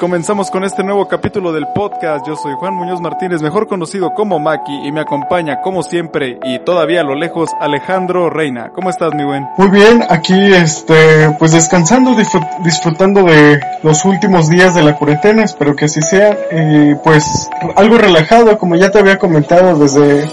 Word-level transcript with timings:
comenzamos 0.00 0.50
con 0.50 0.64
este 0.64 0.82
nuevo 0.82 1.06
capítulo 1.08 1.52
del 1.52 1.68
podcast. 1.74 2.26
Yo 2.26 2.34
soy 2.34 2.54
Juan 2.54 2.74
Muñoz 2.74 3.02
Martínez, 3.02 3.42
mejor 3.42 3.68
conocido 3.68 4.14
como 4.14 4.38
Maki, 4.38 4.86
y 4.86 4.92
me 4.92 5.02
acompaña, 5.02 5.60
como 5.60 5.82
siempre, 5.82 6.38
y 6.42 6.58
todavía 6.60 7.02
a 7.02 7.04
lo 7.04 7.14
lejos, 7.14 7.50
Alejandro 7.60 8.30
Reina. 8.30 8.70
¿Cómo 8.74 8.88
estás, 8.88 9.12
mi 9.12 9.24
buen? 9.24 9.46
Muy 9.58 9.68
bien, 9.68 10.02
aquí, 10.08 10.54
este, 10.54 11.30
pues 11.38 11.52
descansando, 11.52 12.16
disfrutando 12.64 13.24
de 13.24 13.60
los 13.82 14.06
últimos 14.06 14.48
días 14.48 14.74
de 14.74 14.82
la 14.82 14.96
cuarentena, 14.96 15.44
espero 15.44 15.76
que 15.76 15.84
así 15.84 16.00
sea, 16.00 16.34
y 16.50 16.94
pues 17.04 17.50
algo 17.76 17.98
relajado, 17.98 18.56
como 18.56 18.76
ya 18.76 18.90
te 18.90 19.00
había 19.00 19.18
comentado 19.18 19.78
desde 19.78 20.26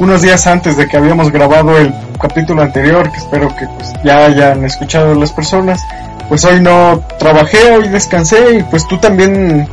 unos 0.00 0.20
días 0.20 0.46
antes 0.46 0.76
de 0.76 0.86
que 0.86 0.98
habíamos 0.98 1.32
grabado 1.32 1.78
el 1.78 1.94
capítulo 2.20 2.60
anterior, 2.60 3.10
que 3.10 3.16
espero 3.16 3.48
que 3.56 3.66
pues, 3.68 3.90
ya 4.04 4.26
hayan 4.26 4.66
escuchado 4.66 5.14
las 5.14 5.32
personas 5.32 5.80
pues 6.28 6.44
hoy 6.44 6.60
no 6.60 7.02
trabajé, 7.18 7.76
hoy 7.76 7.88
descansé 7.88 8.58
y 8.58 8.62
pues 8.64 8.86
tú 8.86 8.98
también 8.98 9.68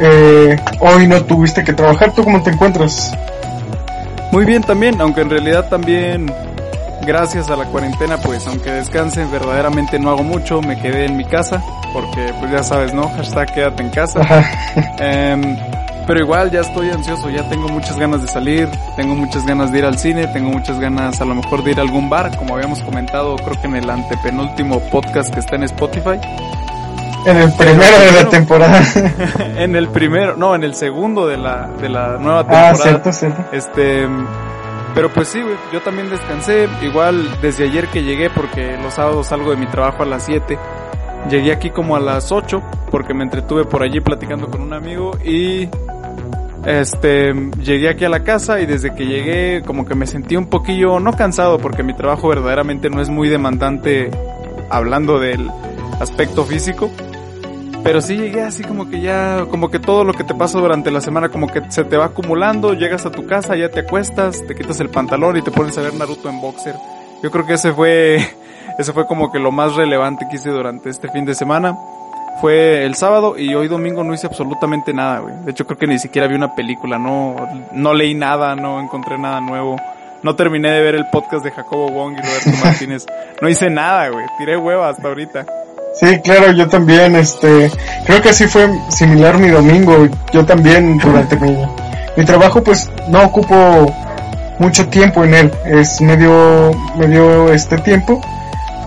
eh, 0.00 0.56
hoy 0.80 1.06
no 1.06 1.24
tuviste 1.24 1.64
que 1.64 1.72
trabajar. 1.72 2.12
¿Tú 2.12 2.24
cómo 2.24 2.42
te 2.42 2.50
encuentras? 2.50 3.12
Muy 4.32 4.44
bien 4.44 4.62
también, 4.62 5.00
aunque 5.00 5.20
en 5.20 5.30
realidad 5.30 5.68
también 5.68 6.32
gracias 7.06 7.48
a 7.50 7.56
la 7.56 7.66
cuarentena 7.66 8.18
pues 8.18 8.44
aunque 8.48 8.72
descanse 8.72 9.24
verdaderamente 9.26 9.96
no 9.98 10.10
hago 10.10 10.24
mucho, 10.24 10.60
me 10.60 10.76
quedé 10.80 11.04
en 11.04 11.16
mi 11.16 11.24
casa 11.24 11.62
porque 11.92 12.34
pues 12.40 12.50
ya 12.50 12.62
sabes, 12.62 12.92
¿no? 12.92 13.08
Hashtag 13.08 13.54
quédate 13.54 13.82
en 13.82 13.90
casa. 13.90 14.20
Eh, 14.98 15.56
pero 16.06 16.20
igual 16.20 16.50
ya 16.50 16.60
estoy 16.60 16.90
ansioso, 16.90 17.28
ya 17.30 17.48
tengo 17.48 17.68
muchas 17.68 17.98
ganas 17.98 18.22
de 18.22 18.28
salir, 18.28 18.68
tengo 18.96 19.14
muchas 19.14 19.44
ganas 19.44 19.72
de 19.72 19.78
ir 19.78 19.84
al 19.84 19.98
cine, 19.98 20.26
tengo 20.28 20.50
muchas 20.50 20.78
ganas 20.78 21.20
a 21.20 21.24
lo 21.24 21.34
mejor 21.34 21.64
de 21.64 21.72
ir 21.72 21.78
a 21.78 21.82
algún 21.82 22.08
bar, 22.08 22.36
como 22.36 22.54
habíamos 22.54 22.80
comentado 22.82 23.36
creo 23.36 23.60
que 23.60 23.66
en 23.66 23.76
el 23.76 23.90
antepenúltimo 23.90 24.80
podcast 24.90 25.32
que 25.32 25.40
está 25.40 25.56
en 25.56 25.64
Spotify. 25.64 26.20
En 27.26 27.36
el 27.38 27.52
primero 27.54 27.98
de 27.98 28.12
la 28.12 28.28
temporada. 28.30 28.82
en 29.56 29.74
el 29.74 29.88
primero, 29.88 30.36
no, 30.36 30.54
en 30.54 30.62
el 30.62 30.76
segundo 30.76 31.26
de 31.26 31.36
la, 31.36 31.68
de 31.80 31.88
la 31.88 32.18
nueva 32.18 32.40
ah, 32.40 32.44
temporada. 32.44 32.70
Ah, 32.70 32.74
cierto, 32.76 33.12
cierto. 33.12 33.44
Este, 33.50 34.06
pero 34.94 35.12
pues 35.12 35.28
sí, 35.28 35.42
güey, 35.42 35.56
yo 35.72 35.82
también 35.82 36.08
descansé, 36.08 36.68
igual 36.82 37.28
desde 37.42 37.64
ayer 37.64 37.88
que 37.88 38.02
llegué, 38.02 38.30
porque 38.30 38.78
los 38.80 38.94
sábados 38.94 39.26
salgo 39.26 39.50
de 39.50 39.56
mi 39.56 39.66
trabajo 39.66 40.04
a 40.04 40.06
las 40.06 40.22
7. 40.22 40.58
Llegué 41.28 41.52
aquí 41.52 41.70
como 41.70 41.96
a 41.96 42.00
las 42.00 42.30
8, 42.30 42.62
porque 42.90 43.14
me 43.14 43.24
entretuve 43.24 43.64
por 43.64 43.82
allí 43.82 44.00
platicando 44.00 44.48
con 44.48 44.60
un 44.60 44.72
amigo 44.72 45.12
y 45.24 45.68
este, 46.64 47.32
llegué 47.62 47.88
aquí 47.88 48.04
a 48.04 48.08
la 48.08 48.24
casa 48.24 48.60
y 48.60 48.66
desde 48.66 48.94
que 48.94 49.06
llegué 49.06 49.62
como 49.64 49.86
que 49.86 49.94
me 49.94 50.06
sentí 50.06 50.36
un 50.36 50.46
poquillo, 50.46 50.98
no 51.00 51.12
cansado 51.12 51.58
porque 51.58 51.82
mi 51.82 51.94
trabajo 51.94 52.28
verdaderamente 52.28 52.90
no 52.90 53.00
es 53.00 53.08
muy 53.08 53.28
demandante 53.28 54.10
hablando 54.68 55.18
del 55.18 55.50
aspecto 56.00 56.44
físico. 56.44 56.90
Pero 57.84 58.00
sí 58.00 58.16
llegué 58.16 58.42
así 58.42 58.64
como 58.64 58.90
que 58.90 59.00
ya, 59.00 59.46
como 59.48 59.70
que 59.70 59.78
todo 59.78 60.02
lo 60.02 60.12
que 60.12 60.24
te 60.24 60.34
pasa 60.34 60.58
durante 60.58 60.90
la 60.90 61.00
semana 61.00 61.28
como 61.28 61.46
que 61.46 61.62
se 61.70 61.84
te 61.84 61.96
va 61.96 62.06
acumulando, 62.06 62.74
llegas 62.74 63.06
a 63.06 63.12
tu 63.12 63.26
casa, 63.26 63.54
ya 63.54 63.68
te 63.68 63.80
acuestas, 63.80 64.44
te 64.44 64.56
quitas 64.56 64.80
el 64.80 64.88
pantalón 64.88 65.36
y 65.36 65.42
te 65.42 65.52
pones 65.52 65.78
a 65.78 65.82
ver 65.82 65.94
Naruto 65.94 66.28
en 66.28 66.40
boxer. 66.40 66.74
Yo 67.22 67.30
creo 67.30 67.46
que 67.46 67.54
ese 67.54 67.72
fue, 67.72 68.28
ese 68.78 68.92
fue 68.92 69.06
como 69.06 69.32
que 69.32 69.38
lo 69.38 69.52
más 69.52 69.74
relevante 69.74 70.26
que 70.28 70.36
hice 70.36 70.50
durante 70.50 70.90
este 70.90 71.08
fin 71.08 71.24
de 71.24 71.34
semana 71.34 71.76
fue 72.40 72.84
el 72.84 72.94
sábado 72.94 73.38
y 73.38 73.54
hoy 73.54 73.68
domingo 73.68 74.04
no 74.04 74.12
hice 74.12 74.26
absolutamente 74.26 74.92
nada, 74.92 75.20
güey. 75.20 75.34
De 75.44 75.50
hecho 75.52 75.66
creo 75.66 75.78
que 75.78 75.86
ni 75.86 75.98
siquiera 75.98 76.26
vi 76.26 76.34
una 76.34 76.54
película, 76.54 76.98
no, 76.98 77.36
no 77.72 77.94
leí 77.94 78.14
nada, 78.14 78.54
no 78.54 78.80
encontré 78.80 79.18
nada 79.18 79.40
nuevo. 79.40 79.76
No 80.22 80.34
terminé 80.34 80.70
de 80.70 80.82
ver 80.82 80.94
el 80.94 81.06
podcast 81.06 81.44
de 81.44 81.50
Jacobo 81.50 81.88
Wong 81.90 82.14
y 82.18 82.20
Roberto 82.20 82.50
Martínez. 82.64 83.06
No 83.40 83.48
hice 83.48 83.70
nada, 83.70 84.08
güey. 84.08 84.24
Tiré 84.38 84.56
hueva 84.56 84.88
hasta 84.88 85.08
ahorita. 85.08 85.46
Sí, 85.94 86.20
claro, 86.20 86.52
yo 86.52 86.68
también, 86.68 87.16
este, 87.16 87.70
creo 88.04 88.20
que 88.20 88.30
así 88.30 88.46
fue 88.46 88.68
similar 88.90 89.38
mi 89.38 89.48
domingo. 89.48 90.08
Yo 90.32 90.44
también 90.44 90.98
durante 90.98 91.36
mi, 91.36 91.56
mi 92.16 92.24
trabajo 92.24 92.62
pues 92.62 92.90
no 93.08 93.24
ocupo 93.24 93.94
mucho 94.58 94.86
tiempo 94.88 95.24
en 95.24 95.34
él. 95.34 95.52
Es 95.64 96.00
medio, 96.00 96.72
medio 96.98 97.52
este 97.52 97.78
tiempo. 97.78 98.20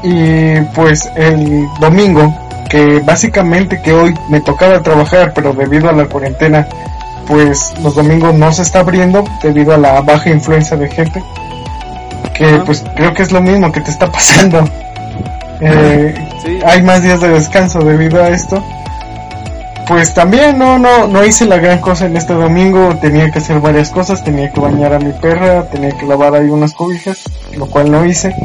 Y 0.03 0.61
pues 0.75 1.09
el 1.15 1.67
domingo 1.79 2.33
que 2.69 2.99
básicamente 2.99 3.81
que 3.81 3.93
hoy 3.93 4.13
me 4.29 4.41
tocaba 4.41 4.81
trabajar, 4.81 5.33
pero 5.33 5.53
debido 5.53 5.89
a 5.89 5.93
la 5.93 6.05
cuarentena, 6.05 6.67
pues 7.27 7.73
los 7.83 7.95
domingos 7.95 8.33
no 8.35 8.51
se 8.51 8.61
está 8.61 8.79
abriendo 8.79 9.23
debido 9.41 9.73
a 9.73 9.77
la 9.77 10.01
baja 10.01 10.29
influencia 10.29 10.77
de 10.77 10.89
gente. 10.89 11.23
Que 12.33 12.61
pues 12.65 12.83
creo 12.95 13.13
que 13.13 13.23
es 13.23 13.31
lo 13.31 13.41
mismo 13.41 13.71
que 13.71 13.81
te 13.81 13.91
está 13.91 14.11
pasando. 14.11 14.63
Eh, 15.61 16.15
Hay 16.65 16.81
más 16.83 17.03
días 17.03 17.19
de 17.19 17.27
descanso 17.27 17.79
debido 17.79 18.23
a 18.23 18.29
esto. 18.29 18.63
Pues 19.89 20.13
también 20.13 20.59
no, 20.59 20.77
no, 20.77 21.07
no 21.07 21.25
hice 21.25 21.45
la 21.45 21.57
gran 21.57 21.79
cosa 21.79 22.05
en 22.05 22.15
este 22.15 22.33
domingo, 22.33 22.95
tenía 23.01 23.31
que 23.31 23.39
hacer 23.39 23.59
varias 23.59 23.89
cosas, 23.89 24.23
tenía 24.23 24.53
que 24.53 24.61
bañar 24.61 24.93
a 24.93 24.99
mi 24.99 25.11
perra, 25.13 25.67
tenía 25.69 25.89
que 25.97 26.05
lavar 26.05 26.35
ahí 26.35 26.47
unas 26.47 26.73
cobijas, 26.73 27.23
lo 27.57 27.65
cual 27.65 27.91
no 27.91 28.05
hice. 28.05 28.35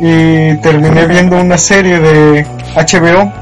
Y 0.00 0.56
terminé 0.58 1.06
viendo 1.06 1.40
una 1.40 1.58
serie 1.58 1.98
de 1.98 2.46
HBO 2.76 3.32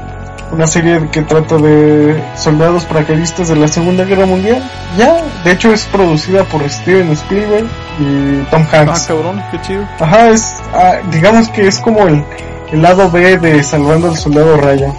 una 0.51 0.67
serie 0.67 1.07
que 1.11 1.21
trata 1.21 1.57
de 1.57 2.21
soldados 2.35 2.83
paracaidistas 2.85 3.47
de 3.49 3.55
la 3.55 3.67
Segunda 3.67 4.03
Guerra 4.03 4.25
Mundial. 4.25 4.61
Ya, 4.97 5.21
de 5.43 5.51
hecho 5.51 5.71
es 5.71 5.85
producida 5.85 6.43
por 6.43 6.67
Steven 6.69 7.09
Spielberg 7.11 7.67
y 7.99 8.43
Tom 8.49 8.65
Hanks. 8.71 9.03
Ah, 9.03 9.07
cabrón, 9.07 9.43
qué 9.51 9.61
chido. 9.61 9.87
Ajá, 9.99 10.29
es, 10.29 10.55
ah, 10.73 10.95
digamos 11.11 11.47
que 11.49 11.67
es 11.67 11.79
como 11.79 12.07
el, 12.07 12.23
el 12.71 12.81
lado 12.81 13.09
B 13.09 13.37
de 13.37 13.63
Salvando 13.63 14.09
al 14.09 14.17
Soldado 14.17 14.57
Raya. 14.57 14.93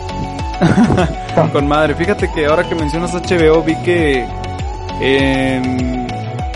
Con 1.53 1.67
madre, 1.67 1.95
fíjate 1.95 2.31
que 2.33 2.47
ahora 2.47 2.69
que 2.69 2.75
mencionas 2.75 3.13
HBO 3.13 3.63
vi 3.63 3.75
que 3.77 4.27
en 5.01 6.03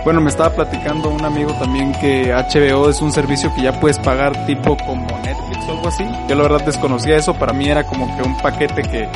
bueno, 0.07 0.21
me 0.21 0.29
estaba 0.29 0.55
platicando 0.55 1.09
un 1.09 1.25
amigo 1.25 1.51
también 1.59 1.91
que 1.99 2.31
HBO 2.31 2.89
es 2.89 3.01
un 3.01 3.11
servicio 3.11 3.53
que 3.53 3.63
ya 3.63 3.77
puedes 3.77 3.99
pagar 3.99 4.45
tipo 4.45 4.77
como 4.77 5.05
Netflix 5.21 5.67
o 5.67 5.71
algo 5.73 5.87
así. 5.89 6.05
Yo 6.29 6.35
la 6.35 6.43
verdad 6.43 6.65
desconocía 6.65 7.17
eso, 7.17 7.33
para 7.33 7.51
mí 7.51 7.67
era 7.67 7.83
como 7.83 8.15
que 8.15 8.23
un 8.23 8.37
paquete 8.37 8.83
que, 8.83 9.09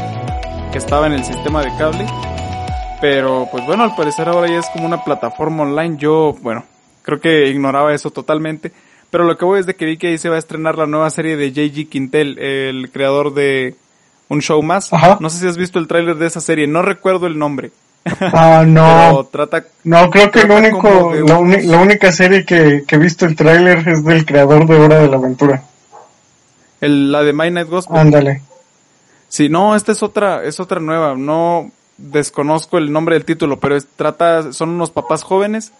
estaba 0.78 1.08
en 1.08 1.13
el 1.13 1.23
sistema 1.23 1.63
de 1.63 1.69
cable. 1.78 2.06
Pero 2.99 3.47
pues 3.49 3.66
bueno, 3.66 3.84
al 3.84 3.96
parecer 3.96 4.28
ahora 4.28 4.49
ya 4.49 4.59
es 4.59 4.67
como 4.73 4.85
una 4.85 5.02
plataforma 5.02 5.64
online. 5.64 5.96
Yo, 5.97 6.35
bueno, 6.41 6.66
creo 7.03 7.22
que 7.22 7.47
ignoraba 7.47 7.94
eso 7.94 8.11
totalmente. 8.11 8.73
Pero 9.09 9.23
lo 9.23 9.37
que 9.37 9.46
voy 9.46 9.61
es 9.61 9.66
de 9.66 9.78
que 9.78 9.85
vi 9.85 9.96
que 9.96 10.08
ahí 10.08 10.17
se 10.17 10.28
va 10.28 10.35
a 10.35 10.40
estrenar 10.40 10.78
la 10.78 10.87
nueva 10.87 11.09
serie 11.09 11.37
de 11.37 11.52
J.G. 11.52 11.87
Quintel, 11.87 12.37
el 12.37 12.91
creador 12.91 13.34
de 13.34 13.76
Un 14.32 14.42
Show 14.42 14.64
Más. 14.64 14.90
No 15.20 15.30
sé 15.30 15.40
si 15.40 15.48
has 15.48 15.58
visto 15.58 15.78
el 15.78 15.88
tráiler 15.88 16.16
de 16.16 16.26
esa 16.26 16.40
serie, 16.40 16.66
no 16.66 16.82
recuerdo 16.82 17.28
el 17.28 17.38
nombre. 17.38 17.72
Ah, 18.22 18.64
no. 18.66 19.26
trata, 19.32 19.66
no, 19.84 20.10
creo 20.10 20.32
que 20.32 20.46
lo 20.46 20.56
único, 20.56 21.14
la, 21.14 21.38
única 21.38 22.14
serie 22.14 22.46
que, 22.46 22.86
que 22.88 22.96
he 22.96 22.98
visto 22.98 23.26
el 23.26 23.36
tráiler 23.36 23.86
es 23.90 24.06
del 24.06 24.26
creador 24.26 24.66
de 24.68 24.78
Hora 24.78 25.00
de 25.00 25.10
la 25.10 25.18
Aventura. 25.18 25.64
El, 26.80 27.12
la 27.12 27.24
de 27.24 27.34
My 27.34 27.52
Night 27.52 27.68
Gospel. 27.68 27.98
Ándale. 27.98 28.42
Sí, 29.28 29.50
no, 29.50 29.76
esta 29.76 29.92
es 29.92 30.02
otra, 30.02 30.46
es 30.46 30.62
otra 30.62 30.80
nueva. 30.80 31.14
No 31.16 31.70
desconozco 31.98 32.78
el 32.78 32.90
nombre 32.90 33.16
del 33.16 33.26
título, 33.26 33.60
pero 33.60 33.76
es, 33.76 33.86
trata, 33.98 34.54
son 34.54 34.70
unos 34.70 34.92
papás 34.92 35.24
jóvenes 35.24 35.74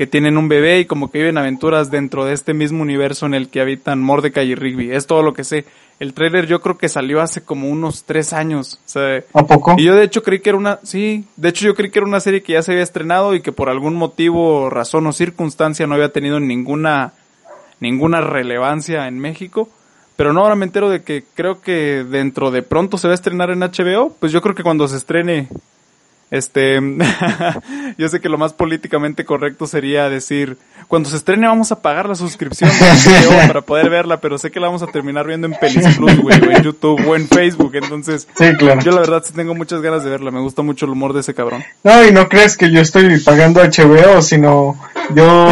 que 0.00 0.06
tienen 0.06 0.38
un 0.38 0.48
bebé 0.48 0.80
y 0.80 0.86
como 0.86 1.10
que 1.10 1.18
viven 1.18 1.36
aventuras 1.36 1.90
dentro 1.90 2.24
de 2.24 2.32
este 2.32 2.54
mismo 2.54 2.80
universo 2.80 3.26
en 3.26 3.34
el 3.34 3.50
que 3.50 3.60
habitan 3.60 4.00
Mordecai 4.00 4.50
y 4.50 4.54
Rigby. 4.54 4.90
Es 4.92 5.06
todo 5.06 5.22
lo 5.22 5.34
que 5.34 5.44
sé. 5.44 5.66
El 5.98 6.14
trailer 6.14 6.46
yo 6.46 6.62
creo 6.62 6.78
que 6.78 6.88
salió 6.88 7.20
hace 7.20 7.44
como 7.44 7.68
unos 7.68 8.04
tres 8.04 8.32
años. 8.32 8.80
¿A 9.34 9.42
poco? 9.42 9.74
Y 9.76 9.84
yo 9.84 9.94
de 9.94 10.04
hecho 10.04 10.22
creí 10.22 10.40
que 10.40 10.48
era 10.48 10.56
una, 10.56 10.78
sí, 10.84 11.26
de 11.36 11.50
hecho 11.50 11.66
yo 11.66 11.74
creí 11.74 11.90
que 11.90 11.98
era 11.98 12.08
una 12.08 12.20
serie 12.20 12.42
que 12.42 12.54
ya 12.54 12.62
se 12.62 12.72
había 12.72 12.82
estrenado 12.82 13.34
y 13.34 13.42
que 13.42 13.52
por 13.52 13.68
algún 13.68 13.94
motivo, 13.94 14.70
razón 14.70 15.06
o 15.06 15.12
circunstancia 15.12 15.86
no 15.86 15.96
había 15.96 16.14
tenido 16.14 16.40
ninguna, 16.40 17.12
ninguna 17.78 18.22
relevancia 18.22 19.06
en 19.06 19.18
México. 19.18 19.68
Pero 20.16 20.32
no, 20.32 20.40
ahora 20.40 20.56
me 20.56 20.64
entero 20.64 20.88
de 20.88 21.02
que 21.02 21.24
creo 21.34 21.60
que 21.60 22.06
dentro 22.08 22.50
de 22.50 22.62
pronto 22.62 22.96
se 22.96 23.06
va 23.06 23.12
a 23.12 23.16
estrenar 23.16 23.50
en 23.50 23.60
HBO. 23.60 24.16
Pues 24.18 24.32
yo 24.32 24.40
creo 24.40 24.54
que 24.54 24.62
cuando 24.62 24.88
se 24.88 24.96
estrene 24.96 25.50
este, 26.30 26.80
yo 27.98 28.08
sé 28.08 28.20
que 28.20 28.28
lo 28.28 28.38
más 28.38 28.52
políticamente 28.52 29.24
correcto 29.24 29.66
sería 29.66 30.08
decir, 30.08 30.56
cuando 30.86 31.08
se 31.08 31.16
estrene 31.16 31.46
vamos 31.46 31.72
a 31.72 31.82
pagar 31.82 32.08
la 32.08 32.14
suscripción 32.14 32.70
para 33.48 33.62
poder 33.62 33.90
verla, 33.90 34.20
pero 34.20 34.38
sé 34.38 34.50
que 34.50 34.60
la 34.60 34.68
vamos 34.68 34.82
a 34.82 34.86
terminar 34.86 35.26
viendo 35.26 35.48
en 35.48 35.54
Pelis 35.54 35.96
Plus, 35.96 36.16
güey, 36.18 36.40
o 36.40 36.50
en 36.50 36.62
YouTube 36.62 37.04
o 37.06 37.16
en 37.16 37.28
Facebook, 37.28 37.72
entonces, 37.74 38.28
yo 38.38 38.92
la 38.92 39.00
verdad 39.00 39.22
sí 39.24 39.32
tengo 39.32 39.54
muchas 39.54 39.82
ganas 39.82 40.04
de 40.04 40.10
verla, 40.10 40.30
me 40.30 40.40
gusta 40.40 40.62
mucho 40.62 40.86
el 40.86 40.92
humor 40.92 41.12
de 41.12 41.20
ese 41.20 41.34
cabrón. 41.34 41.64
No, 41.82 42.04
y 42.04 42.12
no 42.12 42.28
crees 42.28 42.56
que 42.56 42.70
yo 42.70 42.80
estoy 42.80 43.18
pagando 43.20 43.60
HBO, 43.60 44.22
sino 44.22 44.78
yo, 45.14 45.48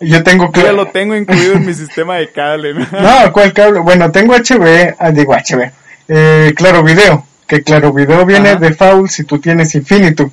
yo 0.00 0.22
tengo 0.22 0.52
que... 0.52 0.62
Ya 0.62 0.72
lo 0.72 0.86
tengo 0.86 1.16
incluido 1.16 1.54
en 1.54 1.66
mi 1.66 1.74
sistema 1.74 2.16
de 2.16 2.30
cable. 2.30 2.74
no, 2.74 3.32
¿cuál 3.32 3.52
cable? 3.52 3.80
Bueno, 3.80 4.12
tengo 4.12 4.34
HBO, 4.34 4.94
ah, 4.98 5.10
digo 5.10 5.34
HBO, 5.34 5.70
eh, 6.08 6.52
claro, 6.54 6.84
video 6.84 7.26
que 7.46 7.62
claro, 7.62 7.92
video 7.92 8.26
viene 8.26 8.56
de 8.56 8.74
Foul 8.74 9.08
si 9.08 9.24
tú 9.24 9.38
tienes 9.38 9.74
Infinitum. 9.74 10.30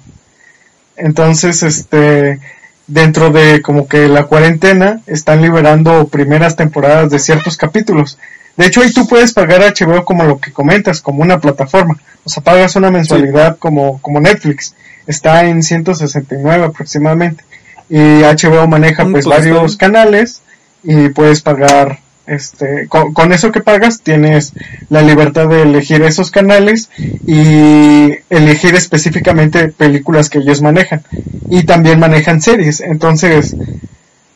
Entonces, 0.95 1.63
este, 1.63 2.39
dentro 2.87 3.29
de 3.29 3.61
como 3.61 3.87
que 3.87 4.07
la 4.07 4.23
cuarentena, 4.23 5.01
están 5.07 5.41
liberando 5.41 6.07
primeras 6.07 6.55
temporadas 6.55 7.09
de 7.09 7.19
ciertos 7.19 7.57
capítulos. 7.57 8.17
De 8.57 8.67
hecho, 8.67 8.81
ahí 8.81 8.91
tú 8.93 9.07
puedes 9.07 9.33
pagar 9.33 9.61
HBO 9.61 10.05
como 10.05 10.23
lo 10.23 10.39
que 10.39 10.51
comentas, 10.51 11.01
como 11.01 11.23
una 11.23 11.39
plataforma. 11.39 11.99
O 12.23 12.29
sea, 12.29 12.43
pagas 12.43 12.75
una 12.75 12.91
mensualidad 12.91 13.57
como, 13.57 13.99
como 14.01 14.19
Netflix. 14.19 14.75
Está 15.07 15.45
en 15.45 15.63
169 15.63 16.65
aproximadamente. 16.65 17.43
Y 17.89 17.97
HBO 17.97 18.67
maneja 18.67 19.05
mm, 19.05 19.11
pues, 19.11 19.25
pues 19.25 19.39
varios 19.39 19.75
canales 19.75 20.41
y 20.83 21.09
puedes 21.09 21.41
pagar 21.41 21.99
este, 22.25 22.87
con, 22.87 23.33
eso 23.33 23.51
que 23.51 23.61
pagas 23.61 24.01
tienes 24.01 24.53
la 24.89 25.01
libertad 25.01 25.47
de 25.47 25.63
elegir 25.63 26.01
esos 26.03 26.31
canales 26.31 26.89
y 27.27 28.13
elegir 28.29 28.75
específicamente 28.75 29.69
películas 29.69 30.29
que 30.29 30.39
ellos 30.39 30.61
manejan. 30.61 31.03
Y 31.49 31.63
también 31.63 31.99
manejan 31.99 32.41
series. 32.41 32.81
Entonces, 32.81 33.55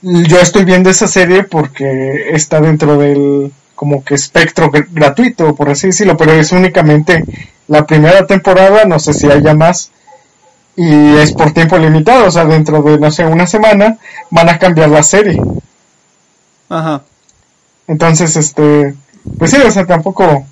yo 0.02 0.40
estoy 0.40 0.66
viendo 0.66 0.90
esa 0.90 1.08
serie 1.08 1.44
porque 1.44 2.32
está 2.34 2.60
dentro 2.62 2.98
del 2.98 3.52
como 3.76 4.04
que 4.04 4.16
espectro 4.16 4.72
gratuito, 4.92 5.56
por 5.56 5.70
así 5.70 5.88
decirlo, 5.88 6.18
pero 6.18 6.34
es 6.34 6.52
únicamente 6.52 7.24
la 7.68 7.86
primera 7.86 8.26
temporada, 8.26 8.86
no 8.86 8.98
sé 8.98 9.14
si 9.14 9.30
haya 9.30 9.54
más, 9.54 9.92
y 10.76 11.16
es 11.18 11.32
por 11.34 11.52
tiempo 11.52 11.78
limitado, 11.78 12.26
o 12.26 12.32
sea, 12.32 12.46
dentro 12.46 12.82
de, 12.82 12.98
no 12.98 13.12
sé, 13.12 13.26
una 13.26 13.46
semana 13.46 13.98
van 14.32 14.50
a 14.50 14.58
cambiar 14.58 14.90
la 14.90 15.04
serie. 15.04 15.40
Ajá. 16.70 17.04
Entonces, 17.88 18.36
este, 18.36 18.94
pues 19.38 19.52
sí, 19.52 19.58
o 19.66 19.72
sea, 19.72 19.86
tampoco, 19.86 20.46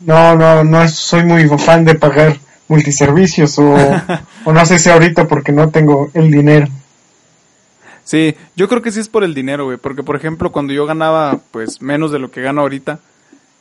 no, 0.00 0.34
no, 0.36 0.64
no 0.64 0.88
soy 0.88 1.24
muy 1.24 1.46
fan 1.58 1.84
de 1.84 1.94
pagar 1.94 2.38
multiservicios 2.68 3.58
o, 3.58 3.74
o 4.44 4.52
no 4.52 4.66
sé 4.66 4.78
si 4.78 4.88
ahorita 4.90 5.28
porque 5.28 5.52
no 5.52 5.68
tengo 5.70 6.10
el 6.14 6.30
dinero. 6.30 6.66
Sí, 8.04 8.34
yo 8.56 8.68
creo 8.68 8.82
que 8.82 8.90
sí 8.90 9.00
es 9.00 9.08
por 9.08 9.22
el 9.24 9.34
dinero, 9.34 9.66
güey, 9.66 9.78
porque 9.78 10.02
por 10.02 10.16
ejemplo 10.16 10.50
cuando 10.50 10.72
yo 10.72 10.86
ganaba 10.86 11.38
pues 11.50 11.80
menos 11.80 12.10
de 12.10 12.18
lo 12.18 12.30
que 12.30 12.42
gano 12.42 12.62
ahorita, 12.62 12.98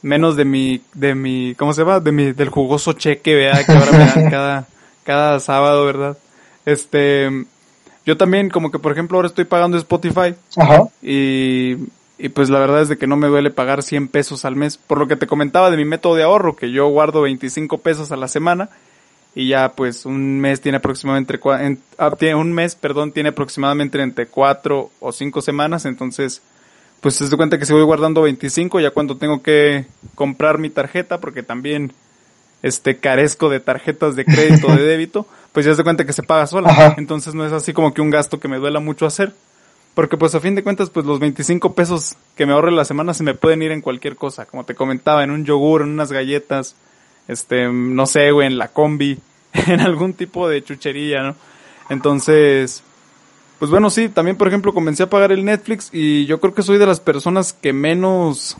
menos 0.01 0.35
de 0.35 0.45
mi, 0.45 0.81
de 0.93 1.13
mi, 1.13 1.53
¿cómo 1.55 1.73
se 1.73 1.81
llama? 1.81 1.99
De 1.99 2.11
mi, 2.11 2.31
del 2.31 2.49
jugoso 2.49 2.93
cheque, 2.93 3.35
¿verdad? 3.35 3.65
Que 3.65 3.71
ahora 3.73 3.91
me 3.91 4.05
dan 4.05 4.29
cada, 4.31 4.67
cada 5.03 5.39
sábado, 5.39 5.85
¿verdad? 5.85 6.17
Este, 6.65 7.45
yo 8.05 8.17
también 8.17 8.49
como 8.49 8.71
que 8.71 8.79
por 8.79 8.91
ejemplo 8.91 9.17
ahora 9.17 9.27
estoy 9.27 9.45
pagando 9.45 9.77
Spotify. 9.77 10.33
Ajá. 10.57 10.83
Y 11.03 11.75
y 12.21 12.29
pues 12.29 12.51
la 12.51 12.59
verdad 12.59 12.83
es 12.83 12.89
de 12.89 12.97
que 12.97 13.07
no 13.07 13.17
me 13.17 13.27
duele 13.27 13.49
pagar 13.49 13.81
100 13.81 14.07
pesos 14.07 14.45
al 14.45 14.55
mes. 14.55 14.77
Por 14.77 14.99
lo 14.99 15.07
que 15.07 15.15
te 15.15 15.25
comentaba 15.25 15.71
de 15.71 15.77
mi 15.77 15.85
método 15.85 16.13
de 16.13 16.21
ahorro, 16.21 16.55
que 16.55 16.71
yo 16.71 16.87
guardo 16.87 17.21
25 17.21 17.79
pesos 17.79 18.11
a 18.11 18.15
la 18.15 18.27
semana 18.27 18.69
y 19.33 19.47
ya 19.47 19.71
pues 19.71 20.05
un 20.05 20.39
mes 20.39 20.61
tiene 20.61 20.77
aproximadamente 20.77 21.39
en, 21.59 21.79
ah, 21.97 22.15
un 22.35 22.53
mes, 22.53 22.75
perdón, 22.75 23.11
tiene 23.11 23.29
aproximadamente 23.29 23.99
entre 23.99 24.27
4 24.27 24.91
o 24.99 25.11
5 25.11 25.41
semanas, 25.41 25.85
entonces 25.85 26.43
pues 26.99 27.15
se 27.15 27.27
da 27.27 27.37
cuenta 27.37 27.57
que 27.57 27.65
si 27.65 27.73
voy 27.73 27.81
guardando 27.81 28.21
25 28.21 28.79
ya 28.79 28.91
cuando 28.91 29.17
tengo 29.17 29.41
que 29.41 29.87
comprar 30.13 30.59
mi 30.59 30.69
tarjeta 30.69 31.19
porque 31.19 31.41
también 31.41 31.91
este 32.61 32.97
carezco 32.97 33.49
de 33.49 33.59
tarjetas 33.59 34.15
de 34.15 34.25
crédito 34.25 34.67
o 34.67 34.75
de 34.75 34.83
débito, 34.87 35.25
pues 35.53 35.65
ya 35.65 35.71
se 35.71 35.77
da 35.77 35.83
cuenta 35.85 36.05
que 36.05 36.13
se 36.13 36.21
paga 36.21 36.45
sola. 36.45 36.93
Entonces 36.97 37.33
no 37.33 37.43
es 37.47 37.51
así 37.51 37.73
como 37.73 37.95
que 37.95 38.01
un 38.01 38.11
gasto 38.11 38.39
que 38.39 38.47
me 38.47 38.57
duela 38.57 38.79
mucho 38.79 39.07
hacer. 39.07 39.33
Porque 39.93 40.17
pues 40.17 40.33
a 40.35 40.39
fin 40.39 40.55
de 40.55 40.63
cuentas, 40.63 40.89
pues 40.89 41.05
los 41.05 41.19
25 41.19 41.73
pesos 41.73 42.15
que 42.35 42.45
me 42.45 42.53
ahorre 42.53 42.71
la 42.71 42.85
semana 42.85 43.13
se 43.13 43.23
me 43.23 43.33
pueden 43.33 43.61
ir 43.61 43.71
en 43.71 43.81
cualquier 43.81 44.15
cosa. 44.15 44.45
Como 44.45 44.63
te 44.63 44.75
comentaba, 44.75 45.23
en 45.23 45.31
un 45.31 45.45
yogur, 45.45 45.81
en 45.81 45.89
unas 45.89 46.11
galletas, 46.11 46.75
este, 47.27 47.67
no 47.71 48.05
sé, 48.05 48.31
güey, 48.31 48.47
en 48.47 48.57
la 48.57 48.69
combi, 48.69 49.19
en 49.53 49.81
algún 49.81 50.13
tipo 50.13 50.47
de 50.47 50.63
chuchería, 50.63 51.23
¿no? 51.23 51.35
Entonces, 51.89 52.83
pues 53.59 53.69
bueno, 53.69 53.89
sí, 53.89 54.07
también 54.07 54.37
por 54.37 54.47
ejemplo 54.47 54.73
comencé 54.73 55.03
a 55.03 55.09
pagar 55.09 55.31
el 55.31 55.43
Netflix 55.43 55.89
y 55.91 56.25
yo 56.25 56.39
creo 56.39 56.53
que 56.53 56.63
soy 56.63 56.77
de 56.77 56.85
las 56.85 56.99
personas 56.99 57.53
que 57.53 57.73
menos 57.73 58.57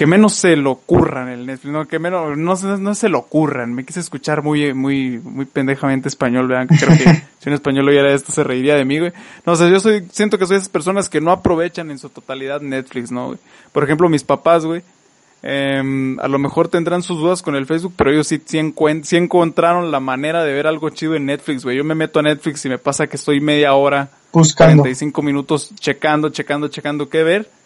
que 0.00 0.06
menos 0.06 0.32
se 0.32 0.56
lo 0.56 0.70
ocurran 0.70 1.28
el 1.28 1.44
Netflix, 1.44 1.74
no, 1.74 1.86
que 1.86 1.98
menos, 1.98 2.34
no, 2.34 2.54
no 2.78 2.94
se 2.94 3.08
lo 3.10 3.18
ocurran. 3.18 3.74
Me 3.74 3.84
quise 3.84 4.00
escuchar 4.00 4.42
muy, 4.42 4.72
muy, 4.72 5.18
muy 5.18 5.44
pendejamente 5.44 6.08
español, 6.08 6.48
vean, 6.48 6.68
creo 6.68 6.96
que 6.96 7.04
si 7.38 7.50
un 7.50 7.54
español 7.54 7.86
oyera 7.86 8.10
esto 8.14 8.32
se 8.32 8.42
reiría 8.42 8.76
de 8.76 8.86
mí, 8.86 8.98
güey. 8.98 9.12
No, 9.44 9.52
o 9.52 9.56
sea, 9.56 9.68
yo 9.68 9.78
soy, 9.78 10.06
siento 10.10 10.38
que 10.38 10.46
soy 10.46 10.56
esas 10.56 10.70
personas 10.70 11.10
que 11.10 11.20
no 11.20 11.30
aprovechan 11.30 11.90
en 11.90 11.98
su 11.98 12.08
totalidad 12.08 12.62
Netflix, 12.62 13.12
¿no, 13.12 13.26
güey? 13.26 13.38
Por 13.72 13.84
ejemplo, 13.84 14.08
mis 14.08 14.24
papás, 14.24 14.64
güey, 14.64 14.80
eh, 15.42 16.16
a 16.18 16.28
lo 16.28 16.38
mejor 16.38 16.68
tendrán 16.68 17.02
sus 17.02 17.18
dudas 17.18 17.42
con 17.42 17.54
el 17.54 17.66
Facebook, 17.66 17.92
pero 17.94 18.10
ellos 18.10 18.26
sí, 18.26 18.42
sí, 18.46 19.16
encontraron 19.18 19.90
la 19.90 20.00
manera 20.00 20.42
de 20.44 20.54
ver 20.54 20.66
algo 20.66 20.88
chido 20.88 21.14
en 21.14 21.26
Netflix, 21.26 21.62
güey. 21.62 21.76
Yo 21.76 21.84
me 21.84 21.94
meto 21.94 22.20
a 22.20 22.22
Netflix 22.22 22.64
y 22.64 22.70
me 22.70 22.78
pasa 22.78 23.06
que 23.06 23.16
estoy 23.16 23.42
media 23.42 23.74
hora, 23.74 24.08
Buscando. 24.32 24.82
45 24.82 25.20
minutos 25.20 25.74
checando, 25.78 26.30
checando, 26.30 26.68
checando 26.68 27.10
qué 27.10 27.22
ver 27.22 27.59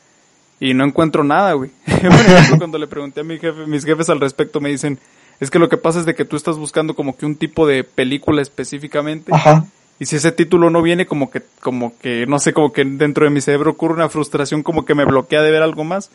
y 0.60 0.74
no 0.74 0.84
encuentro 0.84 1.24
nada, 1.24 1.52
güey. 1.52 1.70
Por 1.86 1.94
ejemplo, 1.96 2.58
cuando 2.58 2.78
le 2.78 2.86
pregunté 2.86 3.20
a 3.20 3.24
mi 3.24 3.38
jefe, 3.38 3.66
mis 3.66 3.84
jefes 3.84 4.08
al 4.08 4.20
respecto 4.20 4.60
me 4.60 4.70
dicen, 4.70 4.98
es 5.40 5.50
que 5.50 5.58
lo 5.58 5.68
que 5.68 5.76
pasa 5.76 5.98
es 5.98 6.06
de 6.06 6.14
que 6.14 6.24
tú 6.24 6.36
estás 6.36 6.56
buscando 6.56 6.94
como 6.94 7.16
que 7.16 7.26
un 7.26 7.36
tipo 7.36 7.66
de 7.66 7.84
película 7.84 8.42
específicamente. 8.42 9.32
Ajá. 9.34 9.66
Y 9.98 10.06
si 10.06 10.16
ese 10.16 10.32
título 10.32 10.70
no 10.70 10.82
viene, 10.82 11.06
como 11.06 11.30
que, 11.30 11.42
como 11.60 11.96
que, 11.98 12.26
no 12.26 12.38
sé, 12.38 12.52
como 12.52 12.72
que 12.72 12.84
dentro 12.84 13.24
de 13.24 13.30
mi 13.30 13.40
cerebro 13.40 13.70
ocurre 13.70 13.94
una 13.94 14.08
frustración 14.08 14.62
como 14.62 14.84
que 14.84 14.94
me 14.94 15.04
bloquea 15.04 15.42
de 15.42 15.50
ver 15.50 15.62
algo 15.62 15.84
más. 15.84 16.10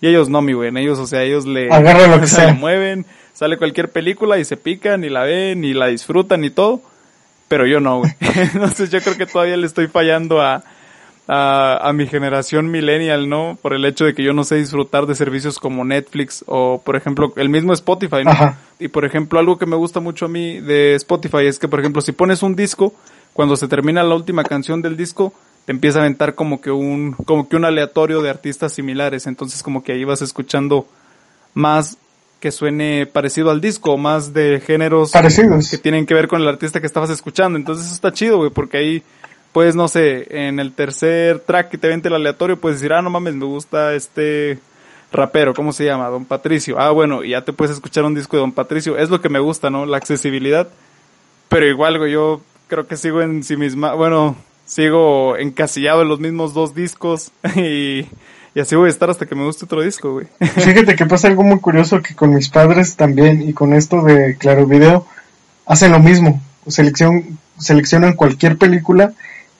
Y 0.00 0.08
ellos 0.08 0.28
no, 0.28 0.40
mi 0.42 0.52
güey, 0.52 0.70
ellos, 0.78 0.98
o 0.98 1.06
sea, 1.06 1.24
ellos 1.24 1.44
le, 1.44 1.70
Agarra 1.70 2.06
lo 2.06 2.20
que 2.20 2.26
se 2.26 2.52
mueven, 2.52 3.04
sale 3.34 3.58
cualquier 3.58 3.90
película 3.90 4.38
y 4.38 4.44
se 4.44 4.56
pican 4.56 5.04
y 5.04 5.08
la 5.08 5.24
ven 5.24 5.64
y 5.64 5.74
la 5.74 5.88
disfrutan 5.88 6.44
y 6.44 6.50
todo. 6.50 6.80
Pero 7.48 7.66
yo 7.66 7.80
no, 7.80 7.98
güey. 7.98 8.12
Entonces 8.20 8.90
yo 8.90 9.00
creo 9.00 9.16
que 9.16 9.26
todavía 9.26 9.56
le 9.56 9.66
estoy 9.66 9.88
fallando 9.88 10.40
a, 10.40 10.62
a, 11.30 11.92
mi 11.94 12.06
generación 12.06 12.70
millennial, 12.70 13.28
¿no? 13.28 13.58
Por 13.60 13.74
el 13.74 13.84
hecho 13.84 14.06
de 14.06 14.14
que 14.14 14.22
yo 14.22 14.32
no 14.32 14.44
sé 14.44 14.56
disfrutar 14.56 15.06
de 15.06 15.14
servicios 15.14 15.58
como 15.58 15.84
Netflix 15.84 16.42
o, 16.46 16.80
por 16.82 16.96
ejemplo, 16.96 17.32
el 17.36 17.50
mismo 17.50 17.74
Spotify, 17.74 18.24
¿no? 18.24 18.56
Y, 18.80 18.88
por 18.88 19.04
ejemplo, 19.04 19.38
algo 19.38 19.58
que 19.58 19.66
me 19.66 19.76
gusta 19.76 20.00
mucho 20.00 20.24
a 20.24 20.28
mí 20.28 20.60
de 20.60 20.94
Spotify 20.94 21.44
es 21.44 21.58
que, 21.58 21.68
por 21.68 21.80
ejemplo, 21.80 22.00
si 22.00 22.12
pones 22.12 22.42
un 22.42 22.56
disco, 22.56 22.94
cuando 23.34 23.56
se 23.56 23.68
termina 23.68 24.02
la 24.02 24.14
última 24.14 24.42
canción 24.42 24.80
del 24.80 24.96
disco, 24.96 25.34
te 25.66 25.72
empieza 25.72 25.98
a 25.98 26.02
aventar 26.02 26.34
como 26.34 26.62
que 26.62 26.70
un, 26.70 27.12
como 27.12 27.46
que 27.46 27.56
un 27.56 27.66
aleatorio 27.66 28.22
de 28.22 28.30
artistas 28.30 28.72
similares. 28.72 29.26
Entonces, 29.26 29.62
como 29.62 29.82
que 29.82 29.92
ahí 29.92 30.04
vas 30.04 30.22
escuchando 30.22 30.86
más 31.52 31.98
que 32.40 32.52
suene 32.52 33.04
parecido 33.04 33.50
al 33.50 33.60
disco, 33.60 33.92
o 33.92 33.96
más 33.98 34.32
de 34.32 34.62
géneros 34.64 35.10
Parecidos. 35.10 35.68
que 35.70 35.76
tienen 35.76 36.06
que 36.06 36.14
ver 36.14 36.28
con 36.28 36.40
el 36.40 36.48
artista 36.48 36.80
que 36.80 36.86
estabas 36.86 37.10
escuchando. 37.10 37.58
Entonces, 37.58 37.86
eso 37.86 37.94
está 37.94 38.12
chido, 38.12 38.38
güey, 38.38 38.50
porque 38.50 38.78
ahí 38.78 39.02
pues 39.58 39.74
no 39.74 39.88
sé, 39.88 40.24
en 40.30 40.60
el 40.60 40.72
tercer 40.72 41.40
track 41.40 41.70
que 41.70 41.78
te 41.78 41.88
vente 41.88 42.06
el 42.06 42.14
aleatorio, 42.14 42.60
puedes 42.60 42.78
decir, 42.78 42.92
ah, 42.92 43.02
no 43.02 43.10
mames, 43.10 43.34
me 43.34 43.44
gusta 43.44 43.92
este 43.92 44.60
rapero, 45.10 45.52
¿cómo 45.52 45.72
se 45.72 45.84
llama? 45.84 46.06
Don 46.10 46.24
Patricio. 46.24 46.78
Ah, 46.78 46.92
bueno, 46.92 47.24
y 47.24 47.30
ya 47.30 47.44
te 47.44 47.52
puedes 47.52 47.74
escuchar 47.74 48.04
un 48.04 48.14
disco 48.14 48.36
de 48.36 48.42
Don 48.42 48.52
Patricio. 48.52 48.96
Es 48.96 49.10
lo 49.10 49.20
que 49.20 49.28
me 49.28 49.40
gusta, 49.40 49.68
¿no? 49.68 49.84
La 49.84 49.96
accesibilidad. 49.96 50.68
Pero 51.48 51.66
igual, 51.66 51.98
güey, 51.98 52.12
yo 52.12 52.40
creo 52.68 52.86
que 52.86 52.96
sigo 52.96 53.20
en 53.20 53.42
sí 53.42 53.56
misma, 53.56 53.94
bueno, 53.94 54.36
sigo 54.64 55.36
encasillado 55.36 56.02
en 56.02 56.08
los 56.08 56.20
mismos 56.20 56.54
dos 56.54 56.72
discos 56.72 57.32
y, 57.56 58.06
y 58.54 58.60
así 58.60 58.76
voy 58.76 58.86
a 58.86 58.90
estar 58.90 59.10
hasta 59.10 59.26
que 59.26 59.34
me 59.34 59.42
guste 59.42 59.64
otro 59.64 59.82
disco, 59.82 60.12
güey. 60.12 60.28
Fíjate 60.38 60.94
que 60.94 61.06
pasa 61.06 61.26
algo 61.26 61.42
muy 61.42 61.58
curioso 61.58 62.00
que 62.00 62.14
con 62.14 62.32
mis 62.32 62.48
padres 62.48 62.94
también 62.94 63.42
y 63.42 63.54
con 63.54 63.74
esto 63.74 64.02
de 64.02 64.36
Claro 64.38 64.68
Video 64.68 65.04
hacen 65.66 65.90
lo 65.90 65.98
mismo. 65.98 66.40
Selección, 66.68 67.40
seleccionan 67.58 68.12
cualquier 68.12 68.56
película 68.56 69.14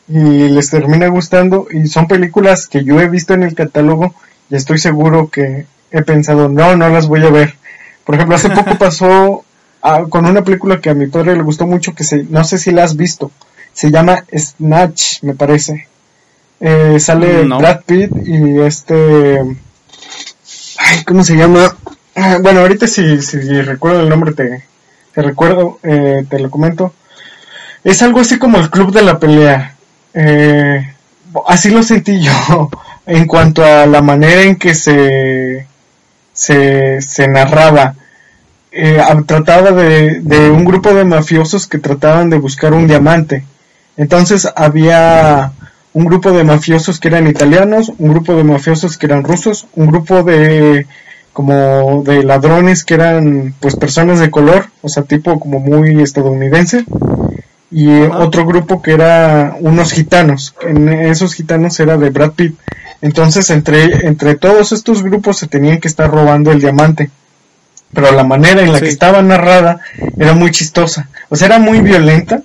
y 0.08 0.48
les 0.48 0.70
termina 0.70 1.08
gustando 1.08 1.66
y 1.70 1.86
son 1.86 2.06
películas 2.06 2.66
que 2.66 2.84
yo 2.84 3.00
he 3.00 3.08
visto 3.08 3.34
en 3.34 3.42
el 3.42 3.54
catálogo 3.54 4.14
y 4.50 4.56
estoy 4.56 4.78
seguro 4.78 5.28
que 5.28 5.66
he 5.90 6.02
pensado, 6.02 6.48
no, 6.48 6.76
no 6.76 6.88
las 6.88 7.06
voy 7.06 7.22
a 7.24 7.30
ver. 7.30 7.56
Por 8.04 8.14
ejemplo, 8.14 8.36
hace 8.36 8.50
poco 8.50 8.74
pasó 8.78 9.44
ah, 9.82 10.04
con 10.08 10.26
una 10.26 10.42
película 10.42 10.80
que 10.80 10.90
a 10.90 10.94
mi 10.94 11.06
padre 11.06 11.36
le 11.36 11.42
gustó 11.42 11.66
mucho, 11.66 11.94
que 11.94 12.04
se, 12.04 12.24
no 12.24 12.44
sé 12.44 12.58
si 12.58 12.70
la 12.70 12.84
has 12.84 12.96
visto, 12.96 13.30
se 13.72 13.90
llama 13.90 14.24
Snatch, 14.34 15.22
me 15.22 15.34
parece. 15.34 15.88
Eh, 16.60 16.98
sale 16.98 17.44
Brad 17.44 17.82
Pitt 17.84 18.10
y 18.26 18.60
este... 18.60 19.40
Ay, 20.78 21.04
¿cómo 21.04 21.22
se 21.22 21.36
llama? 21.36 21.76
Ah, 22.14 22.38
bueno, 22.40 22.60
ahorita 22.60 22.86
si, 22.86 23.20
si 23.22 23.38
recuerdo 23.62 24.00
el 24.00 24.08
nombre 24.08 24.32
te, 24.32 24.64
te 25.12 25.22
recuerdo, 25.22 25.78
eh, 25.82 26.24
te 26.28 26.38
lo 26.38 26.50
comento. 26.50 26.94
Es 27.84 28.02
algo 28.02 28.20
así 28.20 28.38
como 28.38 28.58
el 28.58 28.70
club 28.70 28.92
de 28.92 29.02
la 29.02 29.18
pelea. 29.18 29.77
Eh, 30.14 30.94
así 31.46 31.70
lo 31.70 31.82
sentí 31.82 32.20
yo 32.20 32.70
en 33.06 33.26
cuanto 33.26 33.64
a 33.64 33.86
la 33.86 34.00
manera 34.00 34.42
en 34.42 34.56
que 34.56 34.74
se, 34.74 35.66
se, 36.32 37.00
se 37.00 37.28
narraba. 37.28 37.94
Eh, 38.70 39.02
trataba 39.26 39.72
de, 39.72 40.20
de, 40.20 40.50
un 40.50 40.64
grupo 40.64 40.92
de 40.94 41.04
mafiosos 41.04 41.66
que 41.66 41.78
trataban 41.78 42.30
de 42.30 42.38
buscar 42.38 42.74
un 42.74 42.86
diamante. 42.86 43.44
Entonces 43.96 44.48
había 44.54 45.52
un 45.92 46.04
grupo 46.04 46.30
de 46.32 46.44
mafiosos 46.44 47.00
que 47.00 47.08
eran 47.08 47.26
italianos, 47.26 47.92
un 47.98 48.10
grupo 48.10 48.36
de 48.36 48.44
mafiosos 48.44 48.98
que 48.98 49.06
eran 49.06 49.24
rusos, 49.24 49.66
un 49.74 49.86
grupo 49.86 50.22
de 50.22 50.86
como 51.32 52.02
de 52.04 52.24
ladrones 52.24 52.84
que 52.84 52.94
eran 52.94 53.54
pues 53.60 53.76
personas 53.76 54.18
de 54.18 54.30
color, 54.30 54.66
o 54.82 54.88
sea, 54.88 55.04
tipo 55.04 55.38
como 55.38 55.60
muy 55.60 56.02
estadounidense, 56.02 56.84
y 57.70 57.88
otro 58.00 58.46
grupo 58.46 58.80
que 58.80 58.92
era 58.92 59.56
unos 59.60 59.92
gitanos, 59.92 60.54
en 60.62 60.88
esos 60.88 61.34
gitanos 61.34 61.78
era 61.80 61.96
de 61.96 62.10
Brad 62.10 62.32
Pitt. 62.32 62.58
Entonces, 63.02 63.50
entre, 63.50 64.06
entre 64.06 64.34
todos 64.34 64.72
estos 64.72 65.02
grupos 65.02 65.38
se 65.38 65.46
tenían 65.46 65.78
que 65.78 65.88
estar 65.88 66.10
robando 66.10 66.50
el 66.50 66.60
diamante. 66.60 67.10
Pero 67.92 68.10
la 68.12 68.24
manera 68.24 68.62
en 68.62 68.72
la 68.72 68.80
que 68.80 68.88
estaba 68.88 69.22
narrada 69.22 69.80
era 70.18 70.34
muy 70.34 70.50
chistosa. 70.50 71.08
O 71.28 71.36
sea, 71.36 71.46
era 71.46 71.58
muy 71.58 71.80
violenta 71.80 72.42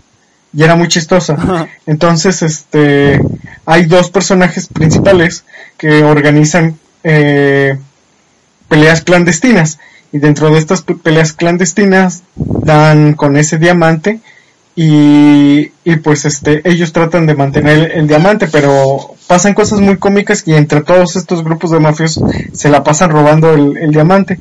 y 0.53 0.63
era 0.63 0.75
muy 0.75 0.87
chistosa. 0.87 1.67
Entonces, 1.85 2.41
este, 2.43 3.19
hay 3.65 3.85
dos 3.85 4.09
personajes 4.09 4.67
principales 4.67 5.43
que 5.77 6.03
organizan 6.03 6.77
eh, 7.03 7.77
peleas 8.67 9.01
clandestinas. 9.01 9.79
Y 10.11 10.19
dentro 10.19 10.51
de 10.51 10.59
estas 10.59 10.83
peleas 10.83 11.33
clandestinas 11.33 12.21
dan 12.35 13.15
con 13.15 13.35
ese 13.35 13.57
diamante 13.57 14.19
y, 14.75 15.71
y 15.83 15.95
pues 15.97 16.25
este 16.25 16.67
ellos 16.67 16.93
tratan 16.93 17.27
de 17.27 17.35
mantener 17.35 17.91
el, 17.93 18.07
diamante 18.07 18.47
pero 18.51 19.15
pasan 19.27 19.53
cosas 19.53 19.79
muy 19.79 19.97
cómicas 19.97 20.43
y 20.47 20.53
entre 20.55 20.81
todos 20.81 21.15
estos 21.15 21.43
grupos 21.43 21.71
de 21.71 21.79
mafiosos 21.79 22.23
se 22.53 22.69
la 22.69 22.83
pasan 22.83 23.11
robando 23.11 23.53
el, 23.53 23.91
diamante. 23.91 24.39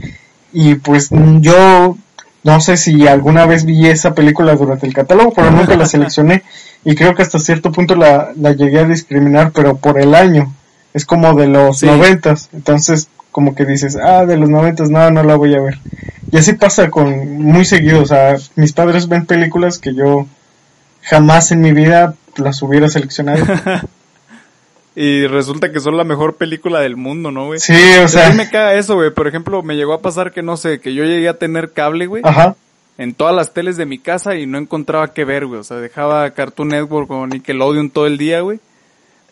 Y 0.54 0.74
pues 0.76 1.08
yo 1.40 1.96
no 2.44 2.60
sé 2.60 2.76
si 2.76 3.06
alguna 3.06 3.46
vez 3.46 3.64
vi 3.64 3.86
esa 3.86 4.14
película 4.14 4.54
durante 4.56 4.86
el 4.86 4.94
catálogo 4.94 5.32
pero 5.34 5.50
nunca 5.50 5.76
la 5.76 5.86
seleccioné 5.86 6.42
y 6.84 6.94
creo 6.94 7.14
que 7.14 7.22
hasta 7.22 7.38
cierto 7.38 7.70
punto 7.70 7.94
la, 7.94 8.32
la 8.36 8.52
llegué 8.52 8.80
a 8.80 8.84
discriminar 8.84 9.52
pero 9.52 9.76
por 9.76 10.00
el 10.00 10.14
año. 10.14 10.54
Es 10.94 11.06
como 11.06 11.34
de 11.34 11.46
los 11.46 11.82
noventas 11.82 12.48
entonces 12.52 13.08
como 13.32 13.54
que 13.54 13.64
dices, 13.64 13.96
ah, 13.96 14.26
de 14.26 14.36
los 14.36 14.50
noventas, 14.50 14.90
no, 14.90 15.10
no 15.10 15.22
la 15.24 15.36
voy 15.36 15.54
a 15.54 15.60
ver. 15.60 15.78
Y 16.32 16.38
así 16.38 16.54
pasa 16.54 16.90
con 16.90 17.42
muy 17.42 17.66
seguido, 17.66 18.00
o 18.00 18.06
sea, 18.06 18.38
mis 18.56 18.72
padres 18.72 19.06
ven 19.06 19.26
películas 19.26 19.78
que 19.78 19.94
yo 19.94 20.26
jamás 21.02 21.52
en 21.52 21.60
mi 21.60 21.72
vida 21.72 22.14
las 22.36 22.62
hubiera 22.62 22.88
seleccionado. 22.88 23.44
y 24.96 25.26
resulta 25.26 25.70
que 25.70 25.78
son 25.78 25.98
la 25.98 26.04
mejor 26.04 26.36
película 26.36 26.80
del 26.80 26.96
mundo, 26.96 27.30
¿no, 27.30 27.48
güey? 27.48 27.60
Sí, 27.60 27.76
o 28.02 28.08
sea. 28.08 28.28
A 28.28 28.30
mí 28.30 28.36
me 28.36 28.48
caga 28.48 28.72
eso, 28.72 28.94
güey. 28.94 29.10
Por 29.10 29.28
ejemplo, 29.28 29.62
me 29.62 29.76
llegó 29.76 29.92
a 29.92 30.00
pasar 30.00 30.32
que, 30.32 30.42
no 30.42 30.56
sé, 30.56 30.80
que 30.80 30.94
yo 30.94 31.04
llegué 31.04 31.28
a 31.28 31.36
tener 31.36 31.72
cable, 31.72 32.06
güey. 32.06 32.22
Ajá. 32.24 32.56
En 32.96 33.12
todas 33.12 33.36
las 33.36 33.52
teles 33.52 33.76
de 33.76 33.84
mi 33.84 33.98
casa 33.98 34.34
y 34.34 34.46
no 34.46 34.56
encontraba 34.56 35.12
qué 35.12 35.26
ver, 35.26 35.44
güey. 35.44 35.60
O 35.60 35.64
sea, 35.64 35.76
dejaba 35.76 36.30
Cartoon 36.30 36.68
Network 36.68 37.10
o 37.10 37.26
Nickelodeon 37.26 37.90
todo 37.90 38.06
el 38.06 38.16
día, 38.16 38.40
güey. 38.40 38.58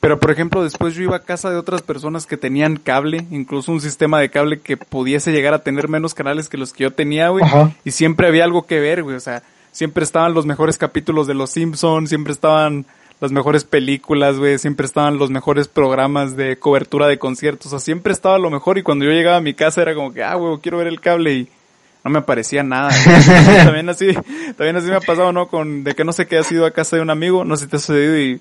Pero 0.00 0.18
por 0.18 0.30
ejemplo, 0.30 0.62
después 0.62 0.94
yo 0.94 1.02
iba 1.02 1.16
a 1.16 1.22
casa 1.22 1.50
de 1.50 1.56
otras 1.56 1.82
personas 1.82 2.26
que 2.26 2.38
tenían 2.38 2.76
cable, 2.76 3.26
incluso 3.30 3.70
un 3.70 3.82
sistema 3.82 4.18
de 4.18 4.30
cable 4.30 4.60
que 4.60 4.78
pudiese 4.78 5.30
llegar 5.30 5.52
a 5.52 5.62
tener 5.62 5.88
menos 5.88 6.14
canales 6.14 6.48
que 6.48 6.56
los 6.56 6.72
que 6.72 6.84
yo 6.84 6.90
tenía, 6.90 7.28
güey. 7.28 7.44
Y 7.84 7.90
siempre 7.90 8.26
había 8.26 8.44
algo 8.44 8.66
que 8.66 8.80
ver, 8.80 9.02
güey. 9.02 9.16
O 9.16 9.20
sea, 9.20 9.42
siempre 9.72 10.02
estaban 10.02 10.32
los 10.32 10.46
mejores 10.46 10.78
capítulos 10.78 11.26
de 11.26 11.34
Los 11.34 11.50
Simpsons, 11.50 12.08
siempre 12.08 12.32
estaban 12.32 12.86
las 13.20 13.30
mejores 13.30 13.64
películas, 13.64 14.38
güey. 14.38 14.58
Siempre 14.58 14.86
estaban 14.86 15.18
los 15.18 15.30
mejores 15.30 15.68
programas 15.68 16.34
de 16.34 16.58
cobertura 16.58 17.06
de 17.06 17.18
conciertos. 17.18 17.66
O 17.66 17.70
sea, 17.70 17.78
siempre 17.78 18.14
estaba 18.14 18.38
lo 18.38 18.48
mejor. 18.48 18.78
Y 18.78 18.82
cuando 18.82 19.04
yo 19.04 19.10
llegaba 19.10 19.36
a 19.36 19.42
mi 19.42 19.52
casa 19.52 19.82
era 19.82 19.94
como 19.94 20.14
que, 20.14 20.24
ah, 20.24 20.34
güey, 20.34 20.58
quiero 20.62 20.78
ver 20.78 20.86
el 20.86 21.02
cable 21.02 21.34
y 21.34 21.48
no 22.02 22.10
me 22.10 22.20
aparecía 22.20 22.62
nada. 22.62 22.88
también 23.64 23.90
así, 23.90 24.14
también 24.56 24.76
así 24.76 24.88
me 24.88 24.96
ha 24.96 25.00
pasado, 25.00 25.32
¿no? 25.32 25.48
Con, 25.48 25.84
de 25.84 25.94
que 25.94 26.04
no 26.04 26.12
sé 26.12 26.26
qué 26.26 26.38
ha 26.38 26.42
sido 26.42 26.64
a 26.64 26.70
casa 26.70 26.96
de 26.96 27.02
un 27.02 27.10
amigo, 27.10 27.44
no 27.44 27.56
sé 27.56 27.64
si 27.64 27.70
te 27.70 27.76
ha 27.76 27.80
sucedido 27.80 28.18
y 28.18 28.40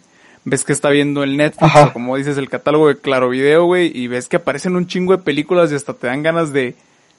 ves 0.49 0.63
que 0.63 0.73
está 0.73 0.89
viendo 0.89 1.23
el 1.23 1.37
Netflix 1.37 1.75
o 1.75 1.93
como 1.93 2.17
dices 2.17 2.37
el 2.37 2.49
catálogo 2.49 2.87
de 2.87 2.97
Claro 2.97 3.29
Video, 3.29 3.65
güey, 3.65 3.91
y 3.95 4.07
ves 4.07 4.27
que 4.27 4.37
aparecen 4.37 4.75
un 4.75 4.87
chingo 4.87 5.15
de 5.15 5.23
películas 5.23 5.71
y 5.71 5.75
hasta 5.75 5.93
te 5.93 6.07
dan 6.07 6.23
ganas 6.23 6.51
de 6.51 6.75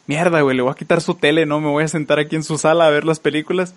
mierda, 0.07 0.41
güey, 0.41 0.57
le 0.57 0.63
voy 0.63 0.73
a 0.73 0.77
quitar 0.77 1.01
su 1.01 1.15
tele, 1.15 1.47
no, 1.47 1.61
me 1.61 1.69
voy 1.69 1.85
a 1.85 1.89
sentar 1.89 2.19
aquí 2.19 2.37
en 2.37 2.43
su 2.43 2.59
sala 2.59 2.87
a 2.87 2.91
ver 2.91 3.05
las 3.05 3.21
películas 3.21 3.75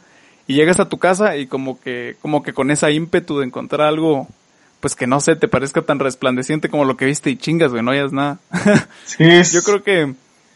y 0.48 0.56
llegas 0.56 0.80
a 0.80 0.90
tu 0.90 0.98
casa 0.98 1.38
y 1.38 1.48
como 1.48 1.80
que 1.80 2.16
como 2.22 2.44
que 2.44 2.54
con 2.54 2.72
esa 2.72 2.92
ímpetu 2.92 3.40
de 3.40 3.46
encontrar 3.46 3.88
algo 3.88 4.28
pues 4.80 4.96
que 4.96 5.08
no 5.08 5.22
sé, 5.22 5.38
te 5.38 5.48
parezca 5.48 5.82
tan 5.82 6.00
resplandeciente 6.00 6.68
como 6.68 6.84
lo 6.84 6.98
que 6.98 7.06
viste 7.06 7.30
y 7.30 7.38
chingas, 7.38 7.72
güey, 7.72 7.82
no 7.82 7.92
hayas 7.92 8.12
nada. 8.12 8.40
sí, 9.06 9.24
es... 9.24 9.54
Yo 9.54 9.64
creo 9.64 9.82
que 9.82 10.14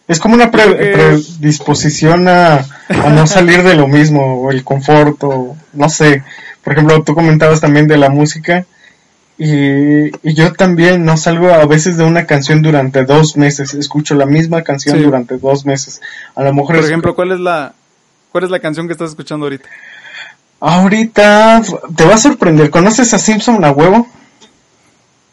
es 0.09 0.19
como 0.19 0.35
una 0.35 0.51
predisposición 0.51 2.27
a, 2.27 2.55
a 2.89 3.09
no 3.09 3.25
salir 3.25 3.63
de 3.63 3.75
lo 3.75 3.87
mismo, 3.87 4.41
o 4.41 4.51
el 4.51 4.65
confort, 4.65 5.23
o 5.23 5.55
no 5.71 5.89
sé. 5.89 6.23
Por 6.61 6.73
ejemplo, 6.73 7.01
tú 7.03 7.15
comentabas 7.15 7.61
también 7.61 7.87
de 7.87 7.97
la 7.97 8.09
música 8.09 8.65
y, 9.37 10.33
yo 10.33 10.53
también 10.53 11.05
no 11.05 11.15
salgo 11.15 11.49
a 11.49 11.65
veces 11.65 11.97
de 11.97 12.03
una 12.03 12.25
canción 12.25 12.63
durante 12.63 13.05
dos 13.05 13.37
meses, 13.37 13.73
escucho 13.75 14.15
la 14.15 14.25
misma 14.25 14.63
canción 14.63 15.01
durante 15.01 15.37
dos 15.37 15.65
meses. 15.65 16.01
A 16.35 16.43
lo 16.43 16.53
mejor 16.53 16.75
Por 16.75 16.85
ejemplo, 16.85 17.15
¿cuál 17.15 17.31
es 17.31 17.39
la 17.39 17.73
cuál 18.31 18.45
es 18.45 18.49
la 18.49 18.59
canción 18.59 18.87
que 18.87 18.93
estás 18.93 19.11
escuchando 19.11 19.45
ahorita? 19.45 19.69
Ahorita 20.59 21.61
te 21.95 22.05
va 22.05 22.15
a 22.15 22.17
sorprender, 22.17 22.71
¿conoces 22.71 23.13
a 23.13 23.19
Simpson 23.19 23.63
a 23.63 23.71
huevo? 23.71 24.07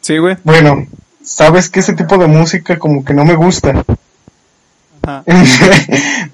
Sí, 0.01 0.19
güey. 0.19 0.37
Bueno, 0.43 0.85
sabes 1.23 1.69
que 1.69 1.79
ese 1.79 1.93
tipo 1.93 2.19
de 2.19 2.27
música 2.27 2.77
como 2.77 3.03
que 3.03 3.15
no 3.15 3.25
me 3.25 3.33
gusta. 3.33 3.83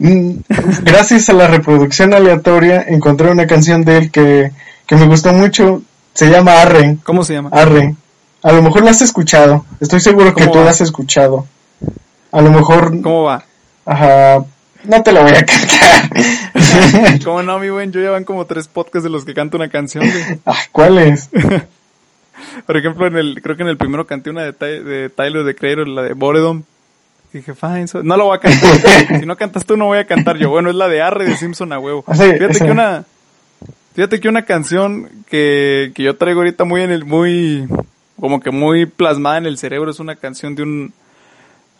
Gracias 0.84 1.30
a 1.30 1.34
la 1.34 1.48
reproducción 1.48 2.14
aleatoria 2.14 2.84
encontré 2.88 3.30
una 3.30 3.48
canción 3.48 3.84
de 3.84 3.98
él 3.98 4.12
que, 4.12 4.52
que 4.86 4.96
me 4.96 5.08
gustó 5.08 5.34
mucho 5.34 5.84
se 6.14 6.30
llama 6.30 6.62
Arren. 6.62 6.98
¿Cómo 6.98 7.24
se 7.24 7.34
llama? 7.34 7.50
Arren. 7.52 7.98
A 8.44 8.52
lo 8.52 8.62
mejor 8.62 8.84
la 8.84 8.92
has 8.92 9.02
escuchado. 9.02 9.66
Estoy 9.80 10.00
seguro 10.00 10.34
que 10.34 10.48
tú 10.48 10.64
la 10.64 10.72
has 10.72 10.82
escuchado. 10.82 11.46
A 12.32 12.42
lo 12.42 12.52
mejor. 12.52 13.02
¿Cómo 13.02 13.24
va? 13.24 13.44
Ajá. 13.86 14.44
No 14.84 15.04
te 15.04 15.12
la 15.12 15.22
voy 15.22 15.32
a 15.32 15.46
cantar. 15.46 17.22
¿Cómo 17.24 17.44
no, 17.44 17.60
mi 17.60 17.70
buen? 17.70 17.92
Yo 17.92 18.02
ya 18.02 18.10
van 18.10 18.24
como 18.24 18.46
tres 18.46 18.68
podcasts 18.68 19.04
de 19.04 19.10
los 19.10 19.26
que 19.26 19.34
canto 19.34 19.58
una 19.58 19.70
canción, 19.70 20.04
güey. 20.10 20.40
¿cuál 20.72 20.98
es? 20.98 21.30
Por 22.66 22.78
ejemplo, 22.78 23.06
en 23.06 23.18
el, 23.18 23.42
creo 23.42 23.56
que 23.56 23.64
en 23.64 23.70
el 23.70 23.78
primero 23.78 24.08
canté 24.08 24.32
una 24.32 24.44
de, 24.44 24.84
de 24.84 25.10
Tyler 25.10 25.44
de 25.44 25.56
Creator, 25.56 25.88
la 25.88 26.02
de 26.02 26.14
Boredom. 26.14 26.64
Dije, 27.32 27.54
fine, 27.54 27.86
no 28.04 28.18
lo 28.18 28.26
voy 28.26 28.38
a 28.38 28.40
cantar. 28.40 29.20
si 29.20 29.26
no 29.26 29.38
cantas 29.38 29.66
tú, 29.66 29.78
no 29.78 29.86
voy 29.86 30.00
a 30.00 30.06
cantar 30.06 30.38
yo. 30.38 30.50
Bueno, 30.50 30.70
es 30.70 30.76
la 30.76 30.90
de 30.90 31.02
Arre 31.02 31.26
de 31.26 31.38
Simpson 31.38 31.72
a 31.72 31.80
huevo. 31.80 32.04
Ah, 32.08 32.16
Fíjate 32.16 32.60
que 32.60 32.72
una, 32.72 33.06
Fíjate 33.94 34.20
que 34.20 34.30
una 34.30 34.46
canción 34.46 35.10
que, 35.30 35.92
que 35.94 36.04
yo 36.04 36.16
traigo 36.18 36.40
ahorita 36.40 36.64
muy 36.64 36.82
en 36.82 36.92
el, 36.92 37.06
muy, 37.06 37.68
como 38.20 38.40
que 38.40 38.52
muy 38.52 38.86
plasmada 38.86 39.38
en 39.38 39.46
el 39.46 39.58
cerebro 39.58 39.92
es 39.92 40.00
una 40.00 40.16
canción 40.16 40.56
de 40.56 40.64
un 40.64 40.94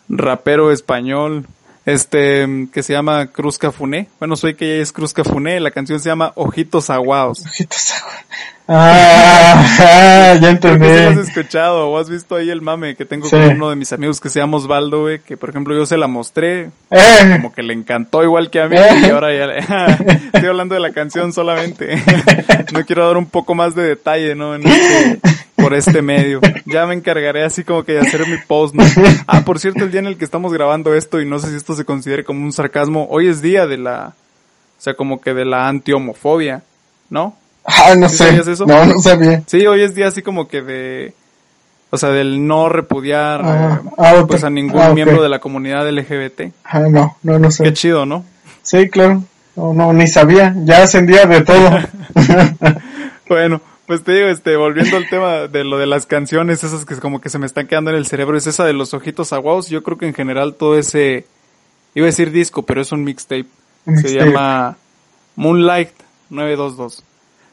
rapero 0.08 0.70
español, 0.70 1.46
este, 1.86 2.68
que 2.72 2.82
se 2.82 2.92
llama 2.92 3.26
Cruz 3.28 3.58
Cafuné. 3.58 4.08
Bueno, 4.18 4.36
soy 4.36 4.54
que 4.54 4.74
ella 4.74 4.82
es 4.82 4.92
Cruz 4.92 5.12
Cafuné, 5.12 5.58
la 5.60 5.70
canción 5.70 6.00
se 6.00 6.08
llama 6.08 6.32
Ojitos 6.36 6.90
Aguados. 6.90 7.46
Ojitos 7.46 7.92
Aguados. 7.92 8.24
Ah, 9.84 10.38
ya 10.40 10.50
entendí. 10.50 10.86
Si 10.86 10.92
has 10.92 11.18
escuchado 11.18 11.90
o 11.90 11.98
has 11.98 12.08
visto 12.08 12.36
ahí 12.36 12.50
el 12.50 12.62
mame 12.62 12.94
que 12.94 13.04
tengo 13.04 13.28
con 13.28 13.42
uno 13.42 13.70
de 13.70 13.76
mis 13.76 13.92
amigos 13.92 14.20
que 14.20 14.30
se 14.30 14.38
llama 14.38 14.56
Osvaldo, 14.56 15.02
güey, 15.02 15.18
que 15.20 15.36
por 15.36 15.50
ejemplo 15.50 15.74
yo 15.74 15.84
se 15.84 15.96
la 15.96 16.06
mostré, 16.06 16.70
eh. 16.90 17.36
como 17.36 17.52
que 17.52 17.62
le 17.62 17.74
encantó 17.74 18.22
igual 18.22 18.50
que 18.50 18.60
a 18.60 18.68
mí, 18.68 18.76
y 18.76 19.10
ahora 19.10 19.34
ya 19.34 19.86
estoy 20.32 20.48
hablando 20.48 20.74
de 20.74 20.80
la 20.80 20.92
canción 20.92 21.32
solamente. 21.32 22.02
no 22.72 22.84
quiero 22.84 23.06
dar 23.06 23.16
un 23.16 23.26
poco 23.26 23.54
más 23.54 23.74
de 23.74 23.82
detalle, 23.82 24.34
¿no? 24.34 24.54
Este, 24.54 25.20
por 25.56 25.74
este 25.74 26.00
medio. 26.02 26.40
Ya 26.66 26.86
me 26.86 26.94
encargaré 26.94 27.44
así 27.44 27.64
como 27.64 27.84
que 27.84 27.92
de 27.92 28.00
hacer 28.00 28.26
mi 28.26 28.36
post, 28.46 28.74
¿no? 28.74 28.84
Ah, 29.26 29.42
por 29.44 29.58
cierto, 29.58 29.84
el 29.84 29.90
día 29.90 30.00
en 30.00 30.06
el 30.06 30.16
que 30.16 30.24
estamos 30.24 30.52
grabando 30.52 30.94
esto, 30.94 31.20
y 31.20 31.26
no 31.26 31.38
sé 31.38 31.50
si 31.50 31.56
esto 31.56 31.74
se 31.74 31.84
considere 31.84 32.24
como 32.24 32.42
un 32.42 32.52
sarcasmo, 32.52 33.06
hoy 33.10 33.28
es 33.28 33.42
día 33.42 33.66
de 33.66 33.78
la, 33.78 34.14
o 34.78 34.82
sea, 34.82 34.94
como 34.94 35.20
que 35.20 35.34
de 35.34 35.44
la 35.44 35.68
anti-homofobia, 35.68 36.62
¿no? 37.10 37.36
Ah, 37.64 37.94
no 37.96 38.08
¿Sí 38.08 38.16
sé. 38.16 38.26
sabías 38.26 38.46
eso? 38.48 38.66
No, 38.66 38.84
no 38.84 38.98
sabía. 39.00 39.42
Sí, 39.46 39.66
hoy 39.66 39.82
es 39.82 39.94
día 39.94 40.08
así 40.08 40.22
como 40.22 40.48
que 40.48 40.62
de... 40.62 41.14
O 41.90 41.98
sea, 41.98 42.08
del 42.08 42.46
no 42.46 42.70
repudiar 42.70 43.42
Ah, 43.44 43.80
eh, 43.84 43.90
ah, 43.98 44.24
pues 44.26 44.44
a 44.44 44.50
ningún 44.50 44.80
Ah, 44.80 44.94
miembro 44.94 45.22
de 45.22 45.28
la 45.28 45.40
comunidad 45.40 45.88
LGBT. 45.90 46.52
Ah, 46.64 46.80
no, 46.80 47.16
no, 47.22 47.38
no 47.38 47.50
sé. 47.50 47.64
Qué 47.64 47.72
chido, 47.74 48.06
¿no? 48.06 48.24
Sí, 48.62 48.88
claro. 48.88 49.22
No, 49.56 49.74
no, 49.74 49.92
ni 49.92 50.06
sabía. 50.06 50.54
Ya 50.64 50.82
ascendía 50.82 51.26
de 51.26 51.40
todo. 51.42 51.70
Bueno, 53.28 53.60
pues 53.86 54.02
te 54.04 54.12
digo, 54.12 54.28
este, 54.28 54.56
volviendo 54.56 54.96
al 54.96 55.08
tema 55.08 55.48
de 55.48 55.64
lo 55.64 55.78
de 55.78 55.86
las 55.86 56.04
canciones, 56.06 56.62
esas 56.64 56.84
que 56.84 56.96
como 56.96 57.20
que 57.20 57.30
se 57.30 57.38
me 57.38 57.46
están 57.46 57.66
quedando 57.66 57.90
en 57.90 57.96
el 57.96 58.06
cerebro, 58.06 58.36
es 58.36 58.46
esa 58.46 58.64
de 58.64 58.74
los 58.74 58.92
ojitos 58.94 59.32
aguados. 59.32 59.68
Yo 59.68 59.82
creo 59.82 59.96
que 59.96 60.06
en 60.06 60.12
general 60.14 60.54
todo 60.54 60.78
ese, 60.78 61.24
iba 61.94 62.04
a 62.04 62.10
decir 62.10 62.30
disco, 62.30 62.62
pero 62.64 62.82
es 62.82 62.92
un 62.92 63.04
mixtape. 63.04 63.46
Se 64.02 64.14
llama 64.14 64.76
Moonlight 65.36 65.90
922. 66.30 67.02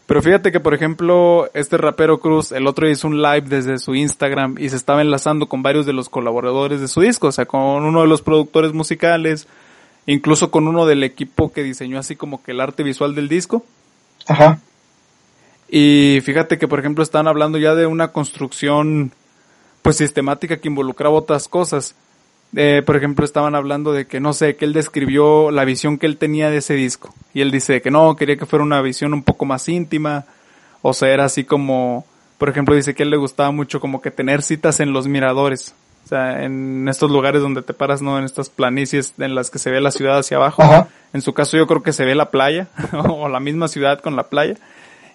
Pero 0.09 0.23
fíjate 0.23 0.51
que, 0.51 0.59
por 0.59 0.73
ejemplo, 0.73 1.51
este 1.53 1.77
rapero 1.77 2.19
Cruz, 2.19 2.51
el 2.51 2.65
otro 2.65 2.87
día 2.87 2.93
hizo 2.93 3.07
un 3.07 3.21
live 3.21 3.43
desde 3.43 3.77
su 3.77 3.93
Instagram 3.93 4.55
y 4.57 4.69
se 4.69 4.75
estaba 4.75 5.01
enlazando 5.01 5.45
con 5.45 5.61
varios 5.61 5.85
de 5.85 5.93
los 5.93 6.09
colaboradores 6.09 6.81
de 6.81 6.87
su 6.87 7.01
disco, 7.01 7.27
o 7.27 7.31
sea, 7.31 7.45
con 7.45 7.61
uno 7.85 8.01
de 8.01 8.07
los 8.07 8.23
productores 8.23 8.73
musicales, 8.73 9.47
incluso 10.07 10.49
con 10.49 10.67
uno 10.67 10.87
del 10.87 11.03
equipo 11.03 11.53
que 11.53 11.61
diseñó 11.61 11.99
así 11.99 12.15
como 12.15 12.41
que 12.41 12.53
el 12.53 12.59
arte 12.59 12.81
visual 12.81 13.13
del 13.13 13.29
disco. 13.29 13.63
Ajá. 14.25 14.59
Y 15.69 16.21
fíjate 16.23 16.57
que, 16.57 16.67
por 16.67 16.79
ejemplo, 16.79 17.03
están 17.03 17.27
hablando 17.27 17.59
ya 17.59 17.75
de 17.75 17.85
una 17.85 18.07
construcción, 18.07 19.11
pues, 19.83 19.97
sistemática 19.97 20.57
que 20.57 20.69
involucraba 20.69 21.13
otras 21.13 21.47
cosas. 21.47 21.93
Eh, 22.55 22.81
por 22.85 22.95
ejemplo, 22.95 23.25
estaban 23.25 23.55
hablando 23.55 23.93
de 23.93 24.07
que, 24.07 24.19
no 24.19 24.33
sé, 24.33 24.55
que 24.55 24.65
él 24.65 24.73
describió 24.73 25.51
la 25.51 25.65
visión 25.65 25.97
que 25.97 26.07
él 26.07 26.17
tenía 26.17 26.49
de 26.49 26.57
ese 26.57 26.73
disco. 26.73 27.13
Y 27.33 27.41
él 27.41 27.51
dice 27.51 27.81
que 27.81 27.91
no, 27.91 28.15
quería 28.15 28.37
que 28.37 28.45
fuera 28.45 28.63
una 28.63 28.81
visión 28.81 29.13
un 29.13 29.23
poco 29.23 29.45
más 29.45 29.69
íntima. 29.69 30.25
O 30.81 30.93
sea, 30.93 31.09
era 31.09 31.25
así 31.25 31.43
como, 31.43 32.05
por 32.37 32.49
ejemplo, 32.49 32.75
dice 32.75 32.95
que 32.95 33.03
a 33.03 33.05
él 33.05 33.11
le 33.11 33.17
gustaba 33.17 33.51
mucho 33.51 33.79
como 33.79 34.01
que 34.01 34.11
tener 34.11 34.41
citas 34.41 34.79
en 34.79 34.93
los 34.93 35.07
miradores. 35.07 35.75
O 36.05 36.07
sea, 36.09 36.43
en 36.43 36.87
estos 36.87 37.11
lugares 37.11 37.41
donde 37.41 37.61
te 37.61 37.75
paras, 37.75 38.01
¿no? 38.01 38.17
En 38.17 38.25
estas 38.25 38.49
planicies 38.49 39.13
en 39.19 39.35
las 39.35 39.51
que 39.51 39.59
se 39.59 39.69
ve 39.69 39.79
la 39.79 39.91
ciudad 39.91 40.17
hacia 40.17 40.37
abajo. 40.37 40.63
Ajá. 40.63 40.87
En 41.13 41.21
su 41.21 41.33
caso 41.33 41.55
yo 41.55 41.67
creo 41.67 41.83
que 41.83 41.93
se 41.93 42.05
ve 42.05 42.15
la 42.15 42.31
playa, 42.31 42.67
o 42.93 43.29
la 43.29 43.39
misma 43.39 43.67
ciudad 43.67 43.99
con 43.99 44.15
la 44.15 44.23
playa. 44.23 44.55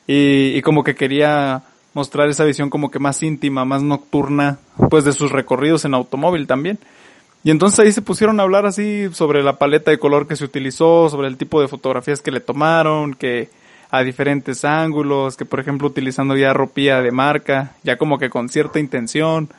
Y, 0.06 0.56
y 0.56 0.62
como 0.62 0.84
que 0.84 0.94
quería 0.94 1.62
mostrar 1.94 2.28
esa 2.28 2.44
visión 2.44 2.70
como 2.70 2.90
que 2.90 3.00
más 3.00 3.22
íntima, 3.22 3.64
más 3.64 3.82
nocturna, 3.82 4.58
pues 4.90 5.04
de 5.04 5.12
sus 5.12 5.32
recorridos 5.32 5.84
en 5.84 5.94
automóvil 5.94 6.46
también. 6.46 6.78
Y 7.44 7.50
entonces 7.50 7.78
ahí 7.78 7.92
se 7.92 8.02
pusieron 8.02 8.40
a 8.40 8.42
hablar 8.42 8.64
así 8.64 9.08
sobre 9.12 9.42
la 9.42 9.58
paleta 9.58 9.90
de 9.90 9.98
color 9.98 10.26
que 10.26 10.34
se 10.34 10.44
utilizó, 10.44 11.10
sobre 11.10 11.28
el 11.28 11.36
tipo 11.36 11.60
de 11.60 11.68
fotografías 11.68 12.22
que 12.22 12.30
le 12.30 12.40
tomaron, 12.40 13.14
que 13.14 13.50
a 13.90 14.02
diferentes 14.02 14.64
ángulos, 14.64 15.36
que 15.36 15.44
por 15.44 15.60
ejemplo 15.60 15.86
utilizando 15.86 16.36
ya 16.36 16.54
ropía 16.54 17.02
de 17.02 17.12
marca, 17.12 17.74
ya 17.84 17.96
como 17.96 18.18
que 18.18 18.30
con 18.30 18.48
cierta 18.48 18.80
intención. 18.80 19.50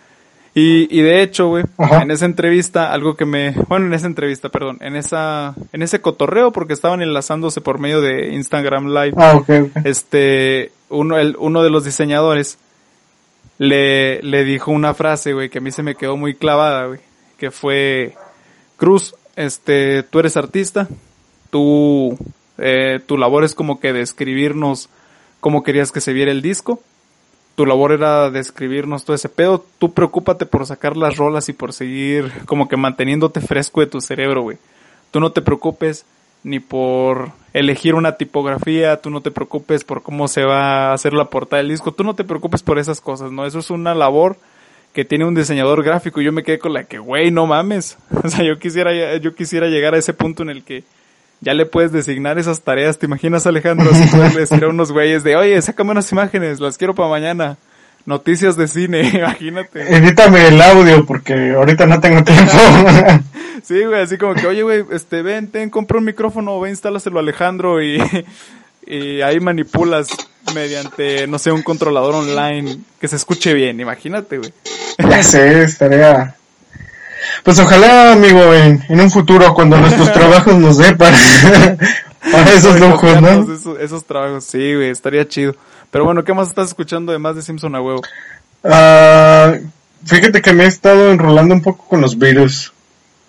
Y, 0.55 0.87
y 0.89 1.01
de 1.01 1.21
hecho, 1.21 1.47
güey, 1.47 1.65
en 2.01 2.11
esa 2.11 2.25
entrevista, 2.25 2.91
algo 2.91 3.15
que 3.15 3.25
me, 3.25 3.51
bueno, 3.67 3.85
en 3.85 3.93
esa 3.93 4.07
entrevista, 4.07 4.49
perdón, 4.49 4.77
en 4.81 4.95
esa, 4.95 5.53
en 5.71 5.81
ese 5.81 6.01
cotorreo, 6.01 6.51
porque 6.51 6.73
estaban 6.73 7.01
enlazándose 7.01 7.61
por 7.61 7.77
medio 7.77 8.01
de 8.01 8.33
Instagram 8.33 8.87
Live, 8.87 9.13
Ah, 9.17 9.41
este, 9.83 10.71
uno, 10.89 11.17
el, 11.17 11.35
uno 11.37 11.61
de 11.61 11.69
los 11.69 11.83
diseñadores 11.83 12.57
le, 13.57 14.23
le 14.23 14.43
dijo 14.43 14.71
una 14.71 14.93
frase, 14.93 15.33
güey, 15.33 15.49
que 15.49 15.59
a 15.59 15.61
mí 15.61 15.71
se 15.71 15.83
me 15.83 15.95
quedó 15.95 16.17
muy 16.17 16.35
clavada, 16.35 16.87
güey, 16.87 16.99
que 17.45 17.51
fue, 17.51 18.15
Cruz, 18.75 19.13
este, 19.35 20.01
tú 20.01 20.17
eres 20.17 20.35
artista, 20.35 20.87
tú, 21.51 22.17
eh, 22.57 22.99
tu 23.05 23.19
labor 23.19 23.43
es 23.43 23.53
como 23.53 23.79
que 23.79 23.93
describirnos 23.93 24.89
cómo 25.41 25.61
querías 25.61 25.91
que 25.91 26.01
se 26.01 26.11
viera 26.11 26.31
el 26.31 26.41
disco, 26.41 26.81
tu 27.53 27.67
labor 27.67 27.91
era 27.91 28.31
describirnos 28.31 29.05
todo 29.05 29.15
ese 29.15 29.29
pedo, 29.29 29.63
tú 29.77 29.93
preocúpate 29.93 30.47
por 30.47 30.65
sacar 30.65 30.97
las 30.97 31.17
rolas 31.17 31.47
y 31.49 31.53
por 31.53 31.71
seguir 31.71 32.31
como 32.47 32.67
que 32.67 32.77
manteniéndote 32.77 33.41
fresco 33.41 33.81
de 33.81 33.87
tu 33.87 34.01
cerebro, 34.01 34.41
güey. 34.41 34.57
Tú 35.11 35.19
no 35.19 35.31
te 35.31 35.43
preocupes 35.43 36.03
ni 36.43 36.59
por 36.59 37.31
elegir 37.53 37.93
una 37.93 38.13
tipografía, 38.13 38.99
tú 39.03 39.11
no 39.11 39.21
te 39.21 39.29
preocupes 39.29 39.83
por 39.83 40.01
cómo 40.01 40.27
se 40.27 40.43
va 40.45 40.89
a 40.89 40.93
hacer 40.93 41.13
la 41.13 41.29
portada 41.29 41.61
del 41.61 41.69
disco, 41.69 41.91
tú 41.91 42.03
no 42.03 42.15
te 42.15 42.23
preocupes 42.23 42.63
por 42.63 42.79
esas 42.79 43.01
cosas, 43.01 43.31
¿no? 43.31 43.45
Eso 43.45 43.59
es 43.59 43.69
una 43.69 43.93
labor 43.93 44.37
que 44.95 45.03
tiene 45.03 45.25
un 45.25 45.35
diseñador 45.35 45.83
gráfico 45.83 46.21
y 46.21 46.23
yo 46.23 46.31
me 46.31 46.41
quedé 46.41 46.57
con 46.57 46.71
la 46.71 46.85
que, 46.85 46.99
güey, 46.99 47.29
no 47.29 47.45
mames. 47.45 47.97
O 48.23 48.29
sea, 48.29 48.43
yo 48.45 48.57
quisiera, 48.57 49.17
yo 49.17 49.35
quisiera 49.35 49.67
llegar 49.67 49.93
a 49.93 49.97
ese 49.97 50.13
punto 50.13 50.41
en 50.41 50.49
el 50.49 50.63
que 50.63 50.85
ya 51.41 51.53
le 51.53 51.65
puedes 51.65 51.91
designar 51.91 52.39
esas 52.39 52.61
tareas. 52.61 52.97
¿Te 52.97 53.05
imaginas, 53.05 53.45
Alejandro? 53.45 53.91
Así 53.91 54.07
poderle 54.07 54.39
decir 54.39 54.63
a 54.63 54.69
unos 54.69 54.93
güeyes 54.93 55.23
de, 55.23 55.35
oye, 55.35 55.61
sácame 55.61 55.91
unas 55.91 56.09
imágenes, 56.13 56.61
las 56.61 56.77
quiero 56.77 56.95
para 56.95 57.09
mañana. 57.09 57.57
Noticias 58.05 58.55
de 58.55 58.69
cine, 58.69 59.01
imagínate. 59.13 59.95
Edítame 59.95 60.47
el 60.47 60.61
audio 60.61 61.05
porque 61.05 61.51
ahorita 61.51 61.85
no 61.85 61.99
tengo 61.99 62.23
tiempo. 62.23 62.51
Sí, 63.63 63.83
güey, 63.83 64.01
así 64.01 64.17
como 64.17 64.35
que, 64.35 64.45
oye, 64.45 64.61
güey, 64.61 64.85
este, 64.91 65.23
ven, 65.23 65.47
ten, 65.47 65.71
compra 65.71 65.97
un 65.97 66.05
micrófono, 66.05 66.59
ve, 66.59 66.69
instálaselo 66.69 67.17
a 67.17 67.21
Alejandro 67.21 67.81
y, 67.81 67.97
y 68.85 69.21
ahí 69.21 69.39
manipulas 69.39 70.09
mediante, 70.53 71.25
no 71.25 71.39
sé, 71.39 71.51
un 71.51 71.63
controlador 71.63 72.13
online 72.13 72.77
que 72.99 73.07
se 73.07 73.15
escuche 73.15 73.55
bien, 73.55 73.79
imagínate, 73.79 74.37
güey. 74.37 74.53
ya 75.09 75.23
sé, 75.23 75.63
estaría... 75.63 76.35
Pues 77.43 77.59
ojalá, 77.59 78.13
amigo, 78.13 78.53
en, 78.53 78.83
en 78.87 79.01
un 79.01 79.11
futuro, 79.11 79.53
cuando 79.53 79.77
nuestros 79.77 80.11
trabajos 80.13 80.55
nos 80.55 80.77
dé 80.77 80.95
para, 80.95 81.17
para 82.31 82.53
esos 82.53 82.79
lujos, 82.79 83.21
¿no? 83.21 83.53
Esos, 83.53 83.79
esos 83.79 84.05
trabajos, 84.05 84.45
sí, 84.45 84.75
güey, 84.75 84.89
estaría 84.89 85.27
chido. 85.27 85.55
Pero 85.91 86.05
bueno, 86.05 86.23
¿qué 86.23 86.33
más 86.33 86.49
estás 86.49 86.69
escuchando 86.69 87.11
además 87.11 87.35
de 87.35 87.41
Simpson 87.41 87.75
a 87.75 87.81
huevo? 87.81 88.01
Ah, 88.63 89.53
fíjate 90.03 90.41
que 90.41 90.53
me 90.53 90.65
he 90.65 90.67
estado 90.67 91.11
enrolando 91.11 91.53
un 91.53 91.61
poco 91.61 91.87
con 91.87 92.01
los 92.01 92.17
Beatles. 92.17 92.71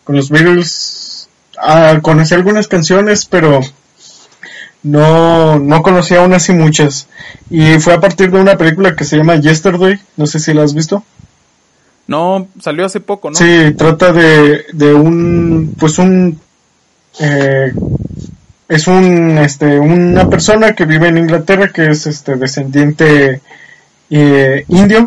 Con 0.05 0.17
los 0.17 0.31
Beatles 0.31 1.29
ah, 1.59 1.99
conocí 2.03 2.35
algunas 2.35 2.69
canciones, 2.69 3.27
pero 3.27 3.61
no, 4.83 5.59
no 5.59 5.83
conocía 5.83 6.21
aún 6.21 6.33
así 6.33 6.53
muchas. 6.53 7.09
Y 7.51 7.79
fue 7.81 7.95
a 7.95 8.01
partir 8.01 8.31
de 8.31 8.41
una 8.41 8.57
película 8.57 8.97
que 8.97 9.05
se 9.05 9.17
llama 9.17 9.37
Yesterday, 9.37 10.01
no 10.17 10.27
sé 10.27 10.39
si 10.39 10.55
la 10.55 10.63
has 10.63 10.75
visto. 10.75 11.05
No, 12.07 12.47
salió 12.61 12.85
hace 12.87 13.01
poco, 13.01 13.31
¿no? 13.31 13.37
Sí, 13.37 13.73
trata 13.77 14.13
de, 14.13 14.65
de 14.73 14.95
un, 14.95 15.75
pues 15.79 15.99
un, 15.99 16.39
eh, 17.19 17.73
es 18.69 18.87
un, 18.87 19.39
este, 19.39 19.79
una 19.79 20.29
persona 20.29 20.75
que 20.75 20.85
vive 20.85 21.09
en 21.09 21.19
Inglaterra 21.19 21.69
que 21.73 21.87
es, 21.91 22.07
este, 22.07 22.37
descendiente 22.37 23.41
eh, 24.11 24.65
indio, 24.69 25.07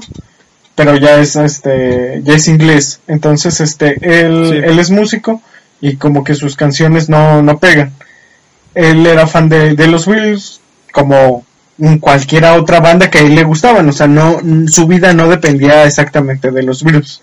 pero 0.75 0.97
ya 0.97 1.19
es, 1.19 1.35
este, 1.37 2.21
ya 2.23 2.33
es 2.35 2.47
inglés. 2.47 2.99
Entonces, 3.07 3.61
este, 3.61 3.97
él, 4.01 4.47
Sí. 4.49 4.57
él 4.57 4.79
es 4.79 4.91
músico 4.91 5.41
y 5.81 5.95
como 5.95 6.23
que 6.23 6.35
sus 6.35 6.55
canciones 6.57 7.07
no, 7.09 7.41
no 7.41 7.59
pegan. 7.59 7.93
Él 8.75 9.05
era 9.07 9.25
fan 9.27 9.47
de, 9.49 9.73
de 9.75 9.87
los 9.87 10.05
Beatles, 10.05 10.59
como 10.91 11.45
cualquiera 11.99 12.55
otra 12.55 12.79
banda 12.79 13.09
que 13.09 13.19
a 13.19 13.21
él 13.21 13.35
le 13.35 13.43
gustaban, 13.43 13.87
o 13.87 13.91
sea, 13.93 14.07
no, 14.07 14.39
su 14.67 14.87
vida 14.87 15.13
no 15.13 15.27
dependía 15.29 15.85
exactamente 15.85 16.51
de 16.51 16.63
los 16.63 16.83
Beatles. 16.83 17.21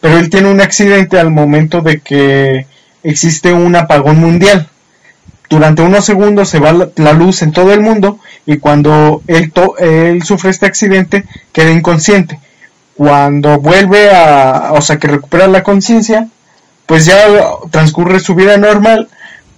Pero 0.00 0.18
él 0.18 0.30
tiene 0.30 0.48
un 0.50 0.60
accidente 0.60 1.18
al 1.18 1.30
momento 1.30 1.80
de 1.80 2.00
que 2.00 2.66
existe 3.02 3.52
un 3.52 3.76
apagón 3.76 4.18
mundial. 4.18 4.68
Durante 5.50 5.82
unos 5.82 6.04
segundos 6.04 6.48
se 6.48 6.58
va 6.58 6.88
la 6.96 7.12
luz 7.14 7.42
en 7.42 7.52
todo 7.52 7.72
el 7.72 7.80
mundo 7.80 8.18
y 8.46 8.58
cuando 8.58 9.22
él, 9.26 9.50
to- 9.50 9.76
él 9.78 10.22
sufre 10.22 10.50
este 10.50 10.66
accidente 10.66 11.24
queda 11.52 11.70
inconsciente. 11.70 12.38
Cuando 12.94 13.58
vuelve 13.60 14.10
a, 14.10 14.70
o 14.72 14.80
sea, 14.82 14.98
que 14.98 15.06
recupera 15.08 15.46
la 15.48 15.62
conciencia, 15.62 16.28
pues 16.86 17.06
ya 17.06 17.16
transcurre 17.70 18.20
su 18.20 18.34
vida 18.34 18.56
normal, 18.58 19.08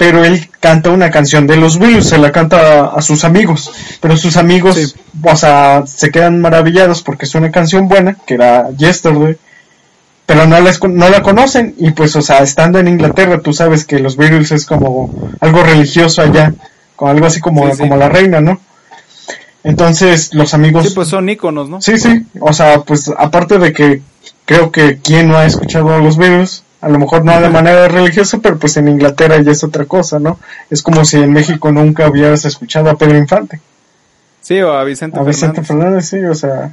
pero 0.00 0.24
él 0.24 0.48
canta 0.60 0.88
una 0.88 1.10
canción 1.10 1.46
de 1.46 1.58
los 1.58 1.78
Beatles, 1.78 2.08
se 2.08 2.16
la 2.16 2.32
canta 2.32 2.56
a, 2.56 2.84
a 2.96 3.02
sus 3.02 3.22
amigos, 3.22 3.70
pero 4.00 4.16
sus 4.16 4.38
amigos, 4.38 4.76
Sí. 4.76 4.94
o 5.22 5.36
sea, 5.36 5.82
se 5.86 6.10
quedan 6.10 6.40
maravillados 6.40 7.02
porque 7.02 7.26
es 7.26 7.34
una 7.34 7.50
canción 7.50 7.86
buena, 7.86 8.16
que 8.26 8.32
era 8.32 8.70
Yesterday, 8.78 9.36
pero 10.24 10.46
no, 10.46 10.58
les, 10.62 10.82
no 10.82 11.10
la 11.10 11.20
conocen 11.20 11.74
y 11.76 11.90
pues, 11.90 12.16
o 12.16 12.22
sea, 12.22 12.38
estando 12.38 12.78
en 12.78 12.88
Inglaterra, 12.88 13.40
tú 13.42 13.52
sabes 13.52 13.84
que 13.84 13.98
los 13.98 14.16
Beatles 14.16 14.52
es 14.52 14.64
como 14.64 15.12
algo 15.38 15.62
religioso 15.62 16.22
allá, 16.22 16.54
como 16.96 17.10
algo 17.10 17.26
así 17.26 17.40
como, 17.40 17.66
Sí, 17.66 17.72
sí. 17.72 17.78
como 17.80 17.98
la 17.98 18.08
reina, 18.08 18.40
¿no? 18.40 18.58
Entonces 19.64 20.32
los 20.32 20.54
amigos... 20.54 20.86
Sí, 20.88 20.92
pues 20.94 21.08
son 21.08 21.28
íconos, 21.28 21.68
¿no? 21.68 21.82
Sí, 21.82 21.98
sí, 21.98 22.24
o 22.40 22.54
sea, 22.54 22.80
pues 22.80 23.12
aparte 23.18 23.58
de 23.58 23.74
que 23.74 24.00
creo 24.46 24.72
que 24.72 24.96
quien 24.96 25.28
no 25.28 25.36
ha 25.36 25.44
escuchado 25.44 25.92
a 25.92 25.98
los 25.98 26.16
Beatles, 26.16 26.62
a 26.80 26.88
lo 26.88 26.98
mejor 26.98 27.24
no 27.24 27.40
de 27.40 27.50
manera 27.50 27.88
religiosa, 27.88 28.38
pero 28.38 28.58
pues 28.58 28.76
en 28.76 28.88
Inglaterra 28.88 29.40
ya 29.40 29.52
es 29.52 29.62
otra 29.64 29.84
cosa, 29.84 30.18
¿no? 30.18 30.38
Es 30.70 30.82
como 30.82 31.04
si 31.04 31.18
en 31.18 31.32
México 31.32 31.70
nunca 31.72 32.08
hubieras 32.08 32.44
escuchado 32.44 32.90
a 32.90 32.96
Pedro 32.96 33.18
Infante, 33.18 33.60
Sí, 34.40 34.60
o 34.60 34.72
a 34.72 34.84
Vicente 34.84 35.18
a 35.18 35.22
Vicente 35.22 35.62
Fernández. 35.62 36.08
Sí, 36.08 36.18
o 36.18 36.34
sea, 36.34 36.72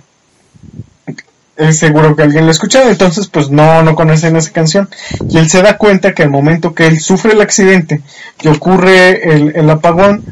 es 1.58 1.78
seguro 1.78 2.16
que 2.16 2.24
alguien 2.24 2.46
lo 2.46 2.50
ha 2.50 2.52
escuchado, 2.52 2.90
entonces 2.90 3.28
pues 3.28 3.50
no, 3.50 3.84
no 3.84 3.96
conocen 3.96 4.36
esa 4.36 4.52
canción. 4.52 4.90
Y 5.30 5.38
él 5.38 5.50
se 5.50 5.62
da 5.62 5.78
cuenta 5.78 6.14
que 6.14 6.24
al 6.24 6.30
momento 6.30 6.74
que 6.74 6.88
él 6.88 7.00
sufre 7.00 7.34
el 7.34 7.42
accidente, 7.42 8.02
que 8.38 8.50
ocurre 8.50 9.34
el, 9.34 9.56
el 9.56 9.70
apagón, 9.70 10.24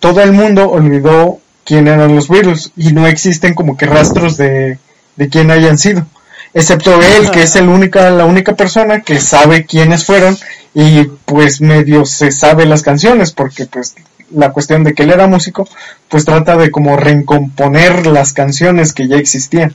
todo 0.00 0.20
el 0.22 0.32
mundo 0.32 0.70
olvidó 0.70 1.40
quién 1.64 1.86
eran 1.86 2.14
los 2.14 2.28
Beatles 2.28 2.72
y 2.76 2.92
no 2.92 3.06
existen 3.06 3.54
como 3.54 3.76
que 3.76 3.86
rastros 3.86 4.36
de, 4.36 4.78
de 5.16 5.28
quién 5.28 5.50
hayan 5.50 5.78
sido. 5.78 6.06
Excepto 6.54 7.00
él, 7.02 7.30
que 7.30 7.42
es 7.42 7.56
el 7.56 7.68
única, 7.68 8.10
la 8.10 8.24
única 8.24 8.56
persona 8.56 9.00
que 9.00 9.20
sabe 9.20 9.66
quiénes 9.66 10.04
fueron 10.04 10.36
y 10.74 11.04
pues 11.24 11.60
medio 11.60 12.04
se 12.04 12.30
sabe 12.30 12.66
las 12.66 12.82
canciones 12.82 13.32
porque 13.32 13.66
pues 13.66 13.94
la 14.30 14.52
cuestión 14.52 14.84
de 14.84 14.94
que 14.94 15.04
él 15.04 15.10
era 15.10 15.26
músico 15.26 15.68
pues 16.08 16.24
trata 16.24 16.56
de 16.56 16.70
como 16.70 16.96
recomponer 16.96 18.06
las 18.06 18.32
canciones 18.32 18.92
que 18.92 19.08
ya 19.08 19.16
existían. 19.16 19.74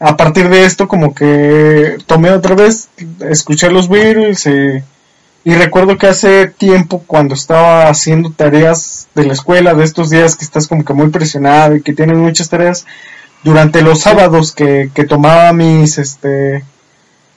A 0.00 0.16
partir 0.16 0.48
de 0.48 0.64
esto 0.64 0.86
como 0.86 1.14
que 1.14 1.98
tomé 2.06 2.30
otra 2.30 2.54
vez, 2.54 2.88
escuché 3.20 3.70
los 3.70 3.88
Beatles 3.88 4.46
y 4.46 4.82
y 5.48 5.54
recuerdo 5.54 5.96
que 5.96 6.06
hace 6.06 6.48
tiempo, 6.48 7.02
cuando 7.06 7.34
estaba 7.34 7.88
haciendo 7.88 8.30
tareas 8.30 9.08
de 9.14 9.24
la 9.24 9.32
escuela, 9.32 9.72
de 9.72 9.82
estos 9.82 10.10
días 10.10 10.36
que 10.36 10.44
estás 10.44 10.66
como 10.66 10.84
que 10.84 10.92
muy 10.92 11.08
presionado 11.08 11.74
y 11.74 11.82
que 11.82 11.94
tienes 11.94 12.18
muchas 12.18 12.50
tareas, 12.50 12.84
durante 13.42 13.82
los 13.82 14.00
sábados 14.00 14.52
que, 14.52 14.90
que 14.94 15.04
tomaba 15.04 15.52
mis, 15.52 15.98
este, 15.98 16.64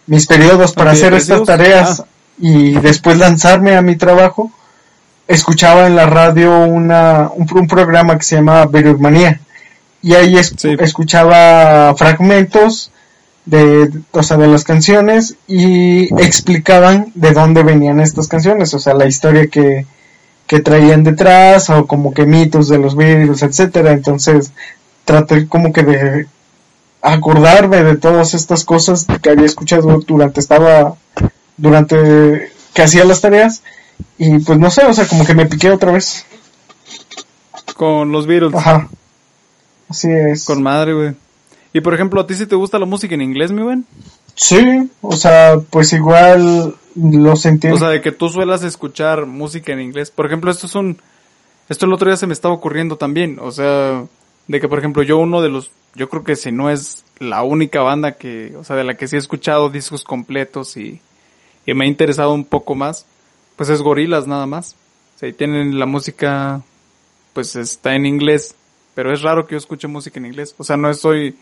mis 0.08 0.26
periodos 0.26 0.74
para 0.74 0.92
hacer 0.92 1.14
estas 1.14 1.44
tareas 1.44 2.02
ah. 2.02 2.06
y 2.40 2.74
después 2.74 3.18
lanzarme 3.18 3.76
a 3.76 3.82
mi 3.82 3.96
trabajo, 3.96 4.52
escuchaba 5.28 5.88
en 5.88 5.96
la 5.96 6.08
radio 6.08 6.66
una, 6.66 7.30
un, 7.34 7.68
programa 7.68 8.18
que 8.18 8.24
se 8.24 8.36
llama 8.36 8.66
Verurmanía 8.66 9.40
y 10.02 10.16
ahí 10.16 10.38
escuchaba 10.38 11.96
fragmentos 11.96 12.92
de, 13.46 13.92
o 14.12 14.24
sea, 14.24 14.38
de 14.38 14.48
las 14.48 14.64
canciones 14.64 15.36
y 15.48 16.14
explicaban 16.22 17.12
de 17.16 17.32
dónde 17.32 17.64
venían 17.64 18.00
estas 18.00 18.28
canciones, 18.28 18.74
o 18.74 18.80
sea, 18.80 18.94
la 18.94 19.06
historia 19.06 19.48
que, 19.48 19.86
que 20.48 20.60
traían 20.60 21.04
detrás 21.04 21.70
o 21.70 21.88
como 21.88 22.14
que 22.14 22.26
mitos 22.26 22.68
de 22.68 22.78
los 22.78 22.98
vídeos, 22.98 23.42
etcétera. 23.42 23.92
Entonces, 23.92 24.52
traté 25.12 25.48
como 25.48 25.74
que 25.74 25.84
de 25.84 26.28
acordarme 27.02 27.84
de 27.84 27.98
todas 27.98 28.34
estas 28.34 28.64
cosas 28.64 29.06
que 29.22 29.30
había 29.30 29.46
escuchado 29.46 30.00
durante 30.08 30.40
estaba 30.40 30.96
durante 31.58 32.52
que 32.74 32.82
hacía 32.82 33.04
las 33.04 33.20
tareas 33.20 33.62
y 34.18 34.40
pues 34.40 34.58
no 34.58 34.72
sé, 34.72 34.86
o 34.86 34.94
sea, 34.94 35.08
como 35.08 35.26
que 35.26 35.36
me 35.36 35.46
piqué 35.46 35.70
otra 35.70 35.92
vez. 35.92 36.26
Con 37.76 38.12
los 38.12 38.26
Beatles. 38.26 38.56
Ajá. 38.56 38.88
Así 39.90 40.10
es. 40.10 40.46
Con 40.46 40.64
madre, 40.64 40.94
güey. 40.94 41.16
Y 41.74 41.82
por 41.82 41.94
ejemplo, 41.94 42.22
¿a 42.22 42.28
ti 42.28 42.36
sí 42.36 42.46
te 42.46 42.56
gusta 42.56 42.80
la 42.80 42.86
música 42.86 43.16
en 43.16 43.22
inglés, 43.22 43.52
mi 43.52 43.64
buen? 43.64 43.86
Sí, 44.36 44.90
o 45.02 45.16
sea, 45.16 45.60
pues 45.70 45.92
igual 45.94 46.76
lo 46.96 47.34
entiendo. 47.44 47.76
O 47.76 47.80
sea, 47.80 47.90
de 47.90 48.02
que 48.02 48.12
tú 48.12 48.30
suelas 48.30 48.64
escuchar 48.64 49.26
música 49.26 49.74
en 49.74 49.82
inglés. 49.82 50.10
Por 50.10 50.26
ejemplo, 50.26 50.52
esto 50.52 50.68
es 50.68 50.76
un... 50.76 51.02
Esto 51.68 51.86
el 51.86 51.94
otro 51.94 52.10
día 52.10 52.18
se 52.18 52.28
me 52.28 52.34
estaba 52.34 52.54
ocurriendo 52.54 52.98
también. 52.98 53.38
O 53.42 53.52
sea, 53.52 54.04
de 54.52 54.60
que 54.60 54.68
por 54.68 54.80
ejemplo 54.80 55.04
yo 55.04 55.18
uno 55.18 55.42
de 55.42 55.50
los... 55.50 55.72
Yo 55.96 56.10
creo 56.10 56.24
que 56.24 56.36
si 56.36 56.52
no 56.52 56.70
es 56.70 57.04
la 57.20 57.44
única 57.44 57.82
banda 57.82 58.14
que... 58.14 58.54
O 58.58 58.64
sea, 58.64 58.76
de 58.76 58.84
la 58.84 58.96
que 58.96 59.08
sí 59.08 59.16
he 59.16 59.20
escuchado 59.20 59.70
discos 59.70 60.04
completos 60.04 60.78
y, 60.78 61.02
y 61.66 61.74
me 61.74 61.86
ha 61.86 61.88
interesado 61.88 62.34
un 62.34 62.46
poco 62.46 62.76
más. 62.76 63.06
Pues 63.56 63.70
es 63.70 63.82
Gorilas 63.82 64.28
nada 64.28 64.46
más. 64.46 64.76
O 65.16 65.20
sea, 65.20 65.30
y 65.30 65.34
tienen 65.34 65.80
la 65.80 65.86
música... 65.86 66.62
Pues 67.34 67.56
está 67.56 67.96
en 67.96 68.06
inglés. 68.06 68.56
Pero 68.94 69.14
es 69.14 69.22
raro 69.22 69.48
que 69.48 69.54
yo 69.54 69.58
escuche 69.58 69.88
música 69.88 70.20
en 70.20 70.26
inglés. 70.26 70.54
O 70.58 70.64
sea, 70.64 70.76
no 70.76 70.90
estoy 70.90 71.36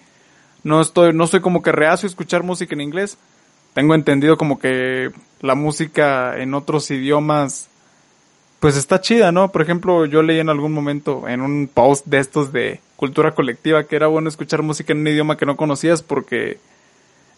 no 0.64 0.82
estoy, 0.82 1.14
no 1.14 1.28
soy 1.28 1.40
como 1.40 1.62
que 1.62 1.72
reacio 1.72 2.08
a 2.08 2.10
escuchar 2.12 2.44
música 2.44 2.76
en 2.76 2.82
inglés. 2.82 3.18
Tengo 3.74 3.96
entendido 3.96 4.38
como 4.38 4.60
que 4.60 5.12
la 5.42 5.56
música 5.56 6.38
en 6.38 6.54
otros 6.54 6.90
idiomas, 6.92 7.70
pues 8.60 8.76
está 8.78 9.02
chida, 9.02 9.32
¿no? 9.32 9.52
Por 9.52 9.62
ejemplo, 9.62 10.06
yo 10.06 10.22
leí 10.22 10.40
en 10.40 10.50
algún 10.50 10.74
momento 10.74 11.28
en 11.28 11.42
un 11.42 11.70
post 11.74 12.06
de 12.06 12.20
estos 12.20 12.52
de 12.52 12.80
cultura 12.96 13.32
colectiva 13.32 13.86
que 13.86 13.96
era 13.96 14.08
bueno 14.08 14.30
escuchar 14.30 14.62
música 14.62 14.94
en 14.94 15.00
un 15.00 15.08
idioma 15.08 15.38
que 15.38 15.46
no 15.46 15.56
conocías 15.56 16.02
porque 16.04 16.58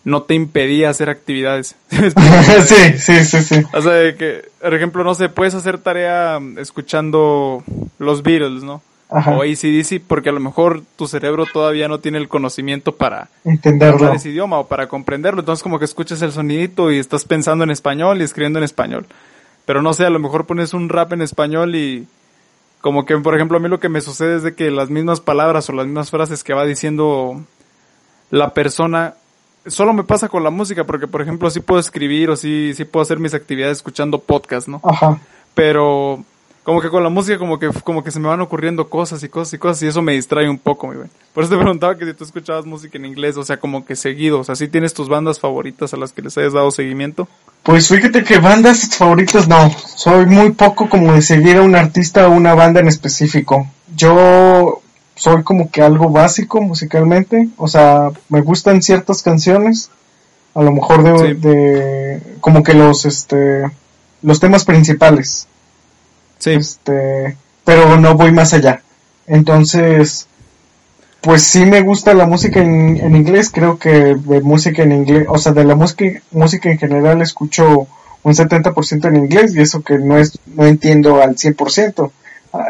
no 0.03 0.23
te 0.23 0.34
impedía 0.34 0.89
hacer 0.89 1.10
actividades. 1.10 1.75
sí, 1.89 2.97
sí, 2.97 3.23
sí, 3.23 3.43
sí. 3.43 3.63
O 3.73 3.81
sea, 3.81 4.15
que, 4.17 4.49
por 4.60 4.73
ejemplo, 4.73 5.03
no 5.03 5.13
sé, 5.13 5.29
puedes 5.29 5.53
hacer 5.53 5.77
tarea 5.77 6.39
escuchando 6.57 7.63
los 7.99 8.23
Beatles, 8.23 8.63
¿no? 8.63 8.81
o 9.12 9.43
ACDC 9.43 10.01
porque 10.07 10.29
a 10.29 10.31
lo 10.31 10.39
mejor 10.39 10.84
tu 10.95 11.05
cerebro 11.05 11.45
todavía 11.45 11.89
no 11.89 11.99
tiene 11.99 12.17
el 12.17 12.29
conocimiento 12.29 12.95
para 12.95 13.27
entenderlo 13.43 14.13
ese 14.13 14.29
idioma 14.29 14.60
o 14.60 14.67
para 14.67 14.88
comprenderlo. 14.88 15.41
Entonces 15.41 15.62
como 15.62 15.79
que 15.79 15.86
escuchas 15.86 16.21
el 16.21 16.31
sonidito 16.31 16.91
y 16.91 16.97
estás 16.97 17.25
pensando 17.25 17.65
en 17.65 17.71
español 17.71 18.21
y 18.21 18.23
escribiendo 18.23 18.60
en 18.60 18.63
español. 18.63 19.05
Pero 19.65 19.82
no 19.82 19.93
sé, 19.93 20.06
a 20.06 20.10
lo 20.10 20.19
mejor 20.19 20.45
pones 20.45 20.74
un 20.74 20.89
rap 20.89 21.13
en 21.13 21.21
español 21.21 21.76
y 21.76 22.08
como 22.82 23.06
que 23.06 23.15
por 23.17 23.36
ejemplo 23.36 23.58
a 23.58 23.60
mí 23.62 23.69
lo 23.69 23.80
que 23.80 23.89
me 23.89 24.02
sucede 24.02 24.38
es 24.38 24.43
de 24.43 24.56
que 24.56 24.71
las 24.71 24.89
mismas 24.89 25.21
palabras 25.21 25.69
o 25.69 25.74
las 25.74 25.86
mismas 25.86 26.10
frases 26.10 26.43
que 26.43 26.54
va 26.54 26.65
diciendo 26.65 27.39
la 28.32 28.54
persona 28.54 29.13
solo 29.67 29.93
me 29.93 30.04
pasa 30.04 30.30
con 30.30 30.43
la 30.43 30.50
música 30.50 30.84
porque 30.86 31.08
por 31.08 31.21
ejemplo 31.21 31.50
sí 31.52 31.60
puedo 31.60 31.80
escribir 31.80 32.32
o 32.32 32.36
sí 32.36 32.74
sí 32.74 32.86
puedo 32.86 33.04
hacer 33.04 33.19
mis 33.19 33.36
actividades 33.36 33.78
escuchando 33.78 34.19
podcast, 34.19 34.67
¿no? 34.67 34.82
Ajá. 34.84 35.19
Pero 35.54 36.24
como 36.63 36.80
que 36.80 36.89
con 36.89 37.04
la 37.04 37.10
música 37.10 37.39
como 37.39 37.58
que 37.58 37.69
como 37.84 38.04
que 38.04 38.12
se 38.12 38.19
me 38.19 38.28
van 38.28 38.41
ocurriendo 38.41 38.88
cosas 38.88 39.24
y 39.24 39.30
cosas 39.30 39.54
y 39.54 39.58
cosas 39.58 39.84
y 39.84 39.88
eso 39.88 40.02
me 40.02 40.13
distrae 40.13 40.47
un 40.47 40.60
poco, 40.60 40.88
mi 40.88 40.95
güey. 40.95 41.10
Por 41.34 41.43
eso 41.43 41.54
te 41.54 41.58
preguntaba 41.62 41.97
que 41.97 42.06
si 42.06 42.13
tú 42.13 42.24
escuchabas 42.24 42.65
música 42.65 42.97
en 42.97 43.06
inglés, 43.06 43.38
o 43.38 43.43
sea, 43.43 43.58
como 43.58 43.86
que 43.86 43.95
seguido, 43.95 44.39
o 44.39 44.43
sea, 44.43 44.56
¿sí 44.56 44.67
tienes 44.67 44.93
tus 44.93 45.10
bandas 45.10 45.39
favoritas 45.39 45.93
a 45.93 45.97
las 45.97 46.12
que 46.12 46.21
les 46.21 46.38
hayas 46.38 46.54
dado 46.54 46.69
seguimiento? 46.71 47.28
Pues 47.63 47.88
fíjate 47.88 48.24
que 48.24 48.39
bandas 48.39 48.95
favoritas 48.95 49.47
no, 49.47 49.71
soy 49.95 50.26
muy 50.28 50.52
poco 50.52 50.88
como 50.89 51.13
de 51.13 51.21
seguir 51.21 51.58
a 51.58 51.62
un 51.63 51.76
artista 51.76 52.28
o 52.28 52.32
una 52.32 52.54
banda 52.54 52.80
en 52.80 52.88
específico. 52.88 53.67
Yo 53.95 54.82
soy 55.15 55.43
como 55.43 55.71
que 55.71 55.82
algo 55.82 56.10
básico 56.10 56.62
musicalmente, 56.62 57.50
o 57.58 57.67
sea, 57.67 58.10
me 58.30 58.41
gustan 58.41 58.82
ciertas 58.82 59.24
canciones, 59.24 59.89
a 60.54 60.62
lo 60.62 60.71
mejor 60.71 61.04
de, 61.04 61.36
de 61.36 62.21
como 62.39 62.62
que 62.62 62.74
los 62.74 63.06
este 63.06 63.63
los 64.21 64.39
temas 64.39 64.65
principales 64.65 65.47
Sí. 66.41 66.51
Este, 66.51 67.38
pero 67.63 67.97
no 67.97 68.15
voy 68.15 68.32
más 68.32 68.54
allá. 68.54 68.82
Entonces, 69.27 70.27
pues 71.21 71.43
sí 71.43 71.65
me 71.65 71.82
gusta 71.82 72.15
la 72.15 72.25
música 72.25 72.60
en, 72.60 72.97
en, 72.97 73.15
inglés, 73.15 73.51
creo 73.54 73.77
que 73.77 74.15
de 74.15 74.41
música 74.41 74.82
en 74.82 74.91
inglés, 74.91 75.27
o 75.30 75.38
sea, 75.38 75.51
de 75.51 75.63
la 75.63 75.75
música, 75.75 76.06
música 76.32 76.71
en 76.71 76.80
general 76.80 77.21
escucho 77.21 77.88
un 78.23 78.34
70% 78.34 79.08
en 79.08 79.15
inglés 79.17 79.56
y 79.56 79.62
eso 79.62 79.82
que 79.84 79.99
no 79.99 80.17
es, 80.17 80.39
no 80.56 80.65
entiendo 80.65 81.21
al 81.21 81.36
100%. 81.36 82.12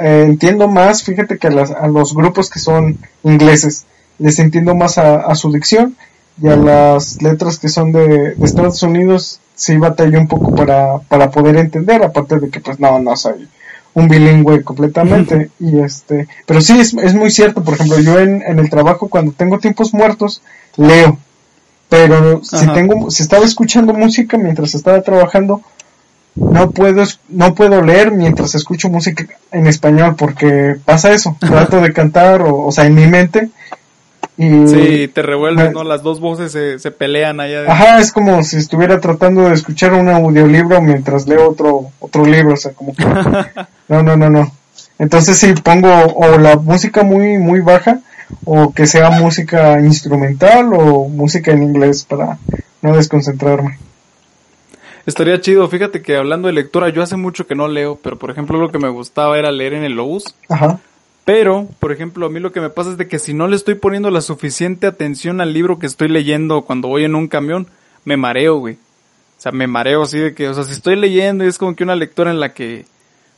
Eh, 0.01 0.25
entiendo 0.27 0.67
más, 0.67 1.03
fíjate 1.03 1.37
que 1.37 1.47
a, 1.47 1.51
las, 1.51 1.71
a, 1.71 1.87
los 1.87 2.13
grupos 2.13 2.49
que 2.49 2.59
son 2.59 2.97
ingleses, 3.23 3.85
les 4.19 4.37
entiendo 4.39 4.75
más 4.75 4.97
a, 4.97 5.21
a, 5.21 5.35
su 5.35 5.51
dicción 5.51 5.95
y 6.41 6.49
a 6.49 6.57
las 6.57 7.21
letras 7.21 7.57
que 7.57 7.69
son 7.69 7.93
de, 7.93 8.35
de 8.35 8.45
Estados 8.45 8.83
Unidos 8.83 9.39
sí 9.55 9.77
batallo 9.77 10.19
un 10.19 10.27
poco 10.27 10.53
para, 10.55 10.99
para 10.99 11.31
poder 11.31 11.55
entender, 11.55 12.03
aparte 12.03 12.39
de 12.39 12.49
que 12.49 12.59
pues 12.59 12.79
no, 12.79 12.99
no 12.99 13.15
soy 13.15 13.47
un 13.93 14.07
bilingüe 14.07 14.63
completamente 14.63 15.49
y 15.59 15.79
este 15.79 16.27
pero 16.45 16.61
sí 16.61 16.79
es, 16.79 16.93
es, 16.93 17.13
muy 17.13 17.29
cierto 17.29 17.63
por 17.63 17.73
ejemplo 17.73 17.99
yo 17.99 18.19
en, 18.19 18.41
en, 18.41 18.59
el 18.59 18.69
trabajo 18.69 19.09
cuando 19.09 19.33
tengo 19.33 19.59
tiempos 19.59 19.93
muertos 19.93 20.41
leo 20.77 21.17
pero 21.89 22.41
si 22.43 22.67
tengo 22.67 23.11
si 23.11 23.23
estaba 23.23 23.43
escuchando 23.43 23.93
música 23.93 24.37
mientras 24.37 24.75
estaba 24.75 25.01
trabajando 25.01 25.61
no 26.35 26.71
puedo 26.71 27.03
no 27.27 27.53
puedo 27.53 27.81
leer 27.81 28.11
mientras 28.11 28.55
escucho 28.55 28.89
música 28.89 29.25
en 29.51 29.67
español 29.67 30.15
porque 30.17 30.77
pasa 30.85 31.11
eso 31.11 31.35
trato 31.39 31.81
de 31.81 31.91
cantar 31.91 32.41
o, 32.41 32.67
o 32.67 32.71
sea 32.71 32.85
en 32.85 32.95
mi 32.95 33.07
mente 33.07 33.49
y 34.43 34.67
sí, 34.67 35.07
te 35.07 35.21
revuelven, 35.21 35.71
¿no? 35.71 35.83
Las 35.83 36.01
dos 36.01 36.19
voces 36.19 36.51
se, 36.51 36.79
se 36.79 36.89
pelean 36.89 37.39
allá. 37.39 37.71
Ajá, 37.71 37.99
es 37.99 38.11
como 38.11 38.41
si 38.43 38.57
estuviera 38.57 38.99
tratando 38.99 39.43
de 39.43 39.53
escuchar 39.53 39.93
un 39.93 40.09
audiolibro 40.09 40.81
mientras 40.81 41.27
leo 41.27 41.47
otro, 41.47 41.91
otro 41.99 42.25
libro, 42.25 42.55
o 42.55 42.57
sea, 42.57 42.71
como 42.73 42.95
que... 42.95 43.05
no, 43.87 44.01
no, 44.01 44.17
no, 44.17 44.31
no. 44.31 44.51
Entonces 44.97 45.37
sí, 45.37 45.53
pongo 45.63 45.89
o 45.89 46.39
la 46.39 46.55
música 46.55 47.03
muy, 47.03 47.37
muy 47.37 47.59
baja, 47.59 47.99
o 48.43 48.73
que 48.73 48.87
sea 48.87 49.11
música 49.11 49.79
instrumental 49.79 50.71
o 50.73 51.07
música 51.07 51.51
en 51.51 51.61
inglés 51.61 52.03
para 52.03 52.39
no 52.81 52.95
desconcentrarme. 52.95 53.77
Estaría 55.05 55.39
chido, 55.39 55.67
fíjate 55.67 56.01
que 56.01 56.17
hablando 56.17 56.47
de 56.47 56.53
lectura, 56.53 56.89
yo 56.89 57.03
hace 57.03 57.15
mucho 57.15 57.45
que 57.45 57.53
no 57.53 57.67
leo, 57.67 57.99
pero 58.01 58.17
por 58.17 58.31
ejemplo 58.31 58.57
lo 58.57 58.71
que 58.71 58.79
me 58.79 58.89
gustaba 58.89 59.37
era 59.37 59.51
leer 59.51 59.75
en 59.75 59.83
el 59.83 59.93
Lobus. 59.93 60.33
Ajá. 60.49 60.79
Pero, 61.25 61.67
por 61.79 61.91
ejemplo, 61.91 62.25
a 62.25 62.29
mí 62.29 62.39
lo 62.39 62.51
que 62.51 62.61
me 62.61 62.69
pasa 62.69 62.91
es 62.91 62.97
de 62.97 63.07
que 63.07 63.19
si 63.19 63.33
no 63.33 63.47
le 63.47 63.55
estoy 63.55 63.75
poniendo 63.75 64.09
la 64.09 64.21
suficiente 64.21 64.87
atención 64.87 65.39
al 65.39 65.53
libro 65.53 65.79
que 65.79 65.85
estoy 65.85 66.07
leyendo 66.07 66.63
cuando 66.63 66.87
voy 66.87 67.03
en 67.03 67.15
un 67.15 67.27
camión, 67.27 67.67
me 68.05 68.17
mareo, 68.17 68.57
güey. 68.57 68.75
O 68.75 69.41
sea, 69.41 69.51
me 69.51 69.67
mareo 69.67 70.03
así 70.03 70.19
de 70.19 70.33
que, 70.33 70.47
o 70.47 70.53
sea, 70.53 70.63
si 70.63 70.71
estoy 70.71 70.95
leyendo 70.95 71.43
y 71.43 71.47
es 71.47 71.57
como 71.57 71.75
que 71.75 71.83
una 71.83 71.95
lectura 71.95 72.31
en 72.31 72.39
la 72.39 72.53
que 72.53 72.85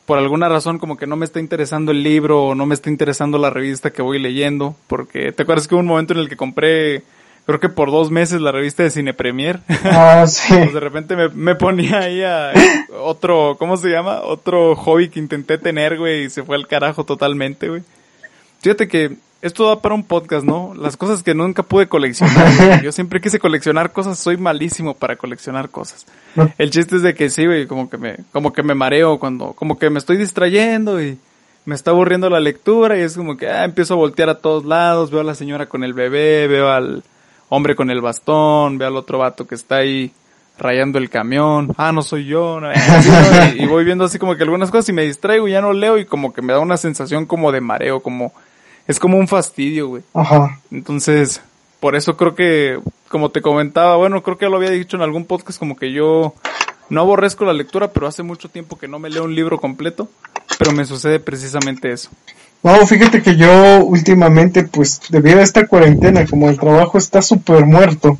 por 0.06 0.18
alguna 0.18 0.48
razón 0.48 0.78
como 0.78 0.96
que 0.96 1.06
no 1.06 1.16
me 1.16 1.24
está 1.24 1.40
interesando 1.40 1.92
el 1.92 2.02
libro 2.02 2.44
o 2.44 2.54
no 2.54 2.66
me 2.66 2.74
está 2.74 2.90
interesando 2.90 3.38
la 3.38 3.50
revista 3.50 3.90
que 3.90 4.02
voy 4.02 4.18
leyendo, 4.18 4.76
porque 4.86 5.32
te 5.32 5.42
acuerdas 5.42 5.66
que 5.66 5.74
hubo 5.74 5.80
un 5.80 5.86
momento 5.86 6.12
en 6.12 6.20
el 6.20 6.28
que 6.28 6.36
compré 6.36 7.02
creo 7.46 7.60
que 7.60 7.68
por 7.68 7.90
dos 7.90 8.10
meses 8.10 8.40
la 8.40 8.52
revista 8.52 8.82
de 8.82 8.90
Cine 8.90 9.14
Premier. 9.14 9.60
Ah, 9.84 10.24
sí. 10.28 10.54
pues 10.54 10.72
de 10.72 10.80
repente 10.80 11.16
me, 11.16 11.28
me, 11.28 11.54
ponía 11.54 12.00
ahí 12.00 12.22
a 12.22 12.52
otro, 13.00 13.56
¿cómo 13.58 13.76
se 13.76 13.88
llama? 13.88 14.20
Otro 14.22 14.76
hobby 14.76 15.08
que 15.08 15.20
intenté 15.20 15.58
tener, 15.58 15.98
güey, 15.98 16.24
y 16.24 16.30
se 16.30 16.42
fue 16.42 16.56
al 16.56 16.66
carajo 16.66 17.04
totalmente, 17.04 17.68
güey. 17.68 17.82
Fíjate 18.60 18.88
que 18.88 19.16
esto 19.44 19.68
da 19.68 19.82
para 19.82 19.94
un 19.94 20.04
podcast, 20.04 20.46
¿no? 20.46 20.72
Las 20.74 20.96
cosas 20.96 21.22
que 21.22 21.34
nunca 21.34 21.62
pude 21.62 21.86
coleccionar. 21.86 22.80
Yo 22.82 22.92
siempre 22.92 23.20
quise 23.20 23.38
coleccionar 23.38 23.92
cosas, 23.92 24.18
soy 24.18 24.38
malísimo 24.38 24.94
para 24.94 25.16
coleccionar 25.16 25.68
cosas. 25.68 26.06
El 26.56 26.70
chiste 26.70 26.96
es 26.96 27.02
de 27.02 27.12
que 27.12 27.28
sí, 27.28 27.44
güey, 27.44 27.66
como 27.66 27.90
que 27.90 27.98
me, 27.98 28.16
como 28.32 28.54
que 28.54 28.62
me 28.62 28.74
mareo 28.74 29.18
cuando, 29.18 29.52
como 29.52 29.78
que 29.78 29.90
me 29.90 29.98
estoy 29.98 30.16
distrayendo 30.16 31.02
y 31.02 31.18
me 31.66 31.74
está 31.74 31.90
aburriendo 31.90 32.30
la 32.30 32.40
lectura 32.40 32.96
y 32.96 33.02
es 33.02 33.18
como 33.18 33.36
que 33.36 33.48
ah, 33.48 33.64
empiezo 33.64 33.92
a 33.92 33.98
voltear 33.98 34.30
a 34.30 34.38
todos 34.38 34.64
lados, 34.64 35.10
veo 35.10 35.20
a 35.20 35.24
la 35.24 35.34
señora 35.34 35.66
con 35.66 35.84
el 35.84 35.92
bebé, 35.92 36.46
veo 36.48 36.70
al 36.70 37.04
hombre 37.54 37.76
con 37.76 37.90
el 37.90 38.00
bastón, 38.00 38.78
veo 38.78 38.88
al 38.88 38.96
otro 38.96 39.18
vato 39.18 39.46
que 39.46 39.54
está 39.54 39.76
ahí 39.76 40.12
rayando 40.58 40.98
el 40.98 41.10
camión, 41.10 41.74
ah, 41.76 41.92
no 41.92 42.02
soy 42.02 42.26
yo, 42.26 42.60
Y, 43.56 43.66
voy 43.66 43.84
viendo 43.84 44.04
así 44.04 44.18
como 44.18 44.36
que 44.36 44.42
algunas 44.42 44.70
cosas 44.70 44.88
y 44.88 44.92
me 44.92 45.02
distraigo 45.02 45.48
y 45.48 45.52
ya 45.52 45.60
no 45.60 45.72
leo 45.72 45.98
y 45.98 46.04
como 46.04 46.32
que 46.32 46.42
me 46.42 46.52
da 46.52 46.60
una 46.60 46.76
sensación 46.76 47.26
como 47.26 47.52
de 47.52 47.60
mareo, 47.60 48.00
como 48.00 48.32
es 48.86 49.00
como 49.00 49.18
un 49.18 49.28
fastidio, 49.28 49.88
güey. 49.88 50.02
Ajá. 50.12 50.60
Entonces, 50.70 51.42
por 51.80 51.96
eso 51.96 52.16
creo 52.16 52.34
que, 52.34 52.78
como 53.08 53.30
te 53.30 53.40
comentaba, 53.40 53.96
bueno, 53.96 54.22
creo 54.22 54.38
que 54.38 54.46
ya 54.46 54.50
lo 54.50 54.56
había 54.56 54.70
dicho 54.70 54.96
en 54.96 55.02
algún 55.02 55.24
podcast, 55.24 55.58
como 55.58 55.76
que 55.76 55.92
yo 55.92 56.34
no 56.90 57.00
aborrezco 57.00 57.44
la 57.44 57.52
lectura, 57.52 57.88
pero 57.88 58.06
hace 58.06 58.22
mucho 58.22 58.48
tiempo 58.48 58.76
que 58.76 58.88
no 58.88 58.98
me 58.98 59.10
leo 59.10 59.24
un 59.24 59.34
libro 59.34 59.60
completo, 59.60 60.08
pero 60.58 60.72
me 60.72 60.84
sucede 60.84 61.20
precisamente 61.20 61.92
eso. 61.92 62.10
No, 62.62 62.74
fíjate 62.86 63.22
que 63.22 63.36
yo 63.36 63.84
últimamente, 63.84 64.64
pues, 64.64 65.00
debido 65.10 65.40
a 65.40 65.42
esta 65.42 65.66
cuarentena, 65.66 66.26
como 66.26 66.48
el 66.48 66.58
trabajo 66.58 66.98
está 66.98 67.20
súper 67.20 67.66
muerto, 67.66 68.16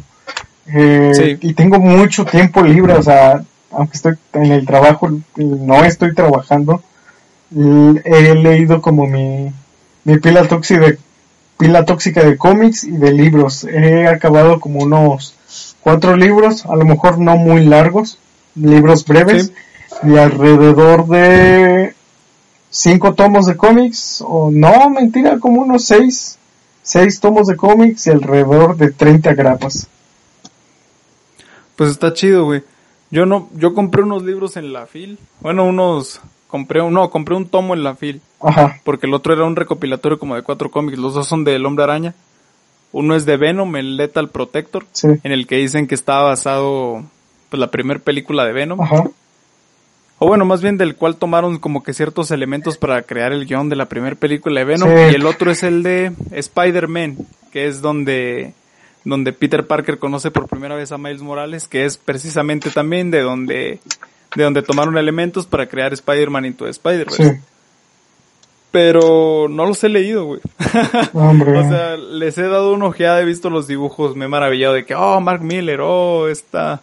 eh, 0.66 1.38
y 1.40 1.54
tengo 1.54 1.78
mucho 1.78 2.24
tiempo 2.24 2.62
libre, 2.62 2.94
o 2.94 3.02
sea, 3.02 3.42
aunque 3.70 3.96
estoy 3.96 4.14
en 4.34 4.52
el 4.52 4.66
trabajo, 4.66 5.10
no 5.36 5.84
estoy 5.84 6.14
trabajando, 6.14 6.82
he 7.54 8.34
leído 8.34 8.80
como 8.80 9.06
mi, 9.06 9.52
mi 10.04 10.18
pila 10.18 10.46
tóxica 10.48 10.80
de, 10.80 10.98
pila 11.58 11.84
tóxica 11.84 12.24
de 12.24 12.36
cómics 12.36 12.84
y 12.84 12.92
de 12.92 13.12
libros. 13.12 13.64
He 13.64 14.06
acabado 14.06 14.60
como 14.60 14.80
unos 14.80 15.34
cuatro 15.80 16.16
libros, 16.16 16.66
a 16.66 16.76
lo 16.76 16.84
mejor 16.84 17.18
no 17.18 17.36
muy 17.36 17.64
largos, 17.64 18.18
libros 18.54 19.04
breves, 19.04 19.52
y 20.02 20.16
alrededor 20.16 21.06
de 21.06 21.94
cinco 22.70 23.14
tomos 23.14 23.46
de 23.46 23.56
cómics, 23.56 24.22
o 24.26 24.50
no, 24.50 24.90
mentira, 24.90 25.38
como 25.38 25.62
unos 25.62 25.84
seis, 25.84 26.38
seis 26.82 27.20
tomos 27.20 27.46
de 27.46 27.56
cómics 27.56 28.06
y 28.06 28.10
alrededor 28.10 28.76
de 28.76 28.90
30 28.90 29.34
grapas. 29.34 29.88
Pues 31.76 31.90
está 31.90 32.12
chido, 32.12 32.44
güey. 32.44 32.62
Yo 33.10 33.26
no, 33.26 33.48
yo 33.54 33.74
compré 33.74 34.02
unos 34.02 34.24
libros 34.24 34.56
en 34.56 34.72
la 34.72 34.86
fil, 34.86 35.18
bueno, 35.40 35.64
unos 35.64 36.20
compré 36.54 36.80
un, 36.80 36.94
no, 36.94 37.10
compré 37.10 37.34
un 37.34 37.48
tomo 37.48 37.74
en 37.74 37.82
la 37.82 37.96
fil. 37.96 38.20
Ajá. 38.40 38.80
Porque 38.84 39.08
el 39.08 39.14
otro 39.14 39.32
era 39.32 39.44
un 39.44 39.56
recopilatorio 39.56 40.20
como 40.20 40.36
de 40.36 40.42
cuatro 40.42 40.70
cómics. 40.70 40.98
Los 40.98 41.14
dos 41.14 41.26
son 41.26 41.42
de 41.42 41.56
El 41.56 41.66
Hombre 41.66 41.82
Araña. 41.82 42.14
Uno 42.92 43.16
es 43.16 43.26
de 43.26 43.36
Venom, 43.36 43.74
el 43.74 43.96
Lethal 43.96 44.30
Protector. 44.30 44.86
En 45.02 45.32
el 45.32 45.48
que 45.48 45.56
dicen 45.56 45.88
que 45.88 45.96
está 45.96 46.20
basado, 46.20 47.02
pues, 47.54 47.60
la 47.60 47.70
primera 47.70 48.00
película 48.00 48.44
de 48.44 48.52
Venom. 48.52 48.80
Ajá. 48.80 49.04
O 50.18 50.26
bueno, 50.26 50.44
más 50.44 50.60
bien 50.60 50.76
del 50.76 50.96
cual 50.96 51.16
tomaron 51.16 51.58
como 51.58 51.84
que 51.84 51.92
ciertos 51.92 52.32
elementos 52.32 52.78
para 52.78 53.02
crear 53.02 53.32
el 53.32 53.46
guion 53.46 53.68
de 53.68 53.76
la 53.76 53.86
primera 53.86 54.16
película 54.16 54.60
de 54.60 54.64
Venom. 54.64 54.88
Y 54.90 55.14
el 55.14 55.24
otro 55.24 55.52
es 55.52 55.62
el 55.62 55.84
de 55.84 56.12
Spider-Man, 56.32 57.18
que 57.52 57.66
es 57.66 57.80
donde 57.80 58.54
donde 59.04 59.32
Peter 59.32 59.66
Parker 59.66 59.98
conoce 59.98 60.30
por 60.30 60.48
primera 60.48 60.74
vez 60.74 60.90
a 60.90 60.98
Miles 60.98 61.22
Morales, 61.22 61.68
que 61.68 61.84
es 61.84 61.96
precisamente 61.96 62.70
también 62.70 63.10
de 63.10 63.20
donde 63.20 63.80
de 64.34 64.42
donde 64.42 64.62
tomaron 64.62 64.98
elementos 64.98 65.46
para 65.46 65.68
crear 65.68 65.92
Spider-Man 65.92 66.46
Into 66.46 66.66
Spider-Verse. 66.66 67.34
Sí. 67.34 67.40
Pero 68.72 69.46
no 69.48 69.66
los 69.66 69.84
he 69.84 69.88
leído, 69.88 70.24
güey. 70.24 70.40
o 71.12 71.68
sea, 71.68 71.96
les 71.96 72.36
he 72.38 72.48
dado 72.48 72.72
una 72.72 72.86
ojeada, 72.86 73.20
he 73.20 73.24
visto 73.24 73.48
los 73.48 73.68
dibujos, 73.68 74.16
me 74.16 74.24
he 74.24 74.28
maravillado 74.28 74.74
de 74.74 74.84
que, 74.84 74.96
oh, 74.96 75.20
Mark 75.20 75.42
Miller, 75.42 75.80
oh, 75.80 76.26
esta 76.26 76.82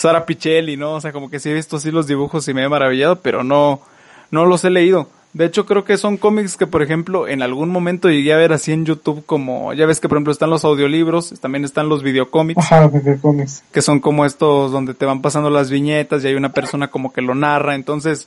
Sara 0.00 0.24
Pichelli, 0.24 0.78
¿no? 0.78 0.94
O 0.94 1.00
sea, 1.00 1.12
como 1.12 1.30
que 1.30 1.38
sí 1.38 1.50
he 1.50 1.54
visto 1.54 1.76
así 1.76 1.90
los 1.90 2.06
dibujos 2.06 2.48
y 2.48 2.54
me 2.54 2.62
he 2.62 2.68
maravillado, 2.68 3.16
pero 3.16 3.44
no, 3.44 3.82
no 4.30 4.46
los 4.46 4.64
he 4.64 4.70
leído. 4.70 5.08
De 5.34 5.44
hecho, 5.44 5.66
creo 5.66 5.84
que 5.84 5.98
son 5.98 6.16
cómics 6.16 6.56
que, 6.56 6.66
por 6.66 6.82
ejemplo, 6.82 7.28
en 7.28 7.42
algún 7.42 7.68
momento 7.68 8.08
llegué 8.08 8.32
a 8.32 8.38
ver 8.38 8.54
así 8.54 8.72
en 8.72 8.86
YouTube 8.86 9.24
como, 9.26 9.74
ya 9.74 9.84
ves 9.84 10.00
que, 10.00 10.08
por 10.08 10.16
ejemplo, 10.16 10.32
están 10.32 10.48
los 10.48 10.64
audiolibros, 10.64 11.38
también 11.38 11.66
están 11.66 11.90
los 11.90 12.02
videocómics. 12.02 12.58
Ajá, 12.58 12.88
videocómics. 12.88 13.62
Que 13.70 13.82
son 13.82 14.00
como 14.00 14.24
estos 14.24 14.72
donde 14.72 14.94
te 14.94 15.04
van 15.04 15.20
pasando 15.20 15.50
las 15.50 15.70
viñetas 15.70 16.24
y 16.24 16.28
hay 16.28 16.34
una 16.34 16.52
persona 16.52 16.88
como 16.88 17.12
que 17.12 17.20
lo 17.20 17.34
narra. 17.34 17.74
Entonces, 17.74 18.26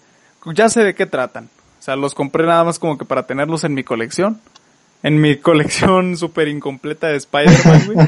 ya 0.53 0.69
sé 0.69 0.83
de 0.83 0.93
qué 0.93 1.07
tratan. 1.07 1.45
O 1.79 1.83
sea, 1.83 1.95
los 1.95 2.13
compré 2.13 2.45
nada 2.45 2.63
más 2.63 2.77
como 2.77 2.99
que 2.99 3.05
para 3.05 3.25
tenerlos 3.25 3.63
en 3.63 3.73
mi 3.73 3.83
colección. 3.83 4.39
En 5.01 5.19
mi 5.19 5.37
colección 5.41 6.17
súper 6.17 6.49
incompleta 6.49 7.07
de 7.07 7.17
Spider-Man, 7.17 7.81
güey. 7.87 8.07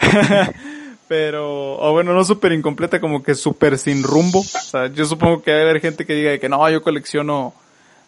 Pero, 1.06 1.78
o 1.78 1.92
bueno, 1.92 2.14
no 2.14 2.24
súper 2.24 2.52
incompleta, 2.52 3.00
como 3.00 3.22
que 3.22 3.34
súper 3.34 3.78
sin 3.78 4.02
rumbo. 4.02 4.40
O 4.40 4.42
sea, 4.42 4.86
yo 4.86 5.04
supongo 5.04 5.42
que 5.42 5.52
hay 5.52 5.62
haber 5.62 5.80
gente 5.80 6.06
que 6.06 6.14
diga 6.14 6.38
que 6.38 6.48
no, 6.48 6.68
yo 6.70 6.82
colecciono 6.82 7.52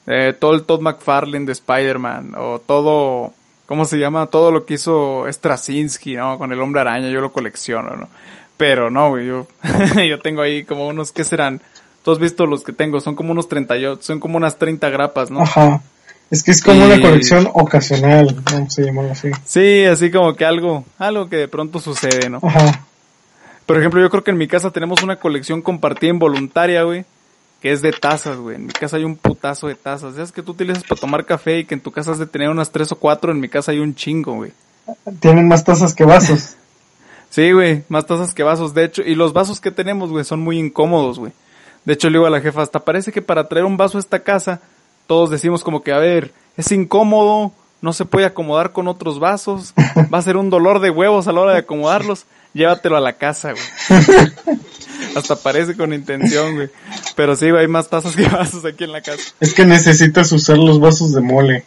eh, 0.07 0.35
todo 0.39 0.55
el 0.55 0.63
Todd 0.63 0.81
McFarlane 0.81 1.47
de 1.47 1.53
Spider-Man, 1.53 2.35
o 2.37 2.61
todo, 2.61 3.33
¿cómo 3.67 3.85
se 3.85 3.99
llama? 3.99 4.27
Todo 4.27 4.51
lo 4.51 4.65
que 4.65 4.75
hizo 4.75 5.25
Straczynski, 5.31 6.15
¿no? 6.15 6.39
Con 6.39 6.53
el 6.53 6.61
Hombre 6.61 6.81
Araña, 6.81 7.09
yo 7.09 7.21
lo 7.21 7.33
colecciono, 7.33 7.97
¿no? 7.97 8.09
Pero 8.57 8.91
no, 8.91 9.11
güey, 9.11 9.27
yo, 9.27 9.47
yo 10.09 10.21
tengo 10.21 10.43
ahí 10.43 10.65
como 10.65 10.87
unos, 10.87 11.13
¿qué 11.13 11.25
serán? 11.25 11.61
Tú 12.05 12.13
has 12.13 12.19
visto 12.19 12.47
los 12.47 12.63
que 12.63 12.73
tengo, 12.73 13.01
son 13.01 13.17
como 13.17 13.33
unos 13.33 13.49
38, 13.49 14.01
son 14.01 14.21
como 14.21 14.37
unas 14.37 14.59
30 14.59 14.89
grapas, 14.91 15.31
¿no? 15.31 15.43
Ajá. 15.43 15.83
Es 16.31 16.43
que 16.43 16.51
es 16.51 16.63
como 16.63 16.85
una 16.85 17.01
colección 17.01 17.49
ocasional, 17.53 18.35
vamos 18.53 18.79
a 18.79 18.83
llamarlo 18.83 19.13
así. 19.13 19.31
Sí, 19.45 19.85
así 19.85 20.11
como 20.11 20.35
que 20.35 20.45
algo, 20.45 20.85
algo 20.99 21.29
que 21.29 21.37
de 21.37 21.49
pronto 21.49 21.79
sucede, 21.79 22.29
¿no? 22.29 22.41
Ajá. 22.43 22.85
Por 23.65 23.79
ejemplo, 23.79 24.01
yo 24.01 24.11
creo 24.11 24.25
que 24.25 24.31
en 24.31 24.39
mi 24.39 24.47
casa 24.47 24.71
tenemos 24.71 25.03
una 25.03 25.17
colección 25.17 25.63
compartida 25.63 26.11
involuntaria, 26.11 26.85
güey, 26.85 27.05
que 27.61 27.73
es 27.73 27.83
de 27.83 27.93
tazas, 27.93 28.39
güey. 28.39 28.57
En 28.57 28.67
mi 28.67 28.73
casa 28.73 28.97
hay 28.97 29.05
un 29.05 29.17
putazo 29.17 29.69
de 29.69 29.75
tazas. 29.75 30.15
¿Sabes 30.15 30.31
que 30.33 30.43
tú 30.43 30.53
utilizas 30.53 30.85
para 30.85 31.01
tomar 31.01 31.25
café 31.25 31.59
y 31.59 31.65
que 31.65 31.75
en 31.75 31.81
tu 31.81 31.91
casa 31.91 32.13
has 32.13 32.19
de 32.19 32.27
tener 32.27 32.49
unas 32.49 32.71
tres 32.71 32.93
o 32.93 32.97
cuatro? 32.97 33.33
En 33.33 33.41
mi 33.41 33.49
casa 33.49 33.73
hay 33.73 33.81
un 33.81 33.95
chingo, 33.95 34.35
güey. 34.35 34.53
Tienen 35.19 35.49
más 35.49 35.65
tazas 35.65 35.95
que 35.95 36.05
vasos. 36.05 36.55
sí, 37.31 37.51
güey, 37.53 37.83
más 37.89 38.07
tazas 38.07 38.35
que 38.35 38.45
vasos. 38.45 38.73
De 38.73 38.85
hecho, 38.85 39.03
y 39.03 39.17
los 39.17 39.33
vasos 39.33 39.61
que 39.61 39.73
tenemos, 39.73 40.11
güey, 40.11 40.25
son 40.25 40.41
muy 40.41 40.59
incómodos, 40.59 41.19
güey. 41.19 41.33
De 41.85 41.95
hecho, 41.95 42.09
le 42.09 42.19
digo 42.19 42.27
a 42.27 42.31
la 42.31 42.41
jefa, 42.41 42.63
hasta 42.63 42.85
parece 42.85 43.11
que 43.11 43.23
para 43.23 43.49
traer 43.49 43.65
un 43.65 43.77
vaso 43.77 43.99
a 43.99 44.01
esta 44.01 44.21
casa, 44.21 44.61
todos 45.07 45.31
decimos 45.31 45.65
como 45.65 45.83
que, 45.83 45.93
a 45.93 45.99
ver, 45.99 46.33
es 46.57 46.73
incómodo, 46.73 47.53
no 47.81 47.93
se 47.93 48.05
puede 48.05 48.27
acomodar 48.27 48.73
con 48.73 48.89
otros 48.89 49.19
vasos, 49.19 49.75
va 50.13 50.19
a 50.19 50.23
ser 50.23 50.37
un 50.37 50.51
dolor 50.51 50.81
de 50.81 50.91
huevos 50.91 51.29
a 51.29 51.33
la 51.33 51.41
hora 51.41 51.53
de 51.53 51.59
acomodarlos, 51.59 52.27
llévatelo 52.53 52.97
a 52.97 53.01
la 53.01 53.15
casa, 53.15 53.53
güey. 53.53 54.01
Hasta 55.15 55.37
parece 55.37 55.77
con 55.77 55.93
intención, 55.93 56.55
güey. 56.57 56.71
Pero 57.15 57.37
sí, 57.37 57.47
hay 57.47 57.69
más 57.69 57.89
tazas 57.89 58.17
que 58.17 58.29
vasos 58.29 58.65
aquí 58.65 58.85
en 58.85 58.93
la 58.93 59.01
casa. 59.01 59.23
Es 59.41 59.55
que 59.55 59.65
necesitas 59.65 60.31
usar 60.33 60.59
los 60.59 60.81
vasos 60.81 61.13
de 61.13 61.21
mole. 61.21 61.65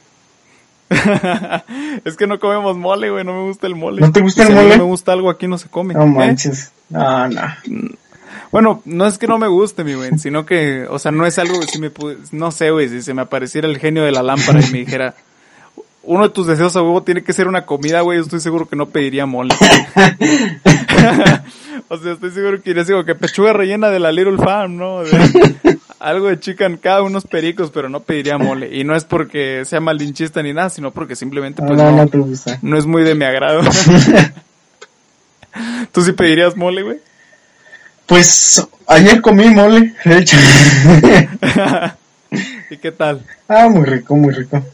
es 2.06 2.18
que 2.18 2.26
no 2.26 2.40
comemos 2.40 2.76
mole, 2.76 3.12
güey, 3.12 3.24
no 3.24 3.34
me 3.34 3.48
gusta 3.48 3.68
el 3.68 3.76
mole. 3.76 4.02
¿No 4.02 4.12
te 4.12 4.22
gusta 4.22 4.44
el 4.44 4.56
mole? 4.56 4.78
no 4.78 4.86
me 4.86 4.90
gusta 4.90 5.14
algo 5.14 5.30
aquí 5.30 5.48
no 5.48 5.58
se 5.58 5.70
come. 5.70 5.94
No 5.94 6.04
¿eh? 6.04 6.08
manches. 6.08 6.72
No, 6.90 7.28
no. 7.28 7.42
Bueno, 8.52 8.82
no 8.86 9.06
es 9.06 9.18
que 9.18 9.28
no 9.28 9.38
me 9.38 9.48
guste, 9.48 9.84
mi 9.84 9.94
güey, 9.94 10.18
sino 10.18 10.46
que, 10.46 10.86
o 10.90 10.98
sea, 10.98 11.12
no 11.12 11.26
es 11.26 11.38
algo 11.38 11.60
que 11.60 11.68
si 11.68 11.80
me 11.80 11.92
no 12.32 12.52
sé, 12.52 12.72
güey, 12.72 12.88
si 12.90 13.02
se 13.02 13.14
me 13.14 13.22
apareciera 13.22 13.68
el 13.68 13.78
genio 13.78 14.04
de 14.04 14.12
la 14.12 14.24
lámpara 14.24 14.60
y 14.60 14.72
me 14.72 14.80
dijera, 14.80 15.14
uno 16.04 16.24
de 16.24 16.30
tus 16.30 16.48
deseos 16.48 16.76
a 16.76 16.82
huevo 16.82 17.04
tiene 17.04 17.24
que 17.24 17.34
ser 17.34 17.48
una 17.48 17.68
comida, 17.68 18.02
güey, 18.02 18.18
yo 18.18 18.24
estoy 18.24 18.40
seguro 18.40 18.68
que 18.68 18.76
no 18.76 18.90
pediría 18.90 19.28
mole. 19.28 19.54
o 21.88 21.98
sea, 21.98 22.14
estoy 22.14 22.32
seguro 22.32 22.60
que 22.62 22.72
iría 22.72 22.82
así 22.82 22.92
como 22.92 23.06
que 23.06 23.14
pechuga 23.14 23.54
rellena 23.54 23.90
de 23.90 24.00
la 24.00 24.12
Little 24.12 24.38
Farm, 24.38 24.78
¿no? 24.78 25.04
algo 26.00 26.30
de 26.30 26.40
chicken 26.40 26.78
cada 26.78 27.04
unos 27.04 27.28
pericos, 27.28 27.70
pero 27.72 27.90
no 27.90 28.00
pediría 28.00 28.40
mole. 28.40 28.76
Y 28.76 28.84
no 28.84 28.96
es 28.96 29.04
porque 29.04 29.64
sea 29.66 29.82
malinchista 29.82 30.42
ni 30.42 30.54
nada, 30.54 30.72
sino 30.72 30.90
porque 30.92 31.16
simplemente 31.16 31.62
pues 31.62 31.78
no, 31.78 31.92
no, 31.92 32.10
no 32.62 32.78
es 32.78 32.88
muy 32.88 33.04
de 33.04 33.14
mi 33.14 33.26
agrado. 33.26 33.62
¿Tú 35.92 36.02
sí 36.02 36.14
pedirías 36.14 36.56
mole, 36.56 36.84
güey? 36.84 37.09
Pues 38.10 38.68
ayer 38.88 39.22
comí 39.22 39.52
mole, 39.52 39.94
de 40.04 40.18
hecho. 40.18 40.36
¿Y 42.72 42.78
qué 42.78 42.92
tal? 42.92 43.24
Ah, 43.48 43.70
muy 43.70 43.86
rico, 43.86 44.16
muy 44.16 44.34
rico. 44.34 44.66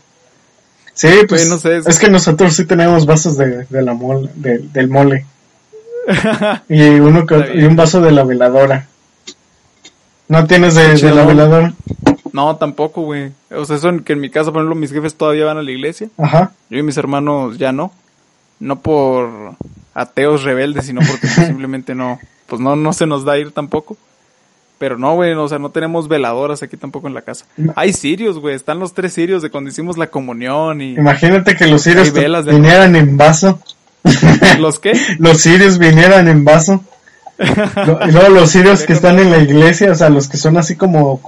Sí, 0.94 1.10
pues 1.28 1.50
no 1.50 1.58
sé, 1.58 1.80
es... 1.86 2.00
que 2.00 2.10
nosotros 2.10 2.56
sí 2.56 2.64
tenemos 2.64 3.06
vasos 3.06 3.38
de, 3.38 3.68
la 3.70 3.94
mole, 3.94 4.30
del 4.36 4.88
mole. 4.88 5.26
y 6.70 6.82
uno 6.82 7.26
y 7.54 7.66
un 7.66 7.76
vaso 7.76 8.00
de 8.00 8.12
la 8.12 8.24
veladora. 8.24 8.88
¿No 10.30 10.48
tienes 10.48 10.76
de, 10.76 10.96
de 10.96 11.14
la 11.14 11.26
veladora? 11.26 11.74
No, 12.32 12.56
tampoco, 12.56 13.02
güey. 13.02 13.34
O 13.52 13.66
sea, 13.66 13.76
eso 13.76 13.90
en 13.90 14.00
que 14.00 14.14
en 14.14 14.22
mi 14.22 14.30
casa, 14.30 14.54
por 14.54 14.62
ejemplo, 14.62 14.76
mis 14.76 14.94
jefes 14.94 15.16
todavía 15.16 15.44
van 15.44 15.58
a 15.58 15.62
la 15.62 15.72
iglesia. 15.72 16.08
Ajá. 16.18 16.54
Yo 16.70 16.80
y 16.80 16.84
mis 16.84 16.96
hermanos 16.96 17.58
ya 17.58 17.74
no. 17.74 17.92
No 18.62 18.80
por 18.80 19.56
ateos 19.94 20.44
rebeldes, 20.44 20.86
sino 20.86 21.02
porque 21.02 21.28
simplemente 21.28 21.96
no, 21.96 22.18
pues 22.48 22.62
no, 22.62 22.76
no 22.76 22.94
se 22.94 23.06
nos 23.06 23.26
da 23.26 23.38
ir 23.38 23.52
tampoco. 23.52 23.98
Pero 24.78 24.98
no, 24.98 25.16
güey, 25.16 25.32
o 25.34 25.48
sea, 25.48 25.58
no 25.58 25.70
tenemos 25.70 26.10
veladoras 26.10 26.62
aquí 26.62 26.76
tampoco 26.76 27.08
en 27.08 27.14
la 27.14 27.22
casa. 27.22 27.46
Hay 27.78 27.94
cirios, 27.94 28.40
güey, 28.40 28.56
están 28.56 28.78
los 28.80 28.94
tres 28.94 29.14
cirios 29.14 29.42
de 29.42 29.50
cuando 29.50 29.70
hicimos 29.70 29.98
la 29.98 30.08
comunión 30.08 30.82
y... 30.82 30.96
Imagínate 30.96 31.56
que 31.56 31.66
los 31.68 31.82
cirios 31.84 32.08
Hay 32.10 32.14
velas 32.14 32.44
de- 32.46 32.52
vinieran 32.54 32.96
en 32.98 33.16
vaso. 33.16 33.60
¿Los 34.60 34.80
qué? 34.80 34.92
Los 35.20 35.42
cirios 35.42 35.78
vinieran 35.80 36.28
en 36.28 36.44
vaso. 36.44 36.84
Lo- 37.38 38.06
y 38.08 38.12
luego 38.12 38.30
los 38.30 38.50
cirios 38.52 38.84
que 38.84 38.94
están 38.94 39.18
en 39.20 39.30
la 39.32 39.40
iglesia, 39.40 39.92
o 39.92 39.96
sea, 39.96 40.10
los 40.10 40.28
que 40.30 40.38
son 40.38 40.58
así 40.58 40.76
como, 40.76 41.22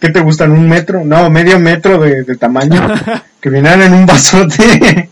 ¿qué 0.00 0.08
te 0.10 0.20
gustan? 0.20 0.52
¿Un 0.52 0.68
metro? 0.68 1.04
No, 1.04 1.28
medio 1.30 1.58
metro 1.58 1.98
de, 1.98 2.22
de 2.24 2.36
tamaño. 2.36 2.88
Que 3.40 3.50
vinieran 3.50 3.82
en 3.82 3.94
un 3.94 4.06
vasote. 4.06 5.10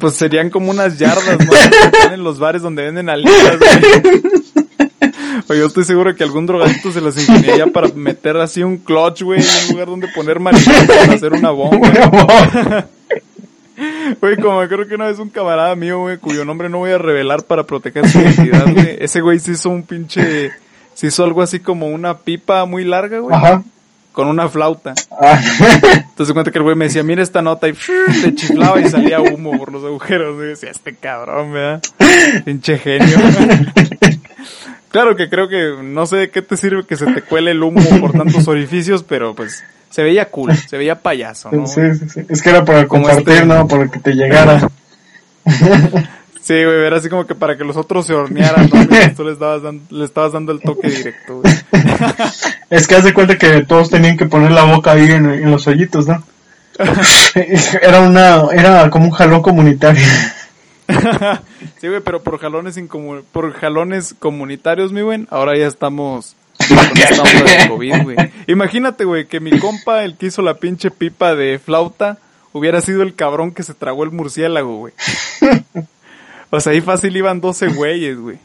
Pues 0.00 0.14
serían 0.14 0.50
como 0.50 0.70
unas 0.70 0.98
yardas, 0.98 1.38
¿no? 1.38 1.50
Que 1.50 1.98
están 1.98 2.14
en 2.14 2.24
los 2.24 2.38
bares 2.38 2.62
donde 2.62 2.84
venden 2.84 3.08
alitas, 3.08 3.58
güey. 3.58 4.22
Oye, 5.48 5.60
yo 5.60 5.66
estoy 5.66 5.84
seguro 5.84 6.14
que 6.14 6.24
algún 6.24 6.46
drogadito 6.46 6.92
se 6.92 7.00
las 7.00 7.16
ingeniaría 7.18 7.66
para 7.66 7.88
meter 7.88 8.36
así 8.36 8.62
un 8.62 8.78
clutch, 8.78 9.22
güey, 9.22 9.40
en 9.40 9.46
un 9.46 9.72
lugar 9.72 9.88
donde 9.88 10.08
poner 10.08 10.40
marihuana 10.40 10.86
para 10.86 11.12
hacer 11.12 11.32
una 11.32 11.50
bomba. 11.50 12.88
Güey, 14.20 14.36
como 14.36 14.60
creo 14.68 14.86
que 14.86 14.94
una 14.94 15.06
vez 15.06 15.18
un 15.18 15.30
camarada 15.30 15.74
mío, 15.74 16.00
güey, 16.00 16.18
cuyo 16.18 16.44
nombre 16.44 16.68
no 16.68 16.78
voy 16.78 16.92
a 16.92 16.98
revelar 16.98 17.42
para 17.44 17.64
proteger 17.64 18.08
su 18.08 18.20
identidad, 18.20 18.70
güey. 18.72 18.96
Ese 19.00 19.20
güey 19.20 19.40
se 19.40 19.52
hizo 19.52 19.70
un 19.70 19.82
pinche... 19.82 20.52
Se 20.94 21.06
hizo 21.06 21.24
algo 21.24 21.42
así 21.42 21.58
como 21.58 21.86
una 21.88 22.18
pipa 22.18 22.64
muy 22.66 22.84
larga, 22.84 23.18
güey. 23.18 23.34
Ajá. 23.34 23.64
Con 24.12 24.28
una 24.28 24.48
flauta. 24.48 24.92
Ah, 25.10 25.40
Entonces 26.10 26.32
cuenta 26.34 26.50
que 26.50 26.58
el 26.58 26.64
güey 26.64 26.76
me 26.76 26.84
decía, 26.84 27.02
mira 27.02 27.22
esta 27.22 27.40
nota 27.42 27.66
y 27.68 27.74
le 28.22 28.34
chiflaba 28.34 28.78
y 28.80 28.88
salía 28.88 29.20
humo 29.20 29.56
por 29.58 29.72
los 29.72 29.82
agujeros. 29.84 30.36
Y 30.42 30.46
decía, 30.48 30.70
este 30.70 30.94
cabrón, 30.94 31.52
¿verdad? 31.52 31.82
Pinche 32.44 32.78
genio. 32.78 33.16
Claro 34.90 35.16
que 35.16 35.30
creo 35.30 35.48
que 35.48 35.76
no 35.82 36.04
sé 36.04 36.16
de 36.16 36.30
qué 36.30 36.42
te 36.42 36.54
sirve 36.58 36.84
que 36.84 36.98
se 36.98 37.06
te 37.06 37.22
cuele 37.22 37.52
el 37.52 37.62
humo 37.62 37.80
por 37.98 38.12
tantos 38.12 38.46
orificios, 38.46 39.02
pero 39.02 39.34
pues 39.34 39.64
se 39.88 40.02
veía 40.02 40.26
cool, 40.28 40.54
se 40.54 40.76
veía 40.76 41.00
payaso, 41.00 41.50
¿no? 41.50 41.66
sí, 41.66 41.80
sí, 41.98 42.10
sí. 42.10 42.20
Es 42.28 42.42
que 42.42 42.50
era 42.50 42.62
para 42.62 42.86
Como 42.86 43.04
compartir, 43.04 43.32
este- 43.36 43.46
¿no? 43.46 43.66
Para 43.66 43.88
que 43.90 43.98
te 44.00 44.12
llegara. 44.12 44.68
Sí, 46.42 46.54
güey, 46.54 46.86
era 46.86 46.96
así 46.96 47.08
como 47.08 47.24
que 47.24 47.36
para 47.36 47.56
que 47.56 47.62
los 47.62 47.76
otros 47.76 48.04
se 48.04 48.14
hornearan, 48.14 48.68
¿no? 48.68 48.84
Tú 49.16 49.22
les, 49.24 49.38
dabas 49.38 49.62
dan- 49.62 49.82
le 49.90 50.04
estabas 50.04 50.32
dando 50.32 50.50
el 50.50 50.60
toque 50.60 50.88
directo. 50.90 51.40
Es 52.70 52.86
que 52.86 52.94
haz 52.94 53.04
de 53.04 53.14
cuenta 53.14 53.36
que 53.38 53.64
todos 53.64 53.90
tenían 53.90 54.16
que 54.16 54.26
poner 54.26 54.50
la 54.50 54.64
boca 54.64 54.92
ahí 54.92 55.04
en, 55.04 55.30
en 55.30 55.50
los 55.50 55.66
hoyitos, 55.66 56.06
¿no? 56.06 56.22
Era 57.82 58.00
una, 58.00 58.46
era 58.52 58.90
como 58.90 59.06
un 59.06 59.10
jalón 59.10 59.42
comunitario. 59.42 60.06
Sí, 61.80 61.88
güey, 61.88 62.00
pero 62.00 62.22
por 62.22 62.38
jalones 62.38 62.80
por 63.30 63.52
jalones 63.52 64.14
comunitarios, 64.18 64.92
mi 64.92 65.02
güey, 65.02 65.26
ahora 65.30 65.56
ya 65.56 65.66
estamos 65.66 66.36
con 66.68 67.68
COVID, 67.68 68.02
güey. 68.02 68.16
Imagínate, 68.46 69.04
güey, 69.04 69.26
que 69.26 69.40
mi 69.40 69.58
compa, 69.58 70.04
el 70.04 70.16
que 70.16 70.26
hizo 70.26 70.42
la 70.42 70.54
pinche 70.54 70.90
pipa 70.90 71.34
de 71.34 71.58
flauta, 71.58 72.18
hubiera 72.52 72.80
sido 72.80 73.02
el 73.02 73.14
cabrón 73.14 73.52
que 73.52 73.62
se 73.62 73.74
tragó 73.74 74.04
el 74.04 74.10
murciélago, 74.10 74.78
güey. 74.78 74.94
O 76.54 76.60
sea, 76.60 76.74
ahí 76.74 76.82
fácil 76.82 77.16
iban 77.16 77.40
12 77.40 77.68
güeyes, 77.68 78.18
güey. 78.18 78.36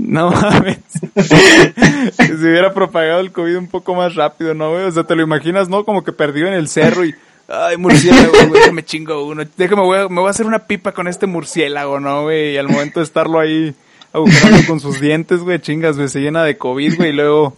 No 0.00 0.30
mames. 0.30 0.78
Se 2.16 2.32
hubiera 2.34 2.72
propagado 2.72 3.20
el 3.20 3.32
COVID 3.32 3.56
un 3.58 3.68
poco 3.68 3.94
más 3.94 4.14
rápido, 4.14 4.54
¿no, 4.54 4.70
güey? 4.72 4.84
O 4.84 4.90
sea, 4.90 5.04
te 5.04 5.14
lo 5.14 5.22
imaginas, 5.22 5.68
¿no? 5.68 5.84
Como 5.84 6.02
que 6.04 6.12
perdió 6.12 6.46
en 6.46 6.54
el 6.54 6.68
cerro 6.68 7.04
y... 7.04 7.14
Ay, 7.48 7.76
murciélago, 7.76 8.32
güey, 8.48 8.60
déjame 8.60 8.84
chingo 8.84 9.26
uno. 9.26 9.42
Déjame, 9.56 9.82
a- 9.98 10.08
me 10.08 10.20
voy 10.20 10.28
a 10.28 10.30
hacer 10.30 10.46
una 10.46 10.60
pipa 10.60 10.92
con 10.92 11.08
este 11.08 11.26
murciélago, 11.26 11.98
¿no, 12.00 12.22
güey? 12.22 12.54
Y 12.54 12.56
al 12.56 12.68
momento 12.68 13.00
de 13.00 13.04
estarlo 13.04 13.40
ahí 13.40 13.74
agujerando 14.12 14.66
con 14.68 14.78
sus 14.80 15.00
dientes, 15.00 15.40
güey, 15.40 15.58
chingas, 15.58 15.96
güey, 15.96 16.08
se 16.08 16.20
llena 16.20 16.44
de 16.44 16.56
COVID, 16.56 16.96
güey, 16.96 17.10
y 17.10 17.12
luego... 17.14 17.56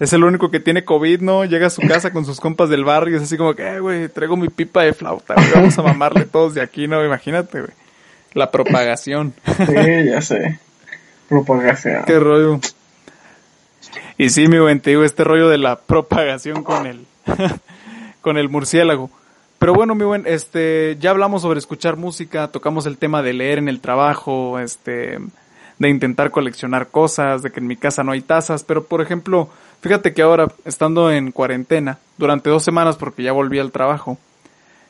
Es 0.00 0.12
el 0.12 0.22
único 0.22 0.48
que 0.48 0.60
tiene 0.60 0.84
COVID, 0.84 1.22
¿no? 1.22 1.44
Llega 1.44 1.66
a 1.66 1.70
su 1.70 1.82
casa 1.82 2.12
con 2.12 2.24
sus 2.24 2.38
compas 2.38 2.68
del 2.68 2.84
barrio 2.84 3.14
y 3.14 3.16
es 3.16 3.24
así 3.24 3.36
como 3.36 3.54
que, 3.54 3.66
"Eh, 3.66 3.80
güey, 3.80 4.08
traigo 4.08 4.36
mi 4.36 4.48
pipa 4.48 4.84
de 4.84 4.92
flauta, 4.92 5.34
güey, 5.34 5.50
vamos 5.52 5.76
a 5.76 5.82
mamarle 5.82 6.24
todos 6.24 6.54
de 6.54 6.60
aquí, 6.62 6.86
¿no? 6.86 7.04
Imagínate, 7.04 7.58
güey. 7.62 7.72
La 8.32 8.48
propagación. 8.52 9.34
Sí, 9.44 9.74
ya 10.06 10.20
sé. 10.22 10.60
Propagación. 11.28 12.04
Qué 12.06 12.18
rollo. 12.18 12.60
Y 14.16 14.30
sí, 14.30 14.48
mi 14.48 14.58
buen, 14.58 14.80
te 14.80 14.90
digo, 14.90 15.04
este 15.04 15.24
rollo 15.24 15.48
de 15.48 15.58
la 15.58 15.76
propagación 15.76 16.64
con 16.64 16.86
el, 16.86 17.06
con 18.20 18.36
el 18.36 18.48
murciélago. 18.48 19.10
Pero 19.58 19.74
bueno, 19.74 19.94
mi 19.94 20.04
buen, 20.04 20.24
este, 20.26 20.96
ya 21.00 21.10
hablamos 21.10 21.42
sobre 21.42 21.58
escuchar 21.58 21.96
música, 21.96 22.48
tocamos 22.48 22.86
el 22.86 22.96
tema 22.96 23.22
de 23.22 23.32
leer 23.32 23.58
en 23.58 23.68
el 23.68 23.80
trabajo, 23.80 24.58
este, 24.58 25.18
de 25.78 25.88
intentar 25.88 26.30
coleccionar 26.30 26.88
cosas, 26.88 27.42
de 27.42 27.50
que 27.50 27.60
en 27.60 27.66
mi 27.66 27.76
casa 27.76 28.04
no 28.04 28.12
hay 28.12 28.20
tazas, 28.20 28.62
pero 28.64 28.84
por 28.84 29.00
ejemplo, 29.00 29.48
fíjate 29.80 30.14
que 30.14 30.22
ahora, 30.22 30.48
estando 30.64 31.10
en 31.10 31.32
cuarentena, 31.32 31.98
durante 32.18 32.50
dos 32.50 32.62
semanas 32.62 32.96
porque 32.96 33.22
ya 33.24 33.32
volví 33.32 33.58
al 33.58 33.72
trabajo, 33.72 34.16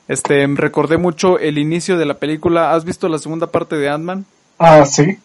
este, 0.07 0.47
recordé 0.55 0.99
mucho 0.99 1.39
el 1.39 1.59
inicio 1.59 1.99
de 1.99 2.07
la 2.07 2.15
película, 2.15 2.73
¿has 2.73 2.85
visto 2.85 3.09
la 3.09 3.19
segunda 3.19 3.47
parte 3.49 3.77
de 3.77 3.89
Ant-Man? 3.89 4.27
Ah, 4.59 4.85
sí. 4.85 5.19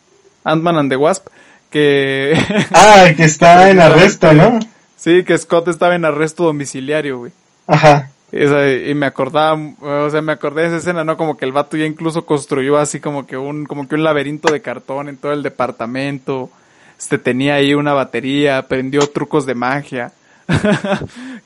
Ant-Man 0.44 0.78
and 0.78 0.90
the 0.90 0.96
Wasp, 0.98 1.28
que... 1.70 2.34
Ah, 2.74 3.06
que 3.16 3.24
está 3.26 3.70
en 3.72 3.80
arresto, 3.80 4.34
¿no? 4.34 4.60
sí, 4.96 5.24
que 5.24 5.38
Scott 5.38 5.68
estaba 5.68 5.96
en 5.96 6.06
arresto 6.06 6.44
domiciliario, 6.46 7.18
güey. 7.20 7.32
Ajá. 7.68 8.10
Esa- 8.32 8.72
y 8.72 8.94
me 8.96 9.06
acordaba, 9.06 9.54
o 9.82 10.10
sea, 10.10 10.22
me 10.22 10.32
acordé 10.32 10.62
de 10.64 10.68
esa 10.70 10.78
escena, 10.78 11.04
¿no? 11.04 11.18
Como 11.18 11.38
que 11.38 11.46
el 11.46 11.52
vato 11.52 11.78
ya 11.78 11.86
incluso 11.86 12.26
construyó 12.26 12.78
así 12.78 13.00
como 13.00 13.28
que 13.28 13.38
un, 13.38 13.66
como 13.66 13.88
que 13.88 13.96
un 13.96 14.04
laberinto 14.04 14.52
de 14.52 14.62
cartón 14.62 15.08
en 15.10 15.18
todo 15.18 15.34
el 15.34 15.44
departamento. 15.44 16.50
Este 16.98 17.18
tenía 17.18 17.56
ahí 17.56 17.74
una 17.74 17.94
batería, 17.94 18.58
aprendió 18.58 19.02
trucos 19.08 19.46
de 19.46 19.54
magia. 19.56 20.14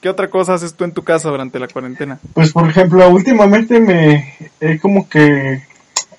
¿Qué 0.01 0.09
otra 0.09 0.29
cosa 0.29 0.53
haces 0.53 0.73
tú 0.75 0.83
en 0.85 0.91
tu 0.93 1.03
casa 1.03 1.29
durante 1.29 1.59
la 1.59 1.67
cuarentena? 1.67 2.19
Pues 2.33 2.51
por 2.53 2.69
ejemplo, 2.69 3.07
últimamente 3.09 3.79
me 3.79 4.33
he 4.61 4.79
como 4.79 5.09
que 5.09 5.63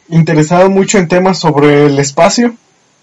interesado 0.09 0.69
mucho 0.71 0.99
en 0.99 1.09
temas 1.09 1.39
sobre 1.39 1.87
el 1.87 1.99
espacio. 1.99 2.55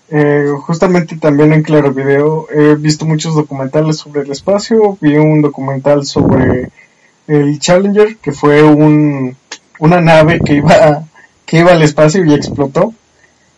Eh, 0.10 0.52
justamente 0.62 1.18
también 1.18 1.52
en 1.52 1.64
Claro 1.64 1.92
Video 1.92 2.48
he 2.52 2.76
visto 2.76 3.06
muchos 3.06 3.36
documentales 3.36 3.98
sobre 3.98 4.22
el 4.22 4.32
espacio. 4.32 4.98
Vi 5.02 5.18
un 5.18 5.42
documental 5.42 6.06
sobre 6.06 6.70
el 7.28 7.60
Challenger, 7.60 8.18
que 8.18 8.32
fue 8.32 8.62
un, 8.64 9.36
una 9.80 10.02
nave 10.02 10.40
que 10.40 10.56
iba, 10.56 11.04
que 11.46 11.60
iba 11.60 11.72
al 11.72 11.82
espacio 11.82 12.24
y 12.24 12.34
explotó. 12.34 12.94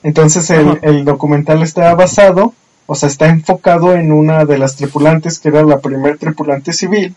Entonces 0.04 0.50
el, 0.50 0.80
el 0.84 1.04
documental 1.06 1.64
está 1.64 1.94
basado, 1.96 2.54
o 2.86 2.96
sea, 2.96 3.10
está 3.10 3.28
enfocado 3.28 3.94
en 3.94 4.12
una 4.12 4.46
de 4.46 4.58
las 4.58 4.76
tripulantes 4.78 5.40
que 5.40 5.50
era 5.50 5.64
la 5.64 5.80
primer 5.80 6.18
tripulante 6.18 6.72
civil, 6.72 7.14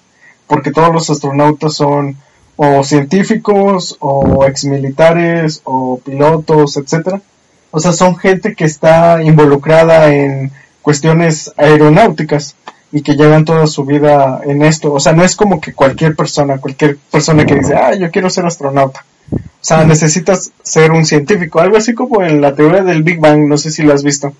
porque 0.49 0.73
todos 0.73 0.93
los 0.93 1.09
astronautas 1.11 1.75
son 1.75 2.17
o 2.57 2.83
científicos 2.85 3.97
o 4.01 4.45
exmilitares 4.45 5.63
o 5.65 5.99
pilotos, 6.05 6.77
etcétera. 6.77 7.23
O 7.71 7.81
sea, 7.81 7.93
son 7.93 8.17
gente 8.17 8.55
que 8.55 8.65
está 8.65 9.23
involucrada 9.23 10.13
en 10.13 10.51
cuestiones 10.83 11.53
aeronáuticas 11.57 12.57
y 12.93 13.03
que 13.03 13.15
llevan 13.15 13.45
toda 13.45 13.67
su 13.67 13.85
vida 13.85 14.41
en 14.45 14.63
esto. 14.63 14.93
O 14.93 14.99
sea, 15.01 15.13
no 15.13 15.25
es 15.25 15.37
como 15.37 15.61
que 15.61 15.73
cualquier 15.73 16.17
persona, 16.17 16.59
cualquier 16.59 16.97
persona 17.11 17.47
que 17.47 17.55
dice, 17.57 17.75
ah, 17.77 17.95
yo 17.95 18.11
quiero 18.11 18.29
ser 18.31 18.47
astronauta. 18.47 19.05
O 19.33 19.39
sea, 19.63 19.85
necesitas 19.85 20.51
ser 20.63 20.91
un 20.91 21.05
científico, 21.07 21.61
algo 21.61 21.77
así 21.77 21.95
como 21.95 22.23
en 22.23 22.41
la 22.41 22.55
teoría 22.55 22.83
del 22.83 23.03
Big 23.03 23.21
Bang, 23.21 23.47
no 23.47 23.59
sé 23.59 23.71
si 23.71 23.83
lo 23.83 23.93
has 23.93 24.03
visto. 24.03 24.33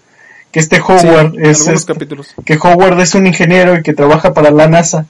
Que 0.51 0.59
este 0.59 0.81
Howard 0.81 1.33
Sí, 1.33 1.39
es 1.43 1.69
este- 1.69 1.93
capítulos. 1.93 2.35
que 2.45 2.59
Howard 2.61 2.99
es 3.01 3.15
un 3.15 3.27
ingeniero 3.29 3.77
y 3.77 3.83
que 3.83 3.93
trabaja 3.93 4.35
para 4.35 4.51
la 4.51 4.67
NASA 4.67 5.07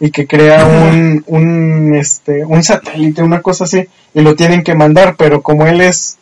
y 0.00 0.10
que 0.10 0.26
crea 0.26 0.64
un, 0.64 1.22
un, 1.26 1.94
este, 1.94 2.44
un 2.44 2.64
satélite, 2.64 3.22
una 3.22 3.42
cosa 3.42 3.64
así, 3.64 3.86
y 4.14 4.20
lo 4.22 4.34
tienen 4.34 4.64
que 4.64 4.74
mandar, 4.74 5.14
pero 5.16 5.42
como 5.42 5.66
él 5.66 5.80
es, 5.82 6.16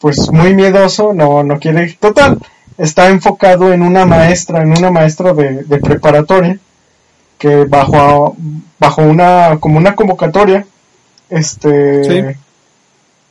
pues, 0.00 0.30
muy 0.32 0.54
miedoso, 0.54 1.12
no, 1.12 1.42
no 1.44 1.58
quiere 1.58 1.84
ir. 1.84 1.96
Total, 1.98 2.38
está 2.78 3.08
enfocado 3.10 3.72
en 3.72 3.82
una 3.82 4.06
maestra, 4.06 4.62
en 4.62 4.70
una 4.76 4.90
maestra 4.90 5.32
de, 5.34 5.64
de 5.64 5.78
preparatoria, 5.78 6.58
que 7.38 7.64
bajo, 7.64 8.36
bajo 8.78 9.02
una, 9.02 9.58
como 9.60 9.78
una 9.78 9.94
convocatoria, 9.94 10.66
este, 11.28 12.04
Sí. 12.04 12.36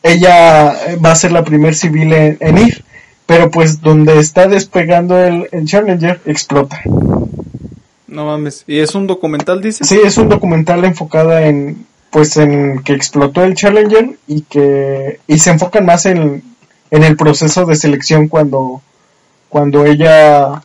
ella 0.03 0.73
va 1.03 1.11
a 1.11 1.15
ser 1.15 1.31
la 1.31 1.43
primer 1.43 1.75
civil 1.75 2.13
en, 2.13 2.37
en 2.39 2.57
ir, 2.57 2.83
pero 3.25 3.51
pues 3.51 3.81
donde 3.81 4.17
está 4.19 4.47
despegando 4.47 5.17
el, 5.19 5.47
el 5.51 5.65
Challenger 5.65 6.21
explota. 6.25 6.81
No 8.07 8.25
mames. 8.25 8.63
¿Y 8.67 8.79
es 8.79 8.95
un 8.95 9.05
documental, 9.05 9.61
dices? 9.61 9.87
Sí, 9.87 9.99
es 10.03 10.17
un 10.17 10.29
documental 10.29 10.83
enfocada 10.85 11.45
en, 11.45 11.85
pues 12.09 12.37
en 12.37 12.79
que 12.79 12.93
explotó 12.93 13.43
el 13.43 13.53
Challenger 13.55 14.17
y 14.27 14.41
que, 14.41 15.19
y 15.27 15.37
se 15.39 15.51
enfocan 15.51 15.85
más 15.85 16.05
en, 16.07 16.41
en 16.91 17.03
el 17.03 17.15
proceso 17.15 17.65
de 17.65 17.75
selección 17.75 18.27
cuando, 18.27 18.81
cuando 19.49 19.85
ella 19.85 20.61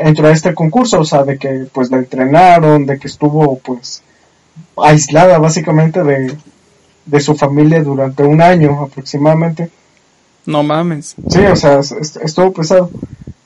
entró 0.00 0.28
a 0.28 0.32
este 0.32 0.54
concurso, 0.54 1.00
o 1.00 1.04
sea, 1.04 1.22
de 1.24 1.38
que 1.38 1.66
pues 1.72 1.90
la 1.90 1.98
entrenaron, 1.98 2.86
de 2.86 2.98
que 2.98 3.06
estuvo 3.06 3.58
pues 3.58 4.02
aislada 4.76 5.38
básicamente 5.38 6.02
de, 6.02 6.36
de 7.06 7.20
su 7.20 7.34
familia 7.36 7.82
durante 7.82 8.22
un 8.24 8.40
año 8.42 8.82
aproximadamente. 8.82 9.70
No 10.46 10.62
mames. 10.62 11.14
Sí, 11.28 11.40
o 11.40 11.56
sea, 11.56 11.78
es- 11.80 11.92
es- 11.92 12.16
estuvo 12.16 12.52
pesado. 12.52 12.90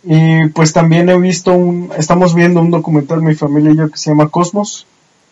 Y 0.04 0.48
pues 0.48 0.72
también 0.72 1.08
he 1.10 1.18
visto 1.18 1.52
un, 1.52 1.90
estamos 1.96 2.34
viendo 2.34 2.60
un 2.60 2.70
documental 2.70 3.22
mi 3.22 3.34
familia 3.34 3.72
y 3.72 3.76
yo 3.76 3.90
que 3.90 3.98
se 3.98 4.10
llama 4.10 4.28
Cosmos, 4.30 4.86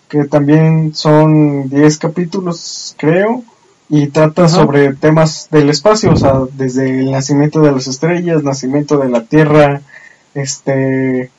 que 0.09 0.24
también 0.24 0.94
son 0.94 1.68
10 1.68 1.98
capítulos, 1.98 2.94
creo, 2.98 3.42
y 3.91 4.07
trata 4.07 4.49
sobre 4.49 4.95
temas 4.95 5.49
del 5.51 5.68
espacio, 5.68 6.12
o 6.12 6.16
sea, 6.16 6.43
desde 6.53 7.01
el 7.01 7.11
nacimiento 7.11 7.61
de 7.61 7.72
las 7.72 7.88
estrellas, 7.88 8.45
nacimiento 8.45 8.99
de 8.99 9.09
la 9.09 9.24
Tierra, 9.24 9.82
este, 10.32 11.30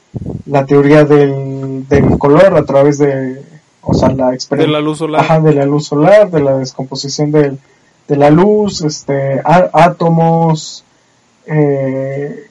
la 0.46 0.66
teoría 0.66 1.06
del, 1.06 1.88
del 1.88 2.18
color 2.18 2.58
a 2.58 2.66
través 2.66 2.98
de, 2.98 3.42
o 3.82 3.94
sea, 3.94 4.10
la 4.10 4.32
de 4.32 4.68
la 4.68 4.82
luz 4.82 4.98
solar, 4.98 5.22
Ajá, 5.22 5.40
de 5.40 5.54
la 5.54 5.66
luz 5.66 5.88
solar, 5.88 6.30
de 6.30 6.42
la 6.42 6.58
descomposición 6.58 7.32
del, 7.32 7.58
de 8.10 8.18
la 8.18 8.30
luz, 8.30 8.82
este, 8.82 9.42
átomos, 9.46 10.84
eh, 11.46 12.48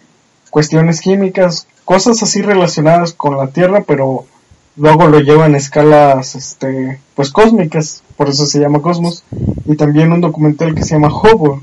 cuestiones 0.49 1.03
químicas, 1.03 1.67
cosas 1.85 2.23
así 2.23 2.41
relacionadas 2.41 3.13
con 3.13 3.37
la 3.37 3.49
Tierra, 3.49 3.85
pero 3.87 4.25
luego 4.81 5.09
lo 5.09 5.21
llevan 5.21 5.55
a 5.55 5.59
escalas, 5.59 6.35
este, 6.35 6.99
pues 7.15 7.31
cósmicas, 7.31 8.03
por 8.17 8.31
eso 8.31 8.47
se 8.47 8.59
llama 8.59 8.81
Cosmos, 8.81 9.25
y 9.67 9.77
también 9.77 10.11
un 10.11 10.23
documental 10.23 10.75
que 10.75 10.83
se 10.83 10.95
llama 10.95 11.15
Hubble, 11.15 11.61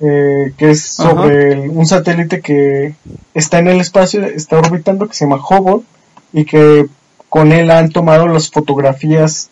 eh, 0.00 0.54
que 0.56 0.70
es 0.70 0.82
sobre 0.82 1.68
un 1.68 1.86
satélite 1.86 2.40
que 2.40 2.94
está 3.34 3.58
en 3.58 3.68
el 3.68 3.80
espacio, 3.80 4.24
está 4.24 4.58
orbitando, 4.58 5.06
que 5.06 5.14
se 5.14 5.26
llama 5.26 5.42
Hubble, 5.46 5.84
y 6.32 6.46
que 6.46 6.86
con 7.28 7.52
él 7.52 7.70
han 7.70 7.90
tomado 7.90 8.26
las 8.28 8.50
fotografías 8.50 9.50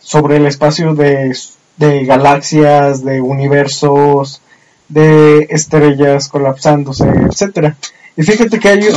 sobre 0.00 0.38
el 0.38 0.46
espacio 0.46 0.94
de, 0.94 1.36
de 1.76 2.04
galaxias, 2.06 3.04
de 3.04 3.20
universos, 3.20 4.40
de 4.88 5.46
estrellas 5.50 6.28
colapsándose, 6.28 7.08
etcétera. 7.08 7.76
Y 8.16 8.22
fíjate 8.22 8.58
que 8.58 8.68
hay, 8.68 8.88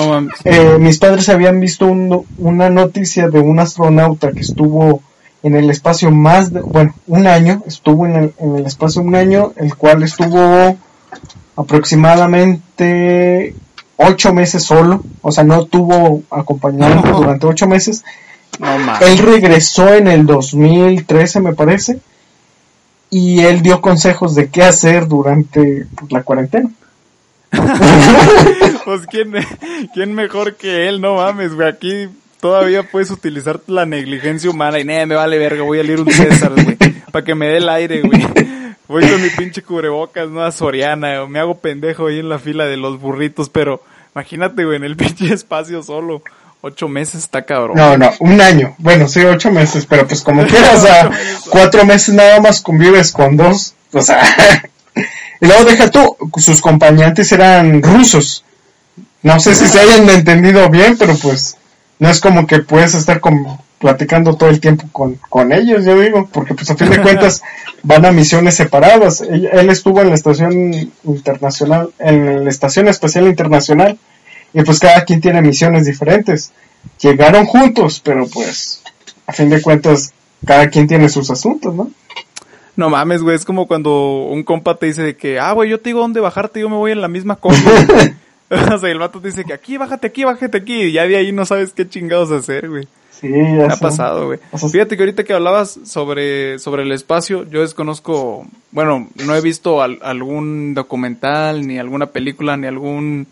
eh, 0.43 0.77
mis 0.79 0.97
padres 0.97 1.29
habían 1.29 1.59
visto 1.59 1.85
una 1.85 2.69
noticia 2.69 3.29
de 3.29 3.39
un 3.39 3.59
astronauta 3.59 4.33
que 4.33 4.41
estuvo 4.41 5.01
en 5.41 5.55
el 5.55 5.69
espacio 5.69 6.11
más 6.11 6.51
de, 6.51 6.61
bueno, 6.61 6.93
un 7.07 7.27
año, 7.27 7.63
estuvo 7.65 8.05
en 8.05 8.15
el, 8.15 8.33
en 8.39 8.57
el 8.57 8.65
espacio 8.65 9.01
un 9.01 9.15
año, 9.15 9.53
el 9.55 9.75
cual 9.75 10.03
estuvo 10.03 10.77
aproximadamente 11.55 13.55
ocho 13.97 14.33
meses 14.33 14.63
solo, 14.63 15.03
o 15.21 15.31
sea, 15.31 15.43
no 15.43 15.65
tuvo 15.65 16.23
acompañamiento 16.29 17.11
durante 17.11 17.47
ocho 17.47 17.67
meses. 17.67 18.03
él 19.01 19.17
regresó 19.19 19.93
en 19.93 20.07
el 20.07 20.25
2013, 20.25 21.39
me 21.39 21.53
parece, 21.53 21.99
y 23.09 23.41
él 23.41 23.61
dio 23.61 23.81
consejos 23.81 24.35
de 24.35 24.49
qué 24.49 24.63
hacer 24.63 25.07
durante 25.07 25.85
pues, 25.95 26.11
la 26.11 26.23
cuarentena. 26.23 26.69
pues 28.85 29.07
¿quién, 29.07 29.33
quién 29.93 30.13
mejor 30.13 30.55
que 30.55 30.89
él, 30.89 30.99
no 30.99 31.15
mames, 31.15 31.53
güey, 31.53 31.69
aquí 31.69 32.09
todavía 32.39 32.83
puedes 32.83 33.11
utilizar 33.11 33.59
la 33.67 33.85
negligencia 33.85 34.49
humana 34.49 34.79
y 34.79 34.85
me 34.85 35.05
vale 35.05 35.37
verga, 35.37 35.63
voy 35.63 35.79
a 35.79 35.83
leer 35.83 36.01
un 36.01 36.11
César, 36.11 36.51
güey, 36.53 36.77
para 37.11 37.23
que 37.23 37.35
me 37.35 37.47
dé 37.47 37.57
el 37.57 37.69
aire, 37.69 38.01
güey. 38.01 38.21
Voy 38.87 39.09
con 39.09 39.19
mi 39.19 39.29
pinche 39.29 39.63
cubrebocas, 39.63 40.29
no 40.29 40.43
a 40.43 40.51
Soriana, 40.51 41.25
me 41.25 41.39
hago 41.39 41.57
pendejo 41.57 42.05
ahí 42.05 42.19
en 42.19 42.29
la 42.29 42.37
fila 42.37 42.65
de 42.65 42.77
los 42.77 42.99
burritos, 42.99 43.49
pero 43.49 43.81
imagínate, 44.13 44.63
güey, 44.63 44.77
en 44.77 44.83
el 44.83 44.95
pinche 44.95 45.33
espacio 45.33 45.81
solo. 45.81 46.21
Ocho 46.67 46.87
meses 46.87 47.21
está 47.21 47.43
cabrón. 47.45 47.77
No, 47.77 47.95
no, 47.95 48.11
un 48.21 48.41
año. 48.41 48.73
Bueno, 48.79 49.07
sí, 49.07 49.19
ocho 49.19 49.51
meses, 49.51 49.85
pero 49.87 50.07
pues 50.07 50.23
como 50.23 50.43
quieras, 50.47 50.79
o 50.79 50.81
sea, 50.81 51.11
cuatro 51.51 51.85
meses 51.85 52.15
nada 52.15 52.39
más 52.39 52.59
convives 52.59 53.11
con 53.11 53.37
dos. 53.37 53.75
O 53.93 54.01
sea, 54.01 54.23
y 55.41 55.45
luego 55.45 55.63
deja 55.63 55.91
tú, 55.91 56.17
sus 56.37 56.57
acompañantes 56.57 57.31
eran 57.31 57.83
rusos. 57.83 58.43
No 59.21 59.39
sé 59.39 59.53
si 59.53 59.67
se 59.67 59.79
hayan 59.79 60.09
entendido 60.09 60.67
bien, 60.71 60.97
pero 60.97 61.15
pues 61.15 61.55
no 61.99 62.09
es 62.09 62.19
como 62.19 62.47
que 62.47 62.57
puedes 62.57 62.95
estar 62.95 63.19
con, 63.19 63.59
platicando 63.77 64.35
todo 64.35 64.49
el 64.49 64.59
tiempo 64.59 64.85
con, 64.91 65.19
con 65.29 65.53
ellos, 65.53 65.85
yo 65.85 65.99
digo, 65.99 66.27
porque 66.33 66.55
pues 66.55 66.67
a 66.71 66.75
fin 66.75 66.89
de 66.89 66.99
cuentas 66.99 67.43
van 67.83 68.07
a 68.07 68.11
misiones 68.11 68.55
separadas. 68.55 69.21
Él, 69.21 69.47
él 69.53 69.69
estuvo 69.69 70.01
en 70.01 70.09
la 70.09 70.15
estación 70.15 70.91
internacional, 71.03 71.91
en 71.99 72.43
la 72.43 72.49
estación 72.49 72.87
espacial 72.87 73.27
internacional 73.27 73.99
y 74.55 74.63
pues 74.63 74.79
cada 74.79 75.03
quien 75.03 75.19
tiene 75.19 75.41
misiones 75.41 75.85
diferentes. 75.85 76.51
Llegaron 77.01 77.45
juntos, 77.45 78.01
pero 78.03 78.25
pues 78.25 78.81
a 79.27 79.33
fin 79.33 79.49
de 79.49 79.61
cuentas 79.61 80.13
cada 80.45 80.69
quien 80.69 80.87
tiene 80.87 81.09
sus 81.09 81.29
asuntos, 81.29 81.75
¿no? 81.75 81.91
No 82.77 82.89
mames, 82.89 83.21
güey, 83.21 83.35
es 83.35 83.43
como 83.43 83.67
cuando 83.67 84.27
un 84.29 84.43
compa 84.43 84.77
te 84.77 84.85
dice 84.85 85.03
de 85.03 85.17
que, 85.17 85.39
ah, 85.39 85.51
güey, 85.51 85.69
yo 85.69 85.81
te 85.81 85.89
digo 85.89 85.99
dónde 85.99 86.21
bajarte, 86.21 86.61
yo 86.61 86.69
me 86.69 86.77
voy 86.77 86.93
en 86.93 87.01
la 87.01 87.09
misma 87.09 87.35
cosa. 87.35 87.59
o 88.49 88.77
sea, 88.77 88.89
el 88.89 88.99
vato 88.99 89.19
te 89.19 89.27
dice 89.27 89.43
que 89.43 89.53
aquí, 89.53 89.75
bájate 89.75 90.07
aquí, 90.07 90.23
bájate 90.23 90.57
aquí, 90.57 90.83
y 90.83 90.91
ya 90.93 91.05
de 91.05 91.17
ahí 91.17 91.33
no 91.33 91.45
sabes 91.45 91.73
qué 91.73 91.87
chingados 91.87 92.31
hacer, 92.31 92.69
güey. 92.69 92.87
Sí, 93.11 93.29
ya 93.29 93.73
ha 93.73 93.77
pasado, 93.77 94.27
güey. 94.27 94.39
Fíjate 94.71 94.95
que 94.95 95.03
ahorita 95.03 95.23
que 95.25 95.33
hablabas 95.33 95.79
sobre, 95.85 96.59
sobre 96.59 96.83
el 96.83 96.91
espacio, 96.93 97.49
yo 97.49 97.61
desconozco, 97.61 98.45
bueno, 98.71 99.09
no 99.25 99.35
he 99.35 99.41
visto 99.41 99.81
algún 99.81 100.73
documental, 100.73 101.65
ni 101.65 101.77
alguna 101.77 102.07
película, 102.07 102.55
ni 102.55 102.67
algún 102.67 103.27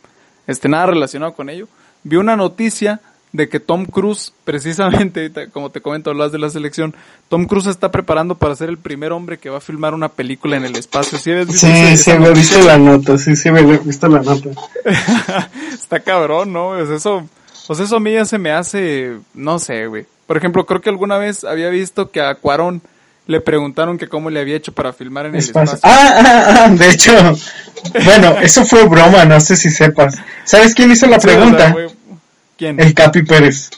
este, 0.47 0.69
nada 0.69 0.87
relacionado 0.87 1.33
con 1.33 1.49
ello. 1.49 1.67
Vi 2.03 2.17
una 2.17 2.35
noticia 2.35 3.01
de 3.33 3.49
que 3.49 3.59
Tom 3.59 3.85
Cruise, 3.85 4.31
precisamente, 4.43 5.31
como 5.51 5.71
te 5.71 5.81
comento, 5.81 6.11
hablas 6.11 6.31
de 6.31 6.39
la 6.39 6.49
selección, 6.49 6.95
Tom 7.29 7.45
Cruise 7.45 7.67
está 7.67 7.91
preparando 7.91 8.35
para 8.35 8.55
ser 8.55 8.69
el 8.69 8.77
primer 8.77 9.11
hombre 9.11 9.37
que 9.37 9.49
va 9.49 9.57
a 9.57 9.61
filmar 9.61 9.93
una 9.93 10.09
película 10.09 10.55
en 10.55 10.65
el 10.65 10.75
espacio. 10.75 11.17
¿Sí, 11.17 11.33
visto 11.33 11.53
sí, 11.53 11.97
sí, 11.97 12.13
me 12.13 12.31
visto 12.31 12.61
la 12.61 12.77
nota, 12.77 13.17
sí, 13.17 13.35
sí, 13.35 13.51
me 13.51 13.61
he 13.61 13.77
visto 13.79 14.07
la 14.07 14.21
nota. 14.21 14.49
está 15.73 15.99
cabrón, 15.99 16.53
¿no? 16.53 16.69
Pues 16.77 16.89
eso, 16.89 17.27
pues 17.67 17.79
eso 17.79 17.97
a 17.97 17.99
mí 17.99 18.13
ya 18.13 18.25
se 18.25 18.37
me 18.37 18.51
hace, 18.51 19.17
no 19.33 19.59
sé, 19.59 19.87
güey. 19.87 20.05
Por 20.27 20.37
ejemplo, 20.37 20.65
creo 20.65 20.81
que 20.81 20.89
alguna 20.89 21.17
vez 21.17 21.43
había 21.43 21.69
visto 21.69 22.09
que 22.11 22.21
a 22.21 22.35
Cuarón 22.35 22.81
le 23.25 23.41
preguntaron 23.41 23.97
que 23.97 24.07
cómo 24.07 24.29
le 24.29 24.39
había 24.39 24.55
hecho 24.55 24.73
para 24.73 24.93
filmar 24.93 25.27
en 25.27 25.35
el 25.35 25.39
espacio. 25.39 25.79
Ah, 25.83 26.13
ah, 26.25 26.65
ah, 26.65 26.69
de 26.69 26.89
hecho, 26.89 27.13
bueno, 28.03 28.37
eso 28.41 28.65
fue 28.65 28.83
broma, 28.85 29.25
no 29.25 29.39
sé 29.39 29.55
si 29.55 29.69
sepas. 29.69 30.15
¿Sabes 30.43 30.73
quién 30.73 30.91
hizo 30.91 31.07
la 31.07 31.19
pregunta? 31.19 31.75
¿Quién? 32.57 32.79
El 32.79 32.93
Capi 32.93 33.23
Pérez. 33.23 33.69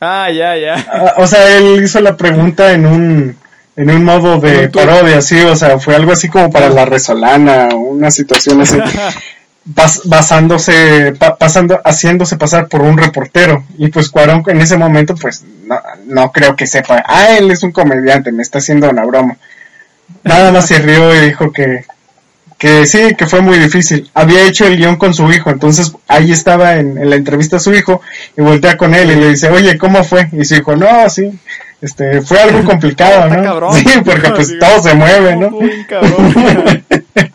Ah, 0.00 0.30
ya, 0.30 0.56
ya. 0.56 0.74
Ah, 0.92 1.14
o 1.18 1.26
sea, 1.26 1.56
él 1.56 1.82
hizo 1.82 2.00
la 2.00 2.16
pregunta 2.16 2.72
en 2.72 2.86
un 2.86 3.36
en 3.76 3.90
un 3.90 4.04
modo 4.04 4.38
de 4.40 4.68
parodia, 4.68 5.22
sí, 5.22 5.40
o 5.40 5.56
sea, 5.56 5.78
fue 5.78 5.94
algo 5.94 6.12
así 6.12 6.28
como 6.28 6.50
para 6.50 6.68
la 6.68 6.84
resolana, 6.84 7.68
una 7.74 8.10
situación 8.10 8.60
así. 8.60 8.78
basándose, 10.04 11.14
pasando, 11.38 11.80
haciéndose 11.84 12.36
pasar 12.36 12.68
por 12.68 12.82
un 12.82 12.98
reportero. 12.98 13.64
Y 13.78 13.88
pues 13.88 14.08
Cuarón 14.08 14.42
en 14.46 14.60
ese 14.60 14.76
momento, 14.76 15.14
pues 15.14 15.44
no, 15.66 15.80
no 16.06 16.32
creo 16.32 16.56
que 16.56 16.66
sepa, 16.66 17.02
ah, 17.06 17.36
él 17.36 17.50
es 17.50 17.62
un 17.62 17.72
comediante, 17.72 18.32
me 18.32 18.42
está 18.42 18.58
haciendo 18.58 18.90
una 18.90 19.04
broma. 19.04 19.36
Nada 20.24 20.52
más 20.52 20.66
se 20.66 20.78
rió 20.78 21.14
y 21.14 21.26
dijo 21.26 21.52
que, 21.52 21.84
que 22.58 22.86
sí, 22.86 23.14
que 23.16 23.26
fue 23.26 23.40
muy 23.40 23.58
difícil. 23.58 24.10
Había 24.14 24.46
hecho 24.46 24.66
el 24.66 24.76
guion 24.76 24.96
con 24.96 25.14
su 25.14 25.30
hijo, 25.30 25.50
entonces 25.50 25.92
ahí 26.08 26.32
estaba 26.32 26.76
en, 26.76 27.08
la 27.08 27.16
entrevista 27.16 27.56
a 27.56 27.60
su 27.60 27.72
hijo 27.74 28.00
y 28.36 28.42
voltea 28.42 28.76
con 28.76 28.94
él 28.94 29.10
y 29.10 29.16
le 29.16 29.30
dice, 29.30 29.48
oye, 29.50 29.78
¿cómo 29.78 30.04
fue? 30.04 30.28
Y 30.32 30.44
su 30.44 30.56
hijo, 30.56 30.76
no, 30.76 31.08
sí, 31.08 31.30
este, 31.80 32.20
fue 32.22 32.40
algo 32.40 32.64
complicado, 32.64 33.28
¿no? 33.28 33.72
Sí, 33.74 33.86
porque 34.04 34.30
pues 34.30 34.58
todo 34.60 34.82
se 34.82 34.94
mueve, 34.94 35.36
¿no? 35.36 35.50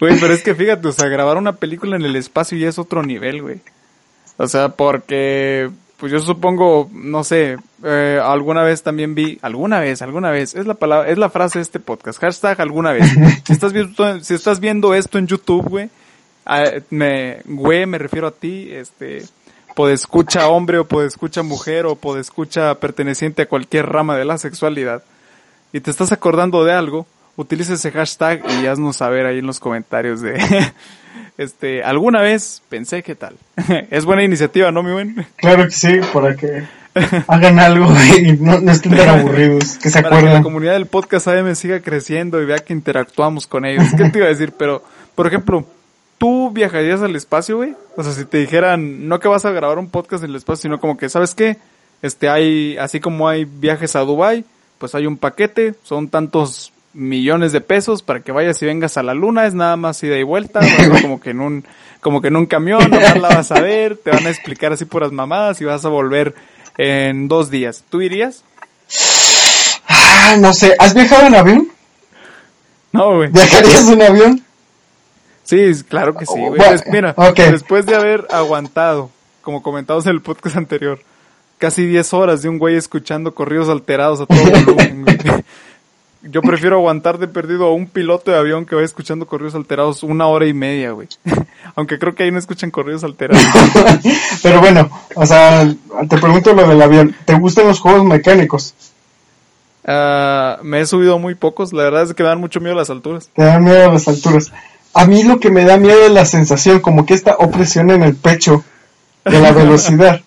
Güey, 0.00 0.18
pero 0.18 0.32
es 0.32 0.42
que 0.42 0.54
fíjate, 0.54 0.88
o 0.88 0.92
sea, 0.92 1.08
grabar 1.08 1.36
una 1.36 1.56
película 1.56 1.96
en 1.96 2.02
el 2.02 2.16
espacio 2.16 2.56
ya 2.58 2.68
es 2.68 2.78
otro 2.78 3.02
nivel, 3.02 3.42
güey. 3.42 3.60
O 4.38 4.48
sea, 4.48 4.70
porque, 4.70 5.70
pues 5.98 6.10
yo 6.10 6.18
supongo, 6.20 6.88
no 6.92 7.22
sé, 7.22 7.58
eh, 7.84 8.18
alguna 8.22 8.62
vez 8.62 8.82
también 8.82 9.14
vi, 9.14 9.38
alguna 9.42 9.80
vez, 9.80 10.00
alguna 10.00 10.30
vez, 10.30 10.54
es 10.54 10.66
la 10.66 10.74
palabra, 10.74 11.10
es 11.10 11.18
la 11.18 11.28
frase 11.28 11.58
de 11.58 11.62
este 11.62 11.80
podcast, 11.80 12.18
hashtag 12.18 12.60
alguna 12.60 12.92
vez. 12.92 13.06
Si 13.44 13.52
estás 13.52 13.72
viendo, 13.72 14.20
si 14.20 14.34
estás 14.34 14.60
viendo 14.60 14.94
esto 14.94 15.18
en 15.18 15.26
YouTube, 15.26 15.68
güey, 15.68 15.90
me, 16.88 17.42
güey, 17.44 17.84
me 17.84 17.98
refiero 17.98 18.26
a 18.26 18.32
ti, 18.32 18.70
este, 18.72 19.24
escucha 19.92 20.48
hombre 20.48 20.78
o 20.78 21.02
escucha 21.02 21.42
mujer 21.42 21.86
o 21.86 22.16
escucha 22.16 22.74
perteneciente 22.76 23.42
a 23.42 23.48
cualquier 23.48 23.86
rama 23.86 24.16
de 24.16 24.24
la 24.24 24.36
sexualidad 24.38 25.02
y 25.72 25.80
te 25.80 25.90
estás 25.90 26.12
acordando 26.12 26.64
de 26.64 26.72
algo, 26.72 27.06
utiliza 27.40 27.74
ese 27.74 27.90
hashtag 27.90 28.42
y 28.60 28.66
haznos 28.66 28.96
saber 28.96 29.26
ahí 29.26 29.38
en 29.38 29.46
los 29.46 29.60
comentarios 29.60 30.20
de 30.20 30.38
este 31.38 31.82
alguna 31.82 32.20
vez 32.20 32.62
pensé 32.68 33.02
que 33.02 33.14
tal. 33.14 33.36
es 33.90 34.04
buena 34.04 34.22
iniciativa, 34.22 34.70
¿no, 34.70 34.82
mi 34.82 34.92
buen? 34.92 35.26
Claro 35.36 35.64
que 35.64 35.70
sí, 35.70 36.00
para 36.12 36.36
que 36.36 36.64
hagan 37.26 37.58
algo 37.58 37.86
y 38.18 38.32
no, 38.32 38.70
estén 38.70 38.96
tan 38.96 39.20
aburridos, 39.20 39.78
que 39.78 39.90
se 39.90 40.02
para 40.02 40.20
que 40.20 40.26
la 40.26 40.42
comunidad 40.42 40.74
del 40.74 40.86
podcast 40.86 41.28
AM 41.28 41.54
siga 41.54 41.80
creciendo 41.80 42.42
y 42.42 42.44
vea 42.44 42.58
que 42.58 42.72
interactuamos 42.72 43.46
con 43.46 43.64
ellos. 43.64 43.86
¿Qué 43.96 44.10
te 44.10 44.18
iba 44.18 44.26
a 44.26 44.30
decir? 44.30 44.52
Pero, 44.58 44.82
por 45.14 45.26
ejemplo, 45.26 45.64
¿tú 46.18 46.50
viajarías 46.50 47.00
al 47.00 47.16
espacio, 47.16 47.56
güey? 47.58 47.74
O 47.96 48.02
sea, 48.02 48.12
si 48.12 48.24
te 48.24 48.38
dijeran, 48.38 49.08
no 49.08 49.18
que 49.20 49.28
vas 49.28 49.44
a 49.44 49.50
grabar 49.50 49.78
un 49.78 49.88
podcast 49.88 50.24
en 50.24 50.30
el 50.30 50.36
espacio, 50.36 50.62
sino 50.62 50.80
como 50.80 50.96
que, 50.96 51.08
¿sabes 51.08 51.34
qué? 51.34 51.56
Este, 52.02 52.28
hay, 52.28 52.76
así 52.76 53.00
como 53.00 53.28
hay 53.28 53.44
viajes 53.44 53.96
a 53.96 54.00
Dubai, 54.00 54.44
pues 54.78 54.94
hay 54.94 55.06
un 55.06 55.16
paquete, 55.16 55.74
son 55.82 56.08
tantos 56.08 56.72
millones 56.92 57.52
de 57.52 57.60
pesos 57.60 58.02
para 58.02 58.20
que 58.20 58.32
vayas 58.32 58.60
y 58.62 58.66
vengas 58.66 58.96
a 58.96 59.02
la 59.02 59.14
luna, 59.14 59.46
es 59.46 59.54
nada 59.54 59.76
más 59.76 60.02
ida 60.02 60.16
y 60.18 60.22
vuelta, 60.22 60.60
como 61.02 61.20
que 61.20 61.30
en 61.30 61.40
un, 61.40 61.64
como 62.00 62.20
que 62.20 62.28
en 62.28 62.36
un 62.36 62.46
camión, 62.46 62.90
nomás 62.90 63.16
la 63.18 63.28
vas 63.28 63.52
a 63.52 63.60
ver, 63.60 63.96
te 63.96 64.10
van 64.10 64.26
a 64.26 64.30
explicar 64.30 64.72
así 64.72 64.84
puras 64.84 65.12
mamadas 65.12 65.60
y 65.60 65.64
vas 65.64 65.84
a 65.84 65.88
volver 65.88 66.34
en 66.78 67.28
dos 67.28 67.50
días. 67.50 67.84
¿Tú 67.88 68.00
irías? 68.00 68.44
Ah, 69.88 70.36
no 70.38 70.52
sé, 70.52 70.74
¿has 70.78 70.94
viajado 70.94 71.26
en 71.26 71.34
avión? 71.34 71.68
No, 72.92 73.16
güey. 73.16 73.30
¿Viajarías 73.30 73.88
en 73.88 74.02
avión? 74.02 74.44
Sí, 75.44 75.72
claro 75.88 76.14
que 76.16 76.26
sí, 76.26 76.32
güey. 76.38 76.60
Bueno, 76.60 76.80
mira, 76.90 77.14
después 77.50 77.86
de 77.86 77.94
haber 77.94 78.26
aguantado, 78.30 79.10
como 79.42 79.62
comentamos 79.62 80.06
en 80.06 80.12
el 80.12 80.22
podcast 80.22 80.56
anterior, 80.56 81.00
casi 81.58 81.86
10 81.86 82.14
horas 82.14 82.42
de 82.42 82.48
un 82.48 82.58
güey 82.58 82.76
escuchando 82.76 83.34
corridos 83.34 83.68
alterados 83.68 84.20
a 84.20 84.26
todo 84.26 84.42
volumen, 84.42 85.04
güey. 85.04 85.18
Yo 86.22 86.42
prefiero 86.42 86.76
aguantar 86.76 87.18
de 87.18 87.28
perdido 87.28 87.66
a 87.66 87.72
un 87.72 87.86
piloto 87.86 88.30
de 88.30 88.36
avión 88.36 88.66
que 88.66 88.74
vaya 88.74 88.84
escuchando 88.84 89.26
corridos 89.26 89.54
alterados 89.54 90.02
una 90.02 90.26
hora 90.26 90.46
y 90.46 90.52
media, 90.52 90.90
güey. 90.90 91.08
Aunque 91.76 91.98
creo 91.98 92.14
que 92.14 92.24
ahí 92.24 92.30
no 92.30 92.38
escuchan 92.38 92.70
corridos 92.70 93.04
alterados. 93.04 93.42
Pero 94.42 94.60
bueno, 94.60 94.90
o 95.14 95.24
sea, 95.24 95.66
te 96.08 96.18
pregunto 96.18 96.52
lo 96.52 96.68
del 96.68 96.82
avión. 96.82 97.16
¿Te 97.24 97.34
gustan 97.34 97.68
los 97.68 97.80
juegos 97.80 98.04
mecánicos? 98.04 98.74
Ah, 99.84 100.58
me 100.62 100.80
he 100.80 100.86
subido 100.86 101.18
muy 101.18 101.34
pocos, 101.34 101.72
la 101.72 101.84
verdad 101.84 102.02
es 102.02 102.14
que 102.14 102.22
me 102.22 102.28
dan 102.28 102.40
mucho 102.40 102.60
miedo 102.60 102.74
las 102.74 102.90
alturas. 102.90 103.30
Te 103.34 103.42
dan 103.42 103.64
miedo 103.64 103.88
a 103.88 103.92
las 103.92 104.06
alturas. 104.06 104.52
A 104.92 105.06
mí 105.06 105.22
lo 105.22 105.40
que 105.40 105.50
me 105.50 105.64
da 105.64 105.78
miedo 105.78 106.04
es 106.04 106.12
la 106.12 106.26
sensación, 106.26 106.80
como 106.80 107.06
que 107.06 107.14
esta 107.14 107.36
opresión 107.36 107.90
en 107.90 108.02
el 108.02 108.14
pecho 108.14 108.62
de 109.24 109.40
la 109.40 109.52
velocidad. 109.52 110.20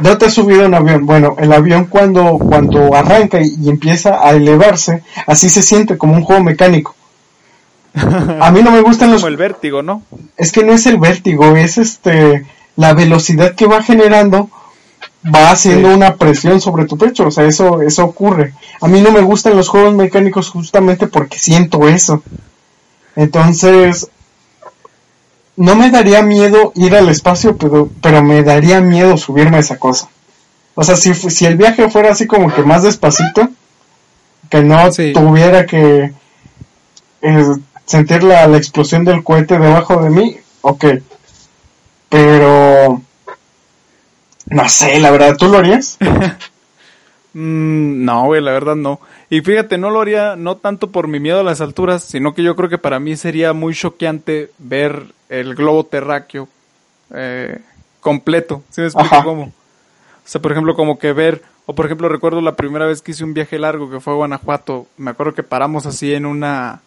¿No 0.00 0.18
te 0.18 0.26
has 0.26 0.34
subido 0.34 0.66
un 0.66 0.74
avión? 0.74 1.06
Bueno, 1.06 1.36
el 1.38 1.52
avión 1.52 1.86
cuando, 1.86 2.38
cuando 2.38 2.94
arranca 2.94 3.40
y, 3.40 3.54
y 3.62 3.68
empieza 3.68 4.18
a 4.26 4.32
elevarse, 4.32 5.02
así 5.26 5.48
se 5.48 5.62
siente 5.62 5.96
como 5.96 6.14
un 6.14 6.22
juego 6.24 6.42
mecánico. 6.42 6.94
A 8.40 8.50
mí 8.50 8.60
no 8.62 8.72
me 8.72 8.80
gustan 8.80 9.10
los... 9.12 9.20
Como 9.20 9.28
el 9.28 9.36
vértigo, 9.36 9.82
¿no? 9.82 10.02
Es 10.36 10.50
que 10.50 10.64
no 10.64 10.72
es 10.72 10.86
el 10.86 10.98
vértigo, 10.98 11.56
es 11.56 11.78
este 11.78 12.44
la 12.76 12.92
velocidad 12.92 13.54
que 13.54 13.66
va 13.66 13.82
generando 13.84 14.50
va 15.32 15.52
haciendo 15.52 15.88
Sí. 15.88 15.94
una 15.94 16.16
presión 16.16 16.60
sobre 16.60 16.86
tu 16.86 16.98
pecho, 16.98 17.28
o 17.28 17.30
sea, 17.30 17.44
eso 17.44 17.80
eso 17.82 18.04
ocurre. 18.04 18.52
A 18.80 18.88
mí 18.88 19.00
no 19.00 19.12
me 19.12 19.20
gustan 19.20 19.56
los 19.56 19.68
juegos 19.68 19.94
mecánicos 19.94 20.50
justamente 20.50 21.06
porque 21.06 21.38
siento 21.38 21.86
eso. 21.88 22.22
Entonces 23.16 24.08
no 25.56 25.74
me 25.76 25.90
daría 25.90 26.22
miedo 26.22 26.72
ir 26.74 26.94
al 26.96 27.08
espacio, 27.08 27.56
pero 27.56 27.88
pero 28.02 28.22
me 28.22 28.42
daría 28.42 28.80
miedo 28.80 29.16
subirme 29.16 29.56
a 29.58 29.60
esa 29.60 29.78
cosa. 29.78 30.08
O 30.74 30.82
sea, 30.84 30.96
si 30.96 31.14
si 31.14 31.46
el 31.46 31.56
viaje 31.56 31.88
fuera 31.90 32.12
así 32.12 32.26
como 32.26 32.52
que 32.52 32.62
más 32.62 32.82
despacito, 32.82 33.48
que 34.50 34.62
no 34.62 34.92
Sí. 34.92 35.12
tuviera 35.12 35.66
que 35.66 36.12
eh, 37.22 37.44
sentir 37.86 38.22
la, 38.24 38.46
la 38.46 38.56
explosión 38.56 39.04
del 39.04 39.22
cohete 39.22 39.58
debajo 39.58 40.02
de 40.02 40.10
mí, 40.10 40.36
ok. 40.62 40.84
Pero 42.08 43.00
no 44.46 44.68
sé, 44.68 44.98
la 45.00 45.10
verdad, 45.10 45.36
¿tú 45.36 45.48
lo 45.48 45.58
harías? 45.58 45.96
Mm, 47.34 48.04
no, 48.04 48.26
güey, 48.26 48.40
la 48.40 48.52
verdad 48.52 48.76
no. 48.76 49.00
Y 49.28 49.40
fíjate, 49.40 49.76
no 49.76 49.90
lo 49.90 50.00
haría 50.00 50.36
no 50.36 50.56
tanto 50.56 50.90
por 50.90 51.08
mi 51.08 51.20
miedo 51.20 51.40
a 51.40 51.44
las 51.44 51.60
alturas, 51.60 52.02
sino 52.04 52.32
que 52.32 52.42
yo 52.42 52.56
creo 52.56 52.68
que 52.68 52.78
para 52.78 53.00
mí 53.00 53.16
sería 53.16 53.52
muy 53.52 53.74
choqueante 53.74 54.50
ver 54.58 55.06
el 55.28 55.54
globo 55.54 55.84
terráqueo 55.84 56.48
eh, 57.12 57.60
completo. 58.00 58.62
¿Sí 58.70 58.80
me 58.80 58.86
explico 58.86 59.14
Ajá. 59.14 59.24
cómo? 59.24 59.44
O 59.44 60.26
sea, 60.26 60.40
por 60.40 60.52
ejemplo, 60.52 60.74
como 60.74 60.98
que 60.98 61.12
ver, 61.12 61.42
o 61.66 61.74
por 61.74 61.86
ejemplo, 61.86 62.08
recuerdo 62.08 62.40
la 62.40 62.54
primera 62.54 62.86
vez 62.86 63.02
que 63.02 63.10
hice 63.10 63.24
un 63.24 63.34
viaje 63.34 63.58
largo 63.58 63.90
que 63.90 64.00
fue 64.00 64.12
a 64.12 64.16
Guanajuato, 64.16 64.86
me 64.96 65.10
acuerdo 65.10 65.34
que 65.34 65.42
paramos 65.42 65.86
así 65.86 66.14
en 66.14 66.24
una, 66.26 66.80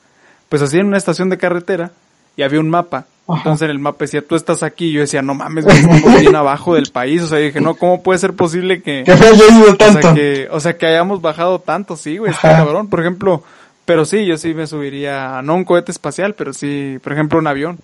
pues 0.50 0.62
así 0.62 0.80
en 0.80 0.88
una 0.88 0.98
estación 0.98 1.30
de 1.30 1.38
carretera 1.38 1.92
y 2.36 2.44
había 2.44 2.60
un 2.60 2.70
mapa. 2.70 3.06
Ajá. 3.28 3.40
Entonces 3.40 3.66
en 3.66 3.72
el 3.72 3.80
mapa 3.80 3.98
decía, 4.00 4.22
tú 4.22 4.36
estás 4.36 4.64
aquí. 4.64 4.88
Y 4.88 4.94
yo 4.94 5.02
decía, 5.02 5.22
no 5.22 5.34
mames, 5.34 5.66
estamos 5.66 6.20
bien 6.20 6.36
abajo 6.36 6.76
del 6.76 6.92
país. 6.92 7.22
O 7.22 7.28
sea, 7.28 7.40
dije, 7.40 7.60
no, 7.60 7.76
¿cómo 7.76 8.02
puede 8.02 8.20
ser 8.20 8.34
posible 8.34 8.82
que, 8.82 9.04
Que 9.06 9.12
haya 9.12 9.30
ido 9.30 9.72
o 9.72 9.76
tanto. 9.76 10.02
sea, 10.02 10.14
que, 10.14 10.48
o 10.50 10.60
sea, 10.60 10.78
que 10.78 10.86
hayamos 10.86 11.22
bajado 11.22 11.60
tanto, 11.60 11.98
sí, 11.98 12.18
güey, 12.18 12.32
está 12.32 12.58
cabrón. 12.58 12.88
Por 12.88 13.02
ejemplo, 13.02 13.44
pero 13.86 14.06
sí, 14.06 14.26
yo 14.26 14.38
sí 14.38 14.54
me 14.54 14.68
subiría, 14.68 15.42
no 15.42 15.56
un 15.56 15.64
cohete 15.64 15.92
espacial, 15.92 16.34
pero 16.36 16.54
sí, 16.54 17.00
por 17.04 17.14
ejemplo, 17.14 17.40
un 17.40 17.48
avión. 17.48 17.80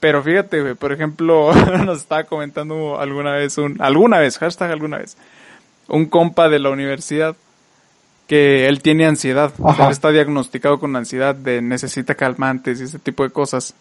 Pero 0.00 0.22
fíjate, 0.22 0.60
güey, 0.60 0.74
por 0.74 0.92
ejemplo, 0.92 1.54
nos 1.84 1.98
estaba 1.98 2.24
comentando 2.24 2.98
alguna 2.98 3.32
vez 3.32 3.56
un, 3.56 3.80
alguna 3.80 4.18
vez, 4.18 4.36
hashtag 4.38 4.72
alguna 4.72 4.98
vez, 4.98 5.16
un 5.88 6.06
compa 6.06 6.48
de 6.48 6.58
la 6.58 6.70
universidad 6.70 7.36
que 8.26 8.66
él 8.66 8.82
tiene 8.82 9.06
ansiedad, 9.06 9.52
o 9.58 9.74
sea, 9.74 9.86
él 9.86 9.92
está 9.92 10.10
diagnosticado 10.10 10.80
con 10.80 10.96
ansiedad 10.96 11.34
de 11.34 11.62
necesita 11.62 12.14
calmantes 12.14 12.80
y 12.80 12.84
ese 12.84 12.98
tipo 12.98 13.22
de 13.22 13.30
cosas. 13.30 13.74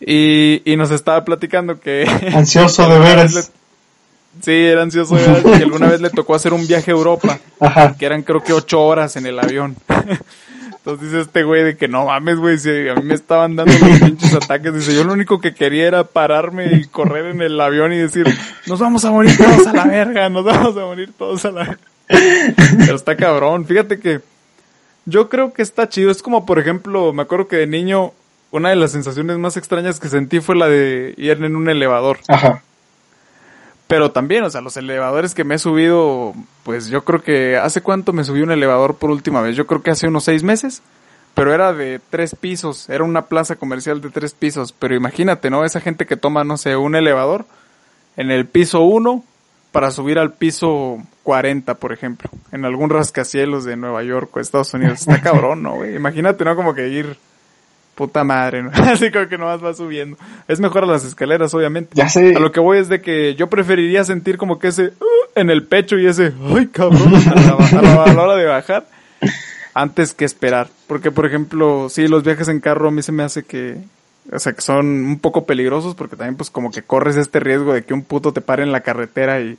Y, 0.00 0.62
y 0.64 0.76
nos 0.76 0.90
estaba 0.90 1.24
platicando 1.24 1.80
que... 1.80 2.06
Ansioso 2.34 2.88
de 2.88 2.98
veras. 2.98 3.52
Sí, 4.40 4.52
era 4.52 4.82
ansioso 4.82 5.16
de 5.16 5.26
veras, 5.26 5.58
que 5.58 5.64
alguna 5.64 5.88
vez 5.88 6.00
le 6.00 6.10
tocó 6.10 6.34
hacer 6.34 6.52
un 6.52 6.64
viaje 6.66 6.92
a 6.92 6.94
Europa 6.94 7.40
Ajá. 7.58 7.96
que 7.98 8.06
eran 8.06 8.22
creo 8.22 8.42
que 8.42 8.52
ocho 8.52 8.80
horas 8.80 9.16
en 9.16 9.26
el 9.26 9.38
avión. 9.38 9.76
Entonces 10.88 11.10
dice 11.10 11.22
este 11.22 11.42
güey 11.42 11.64
de 11.64 11.76
que 11.76 11.88
no 11.88 12.06
mames, 12.06 12.38
güey, 12.38 12.56
si 12.56 12.88
a 12.88 12.94
mí 12.94 13.02
me 13.02 13.14
estaban 13.14 13.56
dando 13.56 13.72
los 13.76 14.00
pinches 14.00 14.32
ataques. 14.34 14.72
Dice, 14.72 14.94
yo 14.94 15.04
lo 15.04 15.12
único 15.12 15.40
que 15.40 15.52
quería 15.52 15.86
era 15.86 16.04
pararme 16.04 16.72
y 16.72 16.86
correr 16.86 17.26
en 17.26 17.42
el 17.42 17.60
avión 17.60 17.92
y 17.92 17.98
decir, 17.98 18.26
nos 18.66 18.78
vamos 18.78 19.04
a 19.04 19.10
morir 19.10 19.36
todos 19.36 19.66
a 19.66 19.72
la 19.72 19.84
verga, 19.84 20.28
nos 20.30 20.44
vamos 20.44 20.76
a 20.76 20.86
morir 20.86 21.12
todos 21.18 21.44
a 21.44 21.50
la 21.50 21.64
verga. 21.64 21.78
Pero 22.06 22.94
está 22.94 23.16
cabrón, 23.16 23.66
fíjate 23.66 23.98
que 23.98 24.20
yo 25.04 25.28
creo 25.28 25.52
que 25.52 25.62
está 25.62 25.88
chido. 25.88 26.10
Es 26.10 26.22
como, 26.22 26.46
por 26.46 26.58
ejemplo, 26.58 27.12
me 27.12 27.22
acuerdo 27.22 27.48
que 27.48 27.56
de 27.56 27.66
niño 27.66 28.12
una 28.50 28.70
de 28.70 28.76
las 28.76 28.92
sensaciones 28.92 29.38
más 29.38 29.56
extrañas 29.56 30.00
que 30.00 30.08
sentí 30.08 30.40
fue 30.40 30.56
la 30.56 30.68
de 30.68 31.14
ir 31.16 31.42
en 31.44 31.56
un 31.56 31.68
elevador. 31.68 32.18
Ajá. 32.28 32.62
Pero 33.86 34.10
también, 34.10 34.44
o 34.44 34.50
sea, 34.50 34.60
los 34.60 34.76
elevadores 34.76 35.34
que 35.34 35.44
me 35.44 35.54
he 35.54 35.58
subido, 35.58 36.34
pues 36.62 36.88
yo 36.88 37.04
creo 37.04 37.22
que 37.22 37.56
hace 37.56 37.80
cuánto 37.80 38.12
me 38.12 38.22
subí 38.22 38.42
un 38.42 38.50
elevador 38.50 38.96
por 38.96 39.10
última 39.10 39.40
vez. 39.40 39.56
Yo 39.56 39.66
creo 39.66 39.82
que 39.82 39.90
hace 39.90 40.08
unos 40.08 40.24
seis 40.24 40.42
meses. 40.42 40.82
Pero 41.34 41.54
era 41.54 41.72
de 41.72 42.00
tres 42.10 42.34
pisos, 42.34 42.88
era 42.88 43.04
una 43.04 43.26
plaza 43.26 43.54
comercial 43.56 44.00
de 44.00 44.10
tres 44.10 44.34
pisos. 44.34 44.72
Pero 44.72 44.96
imagínate, 44.96 45.50
¿no? 45.50 45.64
Esa 45.64 45.80
gente 45.80 46.04
que 46.04 46.16
toma, 46.16 46.42
no 46.44 46.56
sé, 46.56 46.74
un 46.76 46.96
elevador 46.96 47.46
en 48.16 48.30
el 48.30 48.46
piso 48.46 48.80
uno 48.80 49.24
para 49.70 49.90
subir 49.92 50.18
al 50.18 50.32
piso 50.32 50.98
40, 51.22 51.74
por 51.74 51.92
ejemplo. 51.92 52.28
En 52.50 52.64
algún 52.64 52.90
rascacielos 52.90 53.64
de 53.64 53.76
Nueva 53.76 54.02
York 54.02 54.36
o 54.36 54.40
Estados 54.40 54.74
Unidos. 54.74 55.00
Está 55.00 55.20
cabrón, 55.22 55.62
¿no, 55.62 55.76
güey? 55.76 55.94
Imagínate, 55.94 56.44
¿no? 56.44 56.56
Como 56.56 56.74
que 56.74 56.88
ir 56.88 57.16
puta 57.98 58.22
madre, 58.22 58.62
¿no? 58.62 58.70
Así 58.72 59.10
como 59.10 59.26
que 59.28 59.36
nomás 59.36 59.62
va 59.62 59.74
subiendo. 59.74 60.16
Es 60.46 60.60
mejor 60.60 60.84
a 60.84 60.86
las 60.86 61.04
escaleras, 61.04 61.52
obviamente. 61.52 61.90
Ya 61.94 62.08
sé. 62.08 62.32
A 62.36 62.38
lo 62.38 62.52
que 62.52 62.60
voy 62.60 62.78
es 62.78 62.88
de 62.88 63.00
que 63.02 63.34
yo 63.34 63.48
preferiría 63.50 64.04
sentir 64.04 64.38
como 64.38 64.60
que 64.60 64.68
ese 64.68 64.84
uh, 65.00 65.28
en 65.34 65.50
el 65.50 65.64
pecho 65.66 65.98
y 65.98 66.06
ese, 66.06 66.32
ay 66.54 66.68
cabrón, 66.68 67.12
a 67.16 67.34
la, 67.34 68.04
a 68.04 68.12
la- 68.14 68.22
hora 68.22 68.36
de 68.36 68.44
bajar, 68.46 68.86
antes 69.74 70.14
que 70.14 70.24
esperar. 70.24 70.68
Porque, 70.86 71.10
por 71.10 71.26
ejemplo, 71.26 71.88
sí, 71.90 72.06
los 72.06 72.22
viajes 72.22 72.46
en 72.48 72.60
carro 72.60 72.88
a 72.88 72.92
mí 72.92 73.02
se 73.02 73.10
me 73.12 73.24
hace 73.24 73.42
que, 73.42 73.76
o 74.32 74.38
sea, 74.38 74.52
que 74.52 74.60
son 74.60 74.86
un 74.86 75.18
poco 75.18 75.44
peligrosos 75.44 75.94
porque 75.96 76.14
también 76.16 76.36
pues 76.36 76.50
como 76.50 76.70
que 76.70 76.82
corres 76.82 77.16
este 77.16 77.40
riesgo 77.40 77.74
de 77.74 77.82
que 77.84 77.94
un 77.94 78.02
puto 78.02 78.32
te 78.32 78.40
pare 78.40 78.62
en 78.62 78.70
la 78.72 78.80
carretera 78.82 79.40
y 79.40 79.58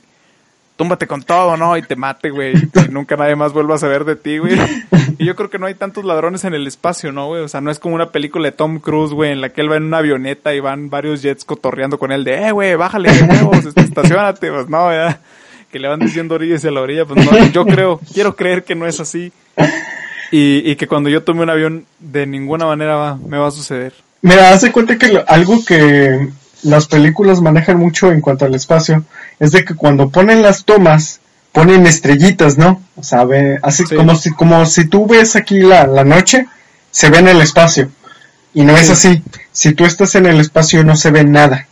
túmbate 0.76 1.06
con 1.06 1.22
todo, 1.22 1.58
¿no? 1.58 1.76
Y 1.76 1.82
te 1.82 1.94
mate, 1.94 2.30
güey. 2.30 2.54
Y 2.56 2.88
nunca 2.90 3.14
nadie 3.16 3.36
más 3.36 3.52
vuelva 3.52 3.74
a 3.74 3.78
saber 3.78 4.04
de 4.06 4.16
ti, 4.16 4.38
güey. 4.38 4.56
Y 5.20 5.26
yo 5.26 5.36
creo 5.36 5.50
que 5.50 5.58
no 5.58 5.66
hay 5.66 5.74
tantos 5.74 6.04
ladrones 6.04 6.44
en 6.44 6.54
el 6.54 6.66
espacio, 6.66 7.12
¿no, 7.12 7.26
güey? 7.26 7.42
O 7.42 7.48
sea, 7.48 7.60
no 7.60 7.70
es 7.70 7.78
como 7.78 7.94
una 7.94 8.10
película 8.10 8.46
de 8.48 8.52
Tom 8.52 8.78
Cruise, 8.80 9.12
güey, 9.12 9.30
en 9.32 9.40
la 9.40 9.50
que 9.50 9.60
él 9.60 9.70
va 9.70 9.76
en 9.76 9.84
una 9.84 9.98
avioneta 9.98 10.54
y 10.54 10.60
van 10.60 10.88
varios 10.90 11.22
jets 11.22 11.44
cotorreando 11.44 11.98
con 11.98 12.10
él 12.10 12.24
de, 12.24 12.48
eh, 12.48 12.52
güey, 12.52 12.74
bájale 12.74 13.12
de 13.12 13.22
huevos, 13.24 13.64
este, 13.66 13.82
estacionate. 13.82 14.50
Pues 14.50 14.68
no, 14.68 14.90
ya. 14.90 15.20
Que 15.70 15.78
le 15.78 15.88
van 15.88 16.00
diciendo 16.00 16.34
orillas 16.36 16.64
y 16.64 16.68
a 16.68 16.70
la 16.70 16.80
orilla, 16.80 17.04
pues 17.04 17.24
no. 17.30 17.46
Yo 17.52 17.64
creo, 17.66 18.00
quiero 18.12 18.34
creer 18.34 18.64
que 18.64 18.74
no 18.74 18.86
es 18.86 18.98
así. 18.98 19.30
Y, 20.32 20.68
y 20.70 20.76
que 20.76 20.86
cuando 20.86 21.08
yo 21.10 21.22
tome 21.22 21.42
un 21.42 21.50
avión, 21.50 21.86
de 21.98 22.26
ninguna 22.26 22.64
manera 22.66 22.96
va, 22.96 23.16
me 23.16 23.36
va 23.38 23.48
a 23.48 23.52
suceder. 23.52 23.92
Mira, 24.22 24.50
haz 24.50 24.62
de 24.62 24.72
cuenta 24.72 24.96
que 24.96 25.08
lo- 25.08 25.24
algo 25.28 25.64
que 25.64 26.28
las 26.62 26.86
películas 26.88 27.40
manejan 27.40 27.76
mucho 27.78 28.10
en 28.12 28.20
cuanto 28.20 28.44
al 28.44 28.54
espacio 28.54 29.04
es 29.38 29.52
de 29.52 29.64
que 29.64 29.74
cuando 29.74 30.08
ponen 30.10 30.42
las 30.42 30.64
tomas 30.64 31.20
ponen 31.52 31.86
estrellitas, 31.86 32.58
¿no? 32.58 32.82
O 32.96 33.02
sea, 33.02 33.24
ve, 33.24 33.58
así 33.62 33.84
Sí. 33.86 33.96
como 33.96 34.14
si 34.16 34.30
como 34.30 34.66
si 34.66 34.84
tú 34.86 35.06
ves 35.06 35.36
aquí 35.36 35.60
la, 35.60 35.86
la 35.86 36.04
noche, 36.04 36.46
se 36.90 37.10
ve 37.10 37.18
en 37.18 37.28
el 37.28 37.40
espacio. 37.40 37.90
Y 38.54 38.64
no 38.64 38.76
es 38.76 38.86
Sí. 38.86 38.92
así. 38.92 39.22
Si 39.52 39.72
tú 39.74 39.84
estás 39.84 40.14
en 40.14 40.26
el 40.26 40.40
espacio 40.40 40.84
no 40.84 40.96
se 40.96 41.10
ve 41.10 41.24
nada. 41.24 41.66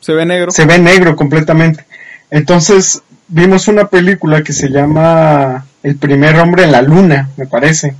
Se 0.00 0.12
ve 0.12 0.24
negro. 0.26 0.50
Se 0.50 0.64
ve 0.64 0.78
negro 0.78 1.16
completamente. 1.16 1.84
Entonces, 2.30 3.02
vimos 3.28 3.68
una 3.68 3.88
película 3.88 4.42
que 4.42 4.52
se 4.52 4.68
llama 4.70 5.66
El 5.82 5.96
primer 5.96 6.38
hombre 6.38 6.64
en 6.64 6.72
la 6.72 6.82
luna, 6.82 7.30
me 7.36 7.46
parece, 7.46 7.94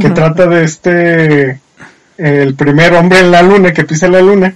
que 0.00 0.10
trata 0.20 0.46
de 0.46 0.64
este 0.64 1.60
el 2.18 2.54
primer 2.54 2.92
hombre 2.94 3.20
en 3.20 3.30
la 3.30 3.40
luna 3.42 3.72
que 3.72 3.84
pisa 3.84 4.06
la 4.08 4.20
luna 4.20 4.52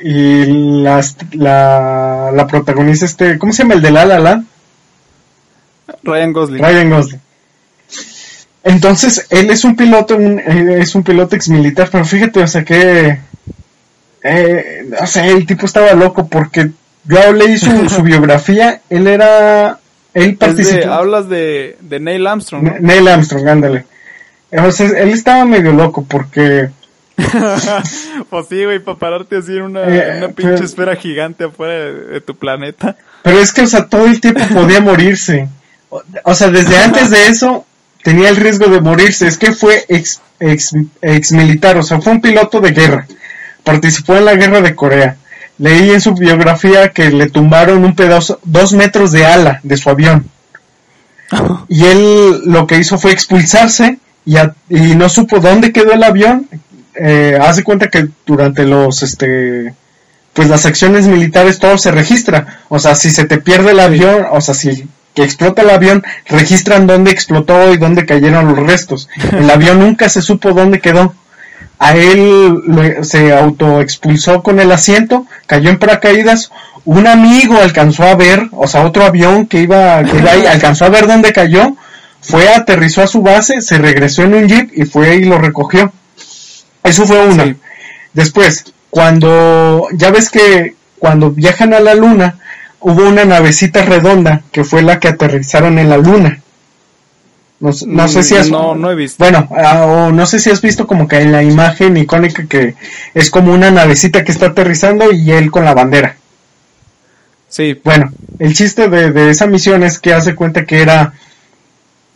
y 0.00 0.82
las, 0.82 1.16
la, 1.32 2.30
la 2.32 2.46
protagoniza 2.46 3.04
este, 3.06 3.38
¿cómo 3.38 3.52
se 3.52 3.62
llama 3.64 3.74
el 3.74 3.82
de 3.82 3.90
La 3.90 4.04
La 4.04 4.18
Land? 4.20 4.46
Ryan 6.02 6.32
Gosling. 6.32 6.62
Ryan 6.62 6.90
Gosling. 6.90 7.20
Entonces, 8.64 9.26
él 9.30 9.50
es 9.50 9.64
un 9.64 9.74
piloto, 9.76 10.16
un- 10.16 10.38
es 10.38 10.94
un 10.94 11.02
piloto 11.02 11.34
ex 11.34 11.48
militar, 11.48 11.88
pero 11.90 12.04
fíjate, 12.04 12.40
o 12.42 12.46
sea 12.46 12.64
que, 12.64 13.18
eh, 14.22 14.84
o 15.00 15.06
sea, 15.06 15.26
el 15.26 15.44
tipo 15.46 15.66
estaba 15.66 15.92
loco 15.94 16.28
porque 16.28 16.70
yo 17.04 17.32
leí 17.32 17.58
su, 17.58 17.88
su 17.88 18.02
biografía, 18.04 18.80
él 18.88 19.08
era, 19.08 19.80
él 20.14 20.30
de- 20.30 20.36
participó, 20.36 20.92
hablas 20.92 21.28
de, 21.28 21.76
de 21.80 21.98
Neil 21.98 22.24
Armstrong, 22.26 22.62
¿no? 22.62 22.74
Neil 22.78 23.08
Armstrong, 23.08 23.48
ándale. 23.48 23.84
O 24.52 24.70
sea, 24.70 24.86
él 24.86 25.08
estaba 25.10 25.44
medio 25.44 25.72
loco 25.72 26.04
porque, 26.08 26.68
pues 28.30 28.46
sí, 28.48 28.64
güey, 28.64 28.78
para 28.78 28.98
pararte 28.98 29.36
así 29.38 29.56
en 29.56 29.62
una, 29.62 29.82
Eh, 29.88 30.18
una 30.18 30.28
pinche 30.28 30.52
pero- 30.52 30.64
esfera 30.64 30.94
gigante 30.96 31.44
afuera 31.44 31.72
de, 31.74 31.92
de 31.92 32.20
tu 32.20 32.36
planeta. 32.36 32.96
pero 33.24 33.38
es 33.40 33.52
que, 33.52 33.62
o 33.62 33.66
sea, 33.66 33.86
todo 33.88 34.06
el 34.06 34.20
tiempo 34.20 34.42
podía 34.54 34.80
morirse. 34.80 35.48
O, 36.24 36.34
sea, 36.34 36.48
desde 36.48 36.78
antes 36.78 37.10
de 37.10 37.26
eso 37.28 37.66
tenía 38.02 38.28
el 38.30 38.36
riesgo 38.36 38.66
de 38.68 38.80
morirse. 38.80 39.26
Es 39.26 39.36
que 39.36 39.52
fue 39.52 39.84
ex, 39.88 40.20
ex, 40.40 40.72
ex 41.02 41.32
militar, 41.32 41.76
o 41.76 41.82
sea, 41.82 42.00
fue 42.00 42.12
un 42.12 42.20
piloto 42.20 42.60
de 42.60 42.70
guerra. 42.72 43.06
Participó 43.64 44.16
en 44.16 44.24
la 44.24 44.34
guerra 44.34 44.60
de 44.60 44.74
Corea. 44.74 45.16
Leí 45.58 45.90
en 45.90 46.00
su 46.00 46.14
biografía 46.14 46.88
que 46.88 47.10
le 47.10 47.28
tumbaron 47.28 47.84
un 47.84 47.94
pedazo, 47.94 48.40
dos 48.42 48.72
metros 48.72 49.12
de 49.12 49.26
ala 49.26 49.60
de 49.62 49.76
su 49.76 49.90
avión. 49.90 50.28
Y 51.68 51.84
él 51.84 52.42
lo 52.46 52.66
que 52.66 52.78
hizo 52.78 52.98
fue 52.98 53.12
expulsarse 53.12 53.98
y, 54.24 54.36
a- 54.36 54.54
y 54.68 54.94
no 54.96 55.08
supo 55.08 55.40
dónde 55.40 55.72
quedó 55.72 55.92
el 55.92 56.02
avión. 56.02 56.48
Eh, 56.94 57.38
hace 57.40 57.62
cuenta 57.64 57.88
que 57.88 58.08
durante 58.26 58.64
los, 58.66 59.02
este, 59.02 59.74
pues 60.32 60.48
las 60.48 60.66
acciones 60.66 61.06
militares 61.06 61.58
todo 61.58 61.78
se 61.78 61.90
registra. 61.90 62.62
O 62.68 62.78
sea, 62.78 62.94
si 62.94 63.10
se 63.10 63.24
te 63.24 63.38
pierde 63.38 63.70
el 63.72 63.80
avión, 63.80 64.26
o 64.30 64.40
sea, 64.40 64.54
si 64.54 64.86
que 65.14 65.22
explota 65.22 65.62
el 65.62 65.70
avión, 65.70 66.04
registran 66.26 66.86
dónde 66.86 67.10
explotó 67.10 67.72
y 67.72 67.76
dónde 67.78 68.06
cayeron 68.06 68.48
los 68.48 68.58
restos. 68.66 69.08
El 69.32 69.50
avión 69.50 69.78
nunca 69.80 70.08
se 70.08 70.22
supo 70.22 70.52
dónde 70.52 70.80
quedó. 70.80 71.14
A 71.78 71.96
él 71.96 72.62
lo- 72.66 73.04
se 73.04 73.32
autoexpulsó 73.36 74.42
con 74.42 74.60
el 74.60 74.70
asiento, 74.72 75.26
cayó 75.46 75.68
en 75.70 75.78
paracaídas. 75.78 76.50
Un 76.84 77.06
amigo 77.06 77.56
alcanzó 77.60 78.04
a 78.04 78.14
ver, 78.16 78.48
o 78.52 78.66
sea, 78.66 78.82
otro 78.86 79.04
avión 79.04 79.46
que 79.46 79.60
iba, 79.60 80.02
que 80.04 80.16
iba 80.18 80.32
ahí, 80.32 80.46
alcanzó 80.46 80.84
a 80.86 80.90
ver 80.90 81.06
dónde 81.06 81.32
cayó, 81.32 81.76
fue, 82.20 82.48
aterrizó 82.48 83.02
a 83.02 83.06
su 83.08 83.20
base, 83.22 83.60
se 83.60 83.78
regresó 83.78 84.22
en 84.22 84.34
un 84.34 84.48
jeep 84.48 84.70
y 84.74 84.84
fue 84.84 85.16
y 85.16 85.24
lo 85.24 85.38
recogió. 85.38 85.92
Eso 86.84 87.04
fue 87.06 87.26
una. 87.26 87.54
Después, 88.12 88.64
cuando, 88.90 89.88
ya 89.92 90.10
ves 90.10 90.30
que 90.30 90.74
cuando 90.98 91.30
viajan 91.30 91.74
a 91.74 91.80
la 91.80 91.94
luna, 91.94 92.36
hubo 92.82 93.08
una 93.08 93.24
navecita 93.24 93.82
redonda 93.84 94.42
que 94.52 94.64
fue 94.64 94.82
la 94.82 95.00
que 95.00 95.08
aterrizaron 95.08 95.78
en 95.78 95.88
la 95.88 95.96
luna. 95.96 96.40
No, 97.60 97.72
sé 98.08 98.24
si 98.24 98.34
has... 98.34 98.50
No, 98.50 98.74
no 98.74 98.90
he 98.90 98.96
visto. 98.96 99.22
Bueno, 99.22 99.48
ah, 99.56 99.86
o 99.86 100.10
no 100.10 100.26
sé 100.26 100.40
si 100.40 100.50
has 100.50 100.60
visto 100.60 100.86
como 100.88 101.06
que 101.06 101.20
en 101.20 101.30
la 101.30 101.44
imagen 101.44 101.96
icónica 101.96 102.44
que 102.46 102.74
es 103.14 103.30
como 103.30 103.52
una 103.52 103.70
navecita 103.70 104.24
que 104.24 104.32
está 104.32 104.46
aterrizando 104.46 105.12
y 105.12 105.30
él 105.30 105.52
con 105.52 105.64
la 105.64 105.72
bandera. 105.72 106.16
Sí, 107.48 107.78
Bueno, 107.84 108.10
el 108.40 108.54
chiste 108.54 108.88
de, 108.88 109.12
de 109.12 109.30
esa 109.30 109.46
misión 109.46 109.84
es 109.84 110.00
que 110.00 110.12
hace 110.12 110.34
cuenta 110.34 110.64
que 110.64 110.82
era 110.82 111.12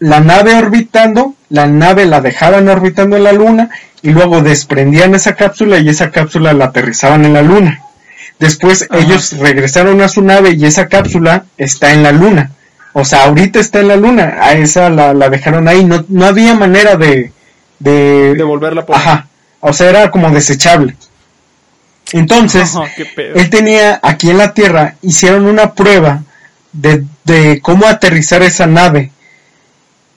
la 0.00 0.20
nave 0.20 0.54
orbitando, 0.56 1.34
la 1.48 1.66
nave 1.66 2.06
la 2.06 2.20
dejaban 2.20 2.68
orbitando 2.68 3.16
en 3.16 3.24
la 3.24 3.32
luna 3.32 3.70
y 4.02 4.10
luego 4.10 4.42
desprendían 4.42 5.14
esa 5.14 5.36
cápsula 5.36 5.78
y 5.78 5.88
esa 5.88 6.10
cápsula 6.10 6.52
la 6.54 6.66
aterrizaban 6.66 7.24
en 7.24 7.34
la 7.34 7.42
luna. 7.42 7.82
Después 8.38 8.86
Ajá. 8.88 9.00
ellos 9.00 9.32
regresaron 9.38 10.00
a 10.00 10.08
su 10.08 10.22
nave 10.22 10.52
y 10.52 10.66
esa 10.66 10.88
cápsula 10.88 11.46
está 11.56 11.92
en 11.92 12.02
la 12.02 12.12
luna. 12.12 12.50
O 12.92 13.04
sea, 13.04 13.24
ahorita 13.24 13.60
está 13.60 13.80
en 13.80 13.88
la 13.88 13.96
luna, 13.96 14.38
a 14.40 14.52
esa 14.52 14.88
la, 14.88 15.12
la 15.12 15.28
dejaron 15.28 15.68
ahí, 15.68 15.84
no, 15.84 16.04
no 16.08 16.24
había 16.24 16.54
manera 16.54 16.96
de... 16.96 17.30
de 17.78 18.34
devolverla 18.34 18.86
por... 18.86 18.96
Ajá, 18.96 19.28
o 19.60 19.72
sea, 19.72 19.90
era 19.90 20.10
como 20.10 20.30
desechable. 20.30 20.96
Entonces, 22.12 22.72
él 23.16 23.50
tenía 23.50 24.00
aquí 24.02 24.30
en 24.30 24.38
la 24.38 24.54
Tierra, 24.54 24.94
hicieron 25.02 25.44
una 25.46 25.74
prueba 25.74 26.22
de, 26.72 27.04
de 27.24 27.60
cómo 27.60 27.86
aterrizar 27.86 28.42
esa 28.42 28.66
nave. 28.66 29.10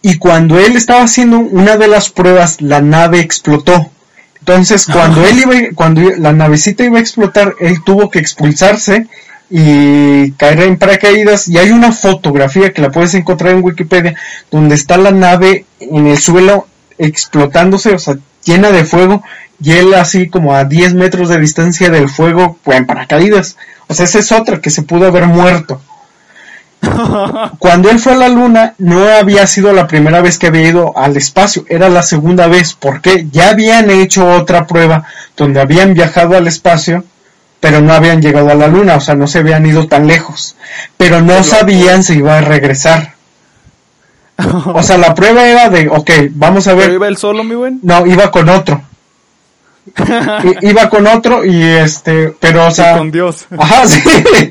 Y 0.02 0.18
cuando 0.18 0.60
él 0.60 0.78
estaba 0.78 1.04
haciendo 1.04 1.40
una 1.40 1.76
de 1.78 1.88
las 1.88 2.10
pruebas, 2.10 2.62
la 2.62 2.80
nave 2.80 3.20
explotó. 3.20 3.92
Entonces, 4.50 4.86
cuando 4.86 5.26
él 5.26 5.40
iba, 5.40 5.54
cuando 5.76 6.02
la 6.18 6.34
navecita 6.34 6.84
iba 6.84 6.98
a 6.98 7.02
explotar, 7.02 7.56
él 7.60 7.84
tuvo 7.84 8.10
que 8.10 8.20
expulsarse 8.20 9.08
y 9.50 10.32
caer 10.32 10.62
en 10.62 10.78
paracaídas. 10.78 11.48
Y 11.48 11.58
hay 11.58 11.72
una 11.72 11.92
fotografía 11.92 12.74
que 12.74 12.82
la 12.82 12.90
puedes 12.90 13.14
encontrar 13.14 13.54
en 13.54 13.64
Wikipedia, 13.64 14.16
donde 14.52 14.76
está 14.76 14.98
la 14.98 15.12
nave 15.12 15.66
en 15.80 16.08
el 16.08 16.18
suelo 16.18 16.68
explotándose, 16.98 17.94
o 17.94 18.00
sea, 18.00 18.18
llena 18.44 18.72
de 18.72 18.86
fuego, 18.86 19.24
y 19.62 19.74
él 19.74 19.94
así 19.94 20.28
como 20.28 20.56
a 20.56 20.66
10 20.66 20.96
metros 20.96 21.30
de 21.30 21.40
distancia 21.40 21.90
del 21.90 22.10
fuego, 22.10 22.58
pues 22.64 22.78
en 22.78 22.86
paracaídas. 22.86 23.56
O 23.88 23.94
sea, 23.94 24.06
esa 24.06 24.20
es 24.20 24.32
otra 24.32 24.62
que 24.62 24.70
se 24.70 24.84
pudo 24.84 25.08
haber 25.08 25.28
muerto. 25.28 25.82
Cuando 27.60 27.90
él 27.90 28.00
fue 28.00 28.14
a 28.14 28.18
la 28.18 28.30
luna, 28.30 28.74
no 28.78 29.04
había 29.08 29.46
sido 29.48 29.74
la 29.74 29.88
primera 29.88 30.22
vez 30.22 30.38
que 30.38 30.48
había 30.48 30.70
ido 30.70 30.98
al 30.98 31.18
espacio, 31.18 31.66
era 31.68 31.90
la 31.90 32.02
segunda 32.04 32.48
vez, 32.48 32.74
porque 32.74 33.28
ya 33.32 33.50
habían 33.50 33.90
hecho 33.90 34.28
otra 34.28 34.66
prueba 34.66 35.04
donde 35.36 35.60
habían 35.62 35.94
viajado 35.94 36.38
al 36.38 36.48
espacio, 36.48 37.04
pero 37.60 37.82
no 37.82 37.94
habían 37.94 38.22
llegado 38.22 38.50
a 38.50 38.56
la 38.56 38.68
luna, 38.68 38.96
o 38.96 39.02
sea, 39.02 39.16
no 39.16 39.28
se 39.28 39.40
habían 39.40 39.66
ido 39.66 39.88
tan 39.88 40.08
lejos, 40.08 40.56
pero 40.96 41.22
no 41.22 41.44
sabían 41.44 42.04
si 42.04 42.14
iba 42.20 42.38
a 42.38 42.42
regresar. 42.42 43.14
O 44.74 44.82
sea, 44.82 44.98
la 44.98 45.14
prueba 45.14 45.46
era 45.46 45.70
de, 45.70 45.90
ok, 45.90 46.10
vamos 46.32 46.66
a 46.68 46.72
¿Pero 46.72 46.82
ver, 46.88 46.94
iba 46.94 47.08
él 47.10 47.18
solo, 47.18 47.44
mi 47.44 47.56
buen? 47.56 47.80
no, 47.84 48.06
iba 48.08 48.32
con 48.32 48.48
otro. 48.48 48.82
I- 49.98 50.68
iba 50.70 50.90
con 50.90 51.08
otro 51.08 51.44
y 51.44 51.62
este, 51.62 52.34
pero 52.40 52.68
o 52.68 52.72
sea, 52.72 52.98
con 52.98 53.12
Dios. 53.12 53.46
ajá, 53.58 53.86
sí. 53.88 54.02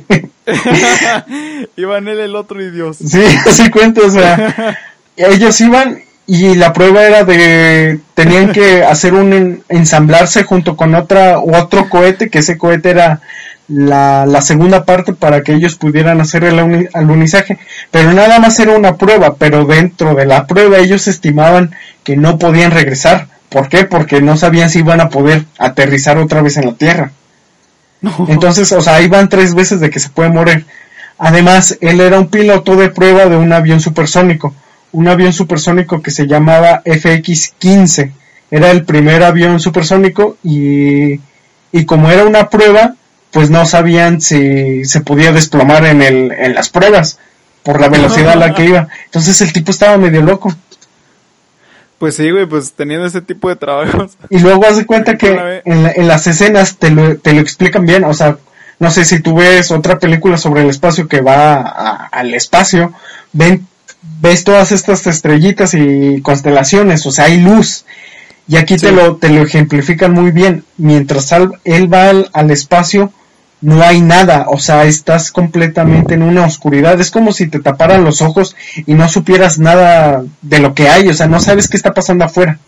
Iban 1.76 2.08
él, 2.08 2.20
el 2.20 2.36
otro 2.36 2.62
y 2.62 2.70
Dios. 2.70 2.96
Sí, 2.98 3.22
así 3.48 3.70
cuenta, 3.70 4.02
o 4.02 4.10
sea, 4.10 4.76
ellos 5.16 5.60
iban 5.60 6.00
y 6.26 6.54
la 6.56 6.72
prueba 6.72 7.04
era 7.04 7.24
de, 7.24 8.00
tenían 8.14 8.52
que 8.52 8.84
hacer 8.84 9.14
un 9.14 9.32
en- 9.32 9.62
ensamblarse 9.68 10.44
junto 10.44 10.76
con 10.76 10.94
otra, 10.94 11.38
otro 11.38 11.88
cohete, 11.88 12.28
que 12.28 12.40
ese 12.40 12.58
cohete 12.58 12.90
era 12.90 13.20
la, 13.68 14.26
la 14.26 14.40
segunda 14.42 14.84
parte 14.84 15.12
para 15.14 15.42
que 15.42 15.52
ellos 15.54 15.76
pudieran 15.76 16.20
hacer 16.20 16.44
el 16.44 16.58
aluni- 16.58 16.88
alunizaje, 16.92 17.58
pero 17.90 18.12
nada 18.12 18.38
más 18.40 18.58
era 18.60 18.72
una 18.76 18.96
prueba, 18.96 19.36
pero 19.36 19.64
dentro 19.64 20.14
de 20.14 20.26
la 20.26 20.46
prueba 20.46 20.78
ellos 20.78 21.08
estimaban 21.08 21.74
que 22.04 22.16
no 22.16 22.38
podían 22.38 22.70
regresar. 22.72 23.28
¿Por 23.48 23.70
qué? 23.70 23.84
Porque 23.84 24.20
no 24.20 24.36
sabían 24.36 24.68
si 24.68 24.80
iban 24.80 25.00
a 25.00 25.08
poder 25.08 25.44
aterrizar 25.58 26.18
otra 26.18 26.42
vez 26.42 26.58
en 26.58 26.66
la 26.66 26.72
Tierra. 26.74 27.12
Entonces, 28.28 28.70
o 28.72 28.80
sea, 28.80 28.96
ahí 28.96 29.08
van 29.08 29.28
tres 29.28 29.54
veces 29.54 29.80
de 29.80 29.90
que 29.90 30.00
se 30.00 30.08
puede 30.08 30.30
morir. 30.30 30.66
Además, 31.18 31.76
él 31.80 32.00
era 32.00 32.18
un 32.18 32.28
piloto 32.28 32.76
de 32.76 32.90
prueba 32.90 33.26
de 33.26 33.36
un 33.36 33.52
avión 33.52 33.80
supersónico, 33.80 34.54
un 34.92 35.08
avión 35.08 35.32
supersónico 35.32 36.00
que 36.00 36.12
se 36.12 36.26
llamaba 36.26 36.82
FX-15. 36.84 38.12
Era 38.50 38.70
el 38.70 38.84
primer 38.84 39.22
avión 39.22 39.58
supersónico 39.60 40.36
y, 40.44 41.20
y 41.72 41.84
como 41.86 42.10
era 42.10 42.24
una 42.24 42.48
prueba, 42.48 42.94
pues 43.32 43.50
no 43.50 43.66
sabían 43.66 44.20
si 44.20 44.84
se 44.84 45.00
podía 45.00 45.32
desplomar 45.32 45.84
en, 45.86 46.02
el, 46.02 46.32
en 46.32 46.54
las 46.54 46.68
pruebas 46.68 47.18
por 47.62 47.80
la 47.80 47.88
velocidad 47.88 48.32
a 48.32 48.36
la 48.36 48.54
que 48.54 48.64
iba. 48.64 48.88
Entonces 49.06 49.40
el 49.42 49.52
tipo 49.52 49.70
estaba 49.70 49.98
medio 49.98 50.22
loco. 50.22 50.54
Pues 51.98 52.14
sí, 52.14 52.30
güey, 52.30 52.46
pues 52.46 52.72
teniendo 52.72 53.06
ese 53.06 53.20
tipo 53.20 53.48
de 53.48 53.56
trabajos. 53.56 54.16
Y 54.30 54.38
luego 54.38 54.64
haz 54.66 54.76
de 54.76 54.86
cuenta 54.86 55.16
que 55.18 55.32
en, 55.64 55.82
la- 55.82 55.92
en 55.92 56.06
las 56.08 56.26
escenas 56.28 56.76
te 56.78 56.90
lo, 56.90 57.16
te 57.18 57.32
lo 57.32 57.40
explican 57.40 57.84
bien, 57.86 58.04
o 58.04 58.14
sea, 58.14 58.36
no 58.78 58.90
sé 58.92 59.04
si 59.04 59.20
tú 59.20 59.34
ves 59.34 59.72
otra 59.72 59.98
película 59.98 60.36
sobre 60.38 60.62
el 60.62 60.70
espacio 60.70 61.08
que 61.08 61.20
va 61.20 61.56
a- 61.56 62.06
al 62.12 62.34
espacio, 62.34 62.92
ven, 63.32 63.66
ves 64.20 64.44
todas 64.44 64.70
estas 64.70 65.06
estrellitas 65.08 65.74
y 65.74 66.20
constelaciones, 66.22 67.04
o 67.06 67.10
sea, 67.10 67.24
hay 67.24 67.40
luz. 67.40 67.84
Y 68.46 68.56
aquí 68.56 68.76
te 68.76 68.92
lo, 68.92 69.16
te 69.16 69.28
lo 69.28 69.42
ejemplifican 69.42 70.12
muy 70.12 70.30
bien. 70.30 70.64
Mientras 70.78 71.30
él 71.64 71.92
va 71.92 72.08
al, 72.10 72.30
al 72.32 72.50
espacio, 72.50 73.12
no 73.60 73.82
hay 73.82 74.00
nada, 74.00 74.46
o 74.48 74.58
sea, 74.58 74.84
estás 74.84 75.32
completamente 75.32 76.14
en 76.14 76.22
una 76.22 76.44
oscuridad. 76.46 77.00
Es 77.00 77.10
como 77.10 77.32
si 77.32 77.48
te 77.48 77.58
taparan 77.60 78.04
los 78.04 78.22
ojos 78.22 78.54
y 78.86 78.94
no 78.94 79.08
supieras 79.08 79.58
nada 79.58 80.22
de 80.42 80.58
lo 80.60 80.74
que 80.74 80.88
hay, 80.88 81.08
o 81.08 81.14
sea, 81.14 81.26
no 81.26 81.40
sabes 81.40 81.68
qué 81.68 81.76
está 81.76 81.92
pasando 81.92 82.24
afuera. 82.24 82.58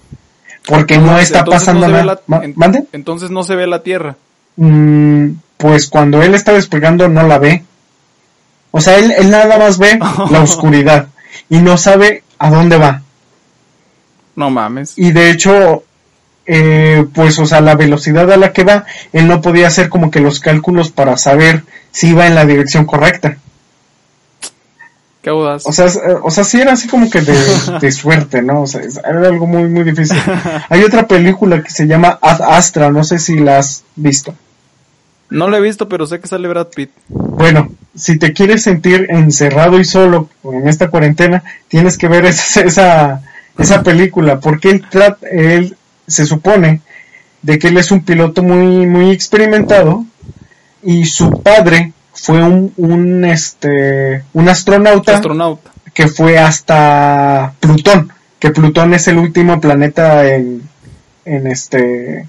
Porque 0.67 0.99
no 0.99 1.19
está 1.19 1.45
pasando 1.45 1.89
nada. 1.89 2.05
la- 2.05 2.21
Ma- 2.27 2.41
en- 2.45 2.53
¿Mande? 2.57 2.85
Entonces 2.93 3.31
no 3.31 3.43
se 3.45 3.55
ve 3.57 3.67
la 3.67 3.83
Tierra. 3.83 4.17
Mm, 4.57 5.31
pues 5.57 5.89
cuando 5.89 6.23
él 6.23 6.35
está 6.35 6.53
despegando 6.53 7.09
no 7.09 7.27
la 7.27 7.39
ve. 7.39 7.65
O 8.73 8.81
sea, 8.81 8.99
él, 8.99 9.13
él 9.17 9.31
nada 9.31 9.59
más 9.59 9.79
ve 9.79 9.99
la 10.31 10.41
oscuridad 10.43 11.07
y 11.49 11.59
no 11.59 11.77
sabe 11.77 12.25
a 12.39 12.51
dónde 12.51 12.77
va. 12.77 13.03
No 14.37 14.51
mames. 14.51 14.95
Y 14.97 15.13
de 15.13 15.31
hecho, 15.31 15.85
eh, 16.53 17.07
pues, 17.15 17.39
o 17.39 17.47
sea, 17.47 17.61
la 17.61 17.77
velocidad 17.77 18.29
a 18.33 18.37
la 18.37 18.53
que 18.53 18.65
va, 18.65 18.85
él 19.13 19.29
no 19.29 19.41
podía 19.41 19.69
hacer 19.69 19.89
como 19.89 20.11
que 20.11 20.19
los 20.19 20.41
cálculos 20.41 20.91
para 20.91 21.17
saber 21.17 21.63
si 21.93 22.09
iba 22.09 22.27
en 22.27 22.35
la 22.35 22.45
dirección 22.45 22.87
correcta. 22.87 23.37
Qué 25.23 25.31
audaz. 25.31 25.65
O 25.65 25.73
sea, 25.73 25.87
o 26.25 26.31
sea, 26.33 26.43
sí 26.43 26.61
era 26.61 26.73
así 26.73 26.89
como 26.89 27.09
que 27.09 27.21
de, 27.21 27.37
de 27.81 27.93
suerte, 27.93 28.43
¿no? 28.43 28.63
O 28.63 28.67
sea, 28.67 28.81
era 28.81 29.29
algo 29.29 29.47
muy, 29.47 29.69
muy 29.69 29.85
difícil. 29.85 30.19
Hay 30.69 30.83
otra 30.83 31.07
película 31.07 31.63
que 31.63 31.71
se 31.71 31.87
llama 31.87 32.19
Ad 32.21 32.43
Astra, 32.43 32.91
no 32.91 33.05
sé 33.05 33.21
si 33.21 33.39
la 33.39 33.59
has 33.59 33.85
visto. 33.95 34.35
No 35.29 35.49
la 35.49 35.59
he 35.59 35.61
visto, 35.61 35.89
pero 35.89 36.09
sé 36.09 36.19
que 36.19 36.27
sale 36.27 36.49
Brad 36.49 36.67
Pitt. 36.75 36.91
Bueno, 37.09 37.71
si 37.95 38.19
te 38.19 38.33
quieres 38.33 38.65
sentir 38.65 39.07
encerrado 39.09 39.79
y 39.79 39.85
solo 39.85 40.29
en 40.43 40.67
esta 40.67 40.89
cuarentena, 40.89 41.45
tienes 41.69 41.97
que 41.97 42.09
ver 42.09 42.25
esa, 42.25 42.63
esa, 42.63 43.23
esa 43.57 43.85
película, 43.85 44.41
porque 44.41 44.71
él, 44.71 44.85
él 45.31 45.77
se 46.11 46.27
supone 46.27 46.81
de 47.43 47.59
que 47.59 47.69
él 47.69 47.79
es 47.79 47.91
un 47.91 48.05
piloto 48.05 48.43
muy, 48.43 48.87
muy 48.87 49.11
experimentado 49.11 50.05
y 50.83 51.07
su 51.07 51.43
padre 51.43 51.93
fue 52.13 52.43
un, 52.43 52.73
un, 52.77 53.25
este, 53.25 54.25
un 54.33 54.49
astronauta, 54.49 55.17
astronauta 55.17 55.71
que 55.95 56.09
fue 56.09 56.39
hasta 56.39 57.55
Plutón, 57.61 58.13
que 58.39 58.51
Plutón 58.51 58.95
es 58.95 59.09
el 59.09 59.19
último 59.19 59.61
planeta 59.61 60.27
en, 60.29 60.63
en 61.25 61.47
este, 61.47 62.27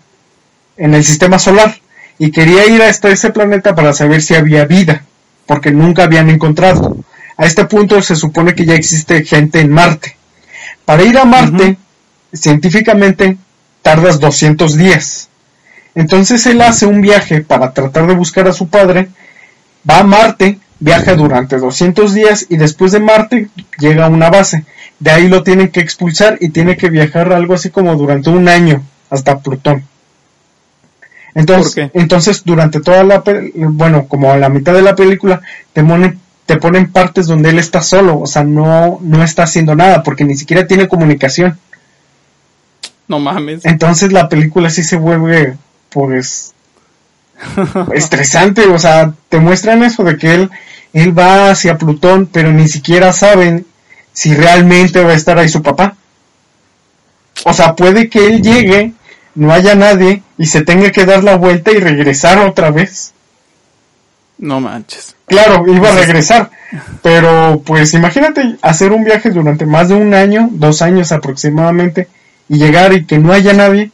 en 0.77 0.93
el 0.93 1.03
sistema 1.03 1.39
solar 1.39 1.75
y 2.17 2.31
quería 2.31 2.67
ir 2.67 2.81
hasta 2.81 3.09
ese 3.09 3.31
planeta 3.31 3.75
para 3.75 3.93
saber 3.93 4.21
si 4.21 4.35
había 4.35 4.65
vida, 4.65 5.03
porque 5.45 5.71
nunca 5.71 6.03
habían 6.03 6.29
encontrado. 6.29 6.97
A 7.37 7.45
este 7.45 7.65
punto 7.65 8.01
se 8.01 8.15
supone 8.15 8.53
que 8.53 8.65
ya 8.65 8.75
existe 8.75 9.25
gente 9.25 9.59
en 9.59 9.71
Marte. 9.71 10.15
Para 10.85 11.03
ir 11.03 11.17
a 11.17 11.25
Marte, 11.25 11.77
científicamente, 12.33 13.37
tardas 13.81 14.19
200 14.19 14.77
días. 14.77 15.29
Entonces 15.95 16.45
él 16.45 16.61
hace 16.61 16.85
un 16.85 17.01
viaje 17.01 17.41
para 17.41 17.73
tratar 17.73 18.07
de 18.07 18.15
buscar 18.15 18.47
a 18.47 18.53
su 18.53 18.67
padre, 18.67 19.09
va 19.89 19.99
a 19.99 20.03
Marte, 20.03 20.59
viaja 20.79 21.15
durante 21.15 21.57
200 21.57 22.13
días 22.13 22.45
y 22.49 22.57
después 22.57 22.91
de 22.91 22.99
Marte 22.99 23.49
llega 23.77 24.05
a 24.05 24.09
una 24.09 24.29
base. 24.29 24.65
De 24.99 25.11
ahí 25.11 25.27
lo 25.27 25.43
tienen 25.43 25.69
que 25.69 25.79
expulsar 25.79 26.37
y 26.39 26.49
tiene 26.49 26.77
que 26.77 26.89
viajar 26.89 27.33
algo 27.33 27.53
así 27.53 27.69
como 27.69 27.95
durante 27.95 28.29
un 28.29 28.47
año 28.47 28.83
hasta 29.09 29.39
Plutón. 29.39 29.83
Entonces, 31.33 31.89
entonces 31.93 32.43
durante 32.43 32.81
toda 32.81 33.03
la, 33.03 33.23
bueno, 33.55 34.07
como 34.07 34.31
a 34.31 34.37
la 34.37 34.49
mitad 34.49 34.73
de 34.73 34.81
la 34.81 34.95
película, 34.95 35.41
te 35.73 35.83
ponen, 35.83 36.19
te 36.45 36.57
ponen 36.57 36.91
partes 36.91 37.27
donde 37.27 37.49
él 37.49 37.59
está 37.59 37.81
solo, 37.81 38.19
o 38.19 38.27
sea, 38.27 38.43
no, 38.43 38.99
no 39.01 39.23
está 39.23 39.43
haciendo 39.43 39.75
nada, 39.75 40.03
porque 40.03 40.25
ni 40.25 40.35
siquiera 40.35 40.67
tiene 40.67 40.87
comunicación. 40.87 41.57
No 43.11 43.19
mames. 43.19 43.65
Entonces 43.65 44.13
la 44.13 44.29
película 44.29 44.69
sí 44.69 44.83
se 44.83 44.95
vuelve, 44.95 45.57
pues, 45.89 46.53
estresante, 47.93 48.67
o 48.67 48.79
sea, 48.79 49.13
te 49.27 49.37
muestran 49.37 49.83
eso 49.83 50.05
de 50.05 50.17
que 50.17 50.33
él, 50.33 50.49
él 50.93 51.17
va 51.17 51.51
hacia 51.51 51.77
Plutón, 51.77 52.29
pero 52.31 52.53
ni 52.53 52.69
siquiera 52.69 53.11
saben 53.11 53.65
si 54.13 54.33
realmente 54.33 55.03
va 55.03 55.11
a 55.11 55.15
estar 55.15 55.37
ahí 55.37 55.49
su 55.49 55.61
papá. 55.61 55.97
O 57.43 57.51
sea, 57.51 57.75
puede 57.75 58.09
que 58.09 58.27
él 58.27 58.41
llegue 58.41 58.93
no 59.35 59.51
haya 59.51 59.75
nadie 59.75 60.23
y 60.37 60.45
se 60.45 60.61
tenga 60.61 60.89
que 60.91 61.05
dar 61.05 61.21
la 61.21 61.35
vuelta 61.35 61.71
y 61.71 61.79
regresar 61.79 62.37
otra 62.39 62.71
vez. 62.71 63.11
No 64.37 64.61
manches. 64.61 65.17
Claro, 65.25 65.65
iba 65.67 65.89
a 65.89 65.95
regresar. 65.95 66.49
Pero 67.03 67.61
pues 67.65 67.93
imagínate 67.93 68.55
hacer 68.61 68.93
un 68.93 69.03
viaje 69.03 69.31
durante 69.31 69.65
más 69.65 69.89
de 69.89 69.95
un 69.95 70.13
año, 70.13 70.47
dos 70.53 70.81
años 70.81 71.11
aproximadamente, 71.11 72.07
y 72.51 72.57
llegar 72.57 72.91
y 72.91 73.05
que 73.05 73.17
no 73.17 73.31
haya 73.31 73.53
nadie. 73.53 73.91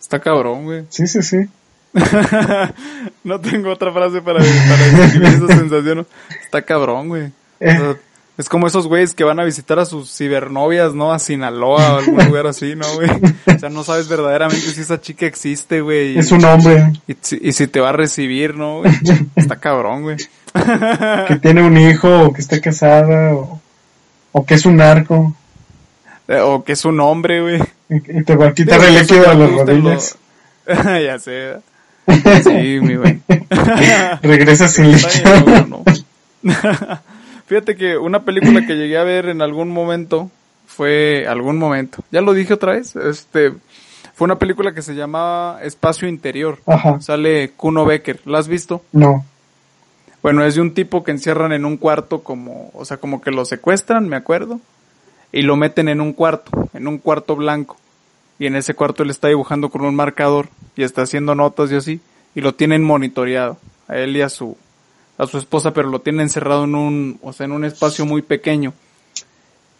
Está 0.00 0.20
cabrón, 0.20 0.62
güey. 0.62 0.84
Sí, 0.88 1.08
sí, 1.08 1.20
sí. 1.20 1.48
no 3.24 3.40
tengo 3.40 3.72
otra 3.72 3.92
frase 3.92 4.22
para, 4.22 4.38
para 4.38 4.86
describir 4.86 5.28
esa 5.30 5.46
sensación. 5.58 6.06
Está 6.44 6.62
cabrón, 6.62 7.08
güey. 7.08 7.32
Eh. 7.58 7.96
Es 8.38 8.48
como 8.48 8.68
esos 8.68 8.86
güeyes 8.86 9.14
que 9.14 9.24
van 9.24 9.40
a 9.40 9.44
visitar 9.44 9.80
a 9.80 9.84
sus 9.84 10.16
cibernovias, 10.16 10.94
¿no? 10.94 11.12
A 11.12 11.18
Sinaloa 11.18 11.94
o 11.94 11.98
algún 11.98 12.24
lugar 12.28 12.46
así, 12.46 12.76
¿no, 12.76 12.86
güey? 12.94 13.10
O 13.46 13.58
sea, 13.58 13.68
no 13.68 13.82
sabes 13.82 14.06
verdaderamente 14.06 14.64
si 14.70 14.80
esa 14.80 15.00
chica 15.00 15.26
existe, 15.26 15.80
güey. 15.80 16.16
Es 16.16 16.30
un 16.30 16.44
hombre. 16.44 16.92
Y, 17.08 17.52
si 17.52 17.66
te 17.66 17.80
va 17.80 17.88
a 17.88 17.94
recibir, 17.94 18.54
¿no? 18.54 18.78
Güey? 18.78 18.92
Está 19.34 19.56
cabrón, 19.56 20.02
güey. 20.02 20.18
Que 21.26 21.36
tiene 21.42 21.64
un 21.64 21.76
hijo, 21.76 22.26
o 22.26 22.32
que 22.32 22.40
está 22.40 22.60
casada, 22.60 23.34
o, 24.30 24.46
que 24.46 24.54
es 24.54 24.64
un 24.66 24.76
narco. 24.76 25.34
Eh, 26.28 26.40
o 26.40 26.64
que 26.64 26.72
es 26.72 26.84
un 26.84 27.00
hombre, 27.00 27.40
güey. 27.40 27.60
Y 27.88 28.24
te 28.24 28.36
va 28.36 28.48
a 28.48 28.54
quitar 28.54 28.82
el 28.82 28.94
líquido 28.94 29.22
de 29.22 29.34
las 29.34 29.50
rodillas. 29.50 30.18
ya 30.66 31.18
sé. 31.18 31.56
Sí, 32.44 32.80
mi 32.80 32.96
güey. 32.96 33.20
Regresa 34.22 34.68
sin 34.68 34.92
líquido. 34.92 35.82
Fíjate 37.46 37.76
que 37.76 37.96
una 37.96 38.24
película 38.24 38.66
que 38.66 38.74
llegué 38.74 38.98
a 38.98 39.04
ver 39.04 39.28
en 39.28 39.40
algún 39.40 39.70
momento 39.70 40.30
fue 40.66 41.26
algún 41.26 41.58
momento. 41.58 41.98
Ya 42.10 42.20
lo 42.20 42.34
dije 42.34 42.54
otra 42.54 42.72
vez. 42.72 42.94
Este 42.96 43.52
fue 44.14 44.26
una 44.26 44.38
película 44.38 44.74
que 44.74 44.82
se 44.82 44.94
llamaba 44.94 45.60
Espacio 45.62 46.08
Interior. 46.08 46.58
Ajá. 46.66 47.00
Sale 47.00 47.52
Kuno 47.56 47.84
Becker. 47.84 48.20
¿La 48.26 48.38
has 48.38 48.48
visto? 48.48 48.82
No. 48.92 49.24
Bueno, 50.22 50.44
es 50.44 50.54
de 50.54 50.62
un 50.62 50.72
tipo 50.72 51.04
que 51.04 51.10
encierran 51.10 51.52
en 51.52 51.64
un 51.64 51.76
cuarto 51.76 52.22
como, 52.22 52.70
o 52.72 52.84
sea, 52.86 52.96
como 52.96 53.20
que 53.20 53.30
lo 53.30 53.44
secuestran, 53.44 54.08
me 54.08 54.16
acuerdo, 54.16 54.58
y 55.34 55.42
lo 55.42 55.56
meten 55.56 55.88
en 55.88 56.00
un 56.00 56.12
cuarto, 56.12 56.70
en 56.74 56.86
un 56.86 56.98
cuarto 56.98 57.34
blanco. 57.34 57.76
Y 58.38 58.46
en 58.46 58.54
ese 58.54 58.74
cuarto 58.74 59.02
él 59.02 59.10
está 59.10 59.26
dibujando 59.26 59.68
con 59.68 59.84
un 59.84 59.94
marcador 59.94 60.48
y 60.76 60.84
está 60.84 61.02
haciendo 61.02 61.34
notas 61.34 61.72
y 61.72 61.74
así, 61.74 62.00
y 62.36 62.40
lo 62.40 62.54
tienen 62.54 62.84
monitoreado, 62.84 63.58
a 63.88 63.96
él 63.96 64.16
y 64.16 64.20
a 64.20 64.28
su, 64.28 64.56
a 65.18 65.26
su 65.26 65.36
esposa, 65.38 65.72
pero 65.74 65.90
lo 65.90 66.00
tiene 66.00 66.22
encerrado 66.22 66.64
en 66.64 66.76
un, 66.76 67.18
o 67.20 67.32
sea, 67.32 67.46
en 67.46 67.52
un 67.52 67.64
espacio 67.64 68.06
muy 68.06 68.22
pequeño. 68.22 68.74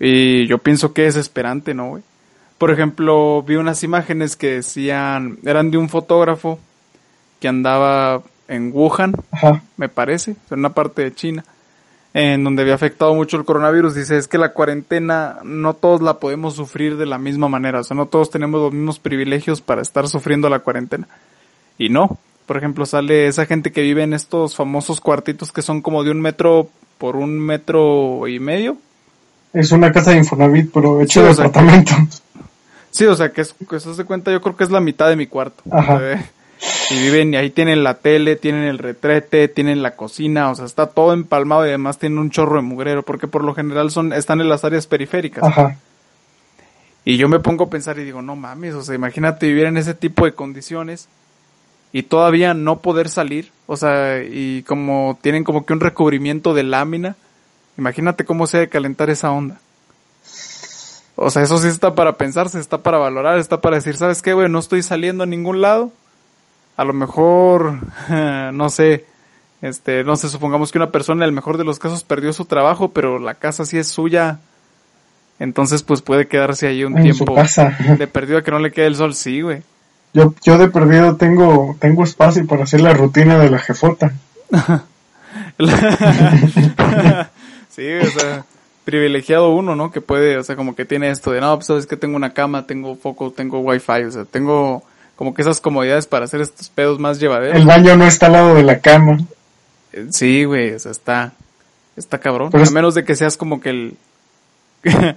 Y 0.00 0.48
yo 0.48 0.58
pienso 0.58 0.92
que 0.92 1.06
es 1.06 1.14
esperante, 1.14 1.72
¿no, 1.72 1.90
güey? 1.90 2.02
Por 2.58 2.72
ejemplo, 2.72 3.40
vi 3.42 3.54
unas 3.54 3.84
imágenes 3.84 4.34
que 4.34 4.54
decían, 4.54 5.38
eran 5.44 5.70
de 5.70 5.78
un 5.78 5.88
fotógrafo 5.88 6.58
que 7.38 7.46
andaba 7.46 8.22
en 8.48 8.72
Wuhan, 8.72 9.12
me 9.76 9.88
parece, 9.88 10.32
en 10.50 10.58
una 10.58 10.74
parte 10.74 11.02
de 11.02 11.14
China, 11.14 11.44
en 12.14 12.44
donde 12.44 12.62
había 12.62 12.76
afectado 12.76 13.12
mucho 13.12 13.36
el 13.36 13.44
coronavirus. 13.44 13.94
Dice, 13.94 14.16
es 14.16 14.28
que 14.28 14.38
la 14.38 14.52
cuarentena 14.52 15.38
no 15.42 15.74
todos 15.74 16.00
la 16.00 16.18
podemos 16.18 16.54
sufrir 16.54 16.96
de 16.96 17.06
la 17.06 17.18
misma 17.18 17.48
manera, 17.48 17.80
o 17.80 17.84
sea, 17.84 17.96
no 17.96 18.06
todos 18.06 18.30
tenemos 18.30 18.60
los 18.60 18.72
mismos 18.72 19.00
privilegios 19.00 19.60
para 19.60 19.82
estar 19.82 20.08
sufriendo 20.08 20.48
la 20.48 20.60
cuarentena. 20.60 21.08
Y 21.76 21.88
no, 21.88 22.18
por 22.46 22.56
ejemplo, 22.56 22.86
sale 22.86 23.26
esa 23.26 23.46
gente 23.46 23.72
que 23.72 23.82
vive 23.82 24.04
en 24.04 24.14
estos 24.14 24.54
famosos 24.54 25.00
cuartitos 25.00 25.50
que 25.52 25.60
son 25.60 25.82
como 25.82 26.04
de 26.04 26.12
un 26.12 26.20
metro 26.20 26.68
por 26.98 27.16
un 27.16 27.38
metro 27.38 28.28
y 28.28 28.38
medio. 28.38 28.76
Es 29.52 29.72
una 29.72 29.92
casa 29.92 30.12
de 30.12 30.18
Infonavit, 30.18 30.70
pero 30.72 31.00
hecho 31.00 31.22
de 31.22 31.30
apartamento. 31.30 31.92
sí, 32.90 33.06
o 33.06 33.14
sea, 33.16 33.32
que, 33.32 33.40
es, 33.40 33.54
que 33.68 33.80
se 33.80 34.04
cuenta, 34.04 34.30
yo 34.30 34.40
creo 34.40 34.56
que 34.56 34.64
es 34.64 34.70
la 34.70 34.80
mitad 34.80 35.08
de 35.08 35.16
mi 35.16 35.26
cuarto. 35.26 35.64
Y 36.90 36.98
viven, 36.98 37.32
y 37.32 37.36
ahí 37.36 37.50
tienen 37.50 37.82
la 37.82 37.94
tele, 37.94 38.36
tienen 38.36 38.64
el 38.64 38.78
retrete, 38.78 39.48
tienen 39.48 39.82
la 39.82 39.96
cocina, 39.96 40.50
o 40.50 40.54
sea, 40.54 40.64
está 40.64 40.86
todo 40.86 41.12
empalmado 41.12 41.64
y 41.64 41.68
además 41.68 41.98
tienen 41.98 42.18
un 42.18 42.30
chorro 42.30 42.56
de 42.56 42.62
mugrero, 42.62 43.02
porque 43.02 43.26
por 43.26 43.44
lo 43.44 43.54
general 43.54 43.90
son, 43.90 44.12
están 44.12 44.40
en 44.40 44.48
las 44.48 44.64
áreas 44.64 44.86
periféricas. 44.86 45.44
Ajá. 45.44 45.76
Y 47.04 47.16
yo 47.16 47.28
me 47.28 47.40
pongo 47.40 47.64
a 47.64 47.70
pensar 47.70 47.98
y 47.98 48.04
digo, 48.04 48.22
no 48.22 48.36
mames, 48.36 48.74
o 48.74 48.82
sea, 48.82 48.94
imagínate 48.94 49.46
vivir 49.46 49.66
en 49.66 49.76
ese 49.76 49.94
tipo 49.94 50.24
de 50.24 50.32
condiciones 50.32 51.08
y 51.92 52.02
todavía 52.02 52.54
no 52.54 52.80
poder 52.80 53.08
salir, 53.08 53.52
o 53.66 53.76
sea, 53.76 54.22
y 54.22 54.62
como 54.62 55.18
tienen 55.22 55.44
como 55.44 55.64
que 55.66 55.72
un 55.72 55.80
recubrimiento 55.80 56.54
de 56.54 56.64
lámina, 56.64 57.16
imagínate 57.78 58.24
cómo 58.24 58.46
se 58.46 58.58
debe 58.58 58.70
calentar 58.70 59.10
esa 59.10 59.30
onda. 59.30 59.60
O 61.16 61.30
sea, 61.30 61.42
eso 61.42 61.58
sí 61.58 61.68
está 61.68 61.94
para 61.94 62.16
pensarse, 62.16 62.58
está 62.58 62.78
para 62.78 62.98
valorar, 62.98 63.38
está 63.38 63.60
para 63.60 63.76
decir, 63.76 63.96
¿sabes 63.96 64.20
qué, 64.20 64.32
güey? 64.32 64.48
No 64.48 64.58
estoy 64.58 64.82
saliendo 64.82 65.22
a 65.22 65.26
ningún 65.26 65.60
lado. 65.60 65.92
A 66.76 66.84
lo 66.84 66.92
mejor, 66.92 67.78
no 68.52 68.68
sé, 68.68 69.04
este, 69.62 70.04
no 70.04 70.16
sé, 70.16 70.28
supongamos 70.28 70.72
que 70.72 70.78
una 70.78 70.90
persona 70.90 71.24
en 71.24 71.28
el 71.28 71.34
mejor 71.34 71.56
de 71.56 71.64
los 71.64 71.78
casos 71.78 72.04
perdió 72.04 72.32
su 72.32 72.44
trabajo, 72.44 72.90
pero 72.90 73.18
la 73.18 73.34
casa 73.34 73.64
sí 73.64 73.78
es 73.78 73.88
suya. 73.88 74.40
Entonces, 75.38 75.82
pues 75.82 76.02
puede 76.02 76.28
quedarse 76.28 76.68
ahí 76.68 76.84
un 76.84 77.00
tiempo 77.00 77.34
de 77.98 78.06
perdido 78.06 78.38
a 78.38 78.42
que 78.42 78.50
no 78.50 78.58
le 78.58 78.72
quede 78.72 78.86
el 78.86 78.96
sol, 78.96 79.14
sí, 79.14 79.40
güey. 79.40 79.62
Yo, 80.12 80.34
yo 80.44 80.58
de 80.58 80.68
perdido 80.68 81.16
tengo, 81.16 81.76
tengo 81.80 82.04
espacio 82.04 82.46
para 82.46 82.64
hacer 82.64 82.82
la 82.82 82.92
rutina 82.92 83.38
de 83.38 83.50
la 83.50 83.58
jefota. 83.58 84.12
sí, 87.68 87.92
o 87.94 88.10
sea, 88.10 88.44
privilegiado 88.84 89.48
uno, 89.50 89.74
¿no? 89.74 89.90
Que 89.90 90.00
puede, 90.00 90.36
o 90.36 90.44
sea, 90.44 90.54
como 90.56 90.76
que 90.76 90.84
tiene 90.84 91.10
esto 91.10 91.32
de, 91.32 91.40
no, 91.40 91.56
pues 91.56 91.66
sabes 91.66 91.86
que 91.86 91.96
tengo 91.96 92.16
una 92.16 92.34
cama, 92.34 92.66
tengo 92.66 92.94
foco, 92.96 93.32
tengo 93.32 93.60
wifi, 93.60 94.04
o 94.06 94.10
sea, 94.10 94.24
tengo 94.24 94.84
como 95.16 95.34
que 95.34 95.42
esas 95.42 95.60
comodidades 95.60 96.06
para 96.06 96.24
hacer 96.24 96.40
estos 96.40 96.68
pedos 96.68 96.98
más 96.98 97.20
llevaderos. 97.20 97.56
El 97.56 97.66
baño 97.66 97.96
no 97.96 98.06
está 98.06 98.26
al 98.26 98.32
lado 98.32 98.54
de 98.54 98.62
la 98.62 98.80
cama. 98.80 99.18
Eh, 99.92 100.06
sí, 100.10 100.44
güey, 100.44 100.72
o 100.72 100.78
sea, 100.78 100.92
está, 100.92 101.32
está 101.96 102.18
cabrón. 102.18 102.50
a 102.52 102.70
menos 102.70 102.94
de 102.94 103.04
que 103.04 103.14
seas 103.14 103.36
como 103.36 103.60
que 103.60 103.70
el... 103.70 103.96
Uh, 104.84 105.14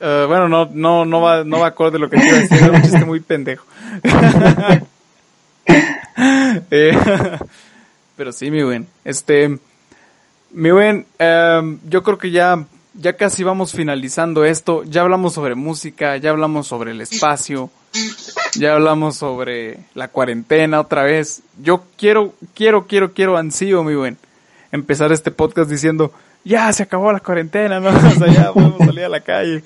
bueno, 0.28 0.48
no, 0.48 0.68
no, 0.72 1.04
no 1.04 1.20
va, 1.20 1.44
no 1.44 1.60
va 1.60 1.68
acorde 1.68 1.98
lo 1.98 2.08
que 2.08 2.16
quiero 2.18 2.36
decir, 2.36 2.58
es 2.58 2.68
un 2.68 2.82
chiste 2.82 3.04
muy 3.04 3.20
pendejo. 3.20 3.66
eh, 6.70 6.96
pero 8.16 8.32
sí, 8.32 8.50
mi 8.50 8.62
buen. 8.62 8.86
Este, 9.04 9.58
Mi 10.52 10.70
buen, 10.70 11.06
em, 11.18 11.78
yo 11.88 12.02
creo 12.02 12.18
que 12.18 12.30
ya, 12.30 12.64
ya 12.94 13.16
casi 13.16 13.42
vamos 13.42 13.72
finalizando 13.72 14.44
esto. 14.44 14.84
Ya 14.84 15.02
hablamos 15.02 15.34
sobre 15.34 15.54
música, 15.54 16.16
ya 16.16 16.30
hablamos 16.30 16.66
sobre 16.66 16.92
el 16.92 17.00
espacio, 17.00 17.70
ya 18.54 18.74
hablamos 18.74 19.16
sobre 19.16 19.78
la 19.94 20.08
cuarentena 20.08 20.80
otra 20.80 21.02
vez. 21.02 21.42
Yo 21.62 21.84
quiero, 21.96 22.34
quiero, 22.54 22.86
quiero, 22.86 23.12
quiero 23.12 23.36
ansío, 23.36 23.84
mi 23.84 23.94
buen, 23.94 24.18
empezar 24.70 25.12
este 25.12 25.30
podcast 25.30 25.70
diciendo, 25.70 26.12
ya 26.44 26.72
se 26.72 26.82
acabó 26.82 27.12
la 27.12 27.20
cuarentena, 27.20 27.80
¿no? 27.80 27.90
O 28.08 28.10
sea, 28.10 28.26
ya 28.26 28.52
podemos 28.52 28.78
salir 28.78 29.04
a 29.04 29.08
la 29.08 29.20
calle. 29.20 29.62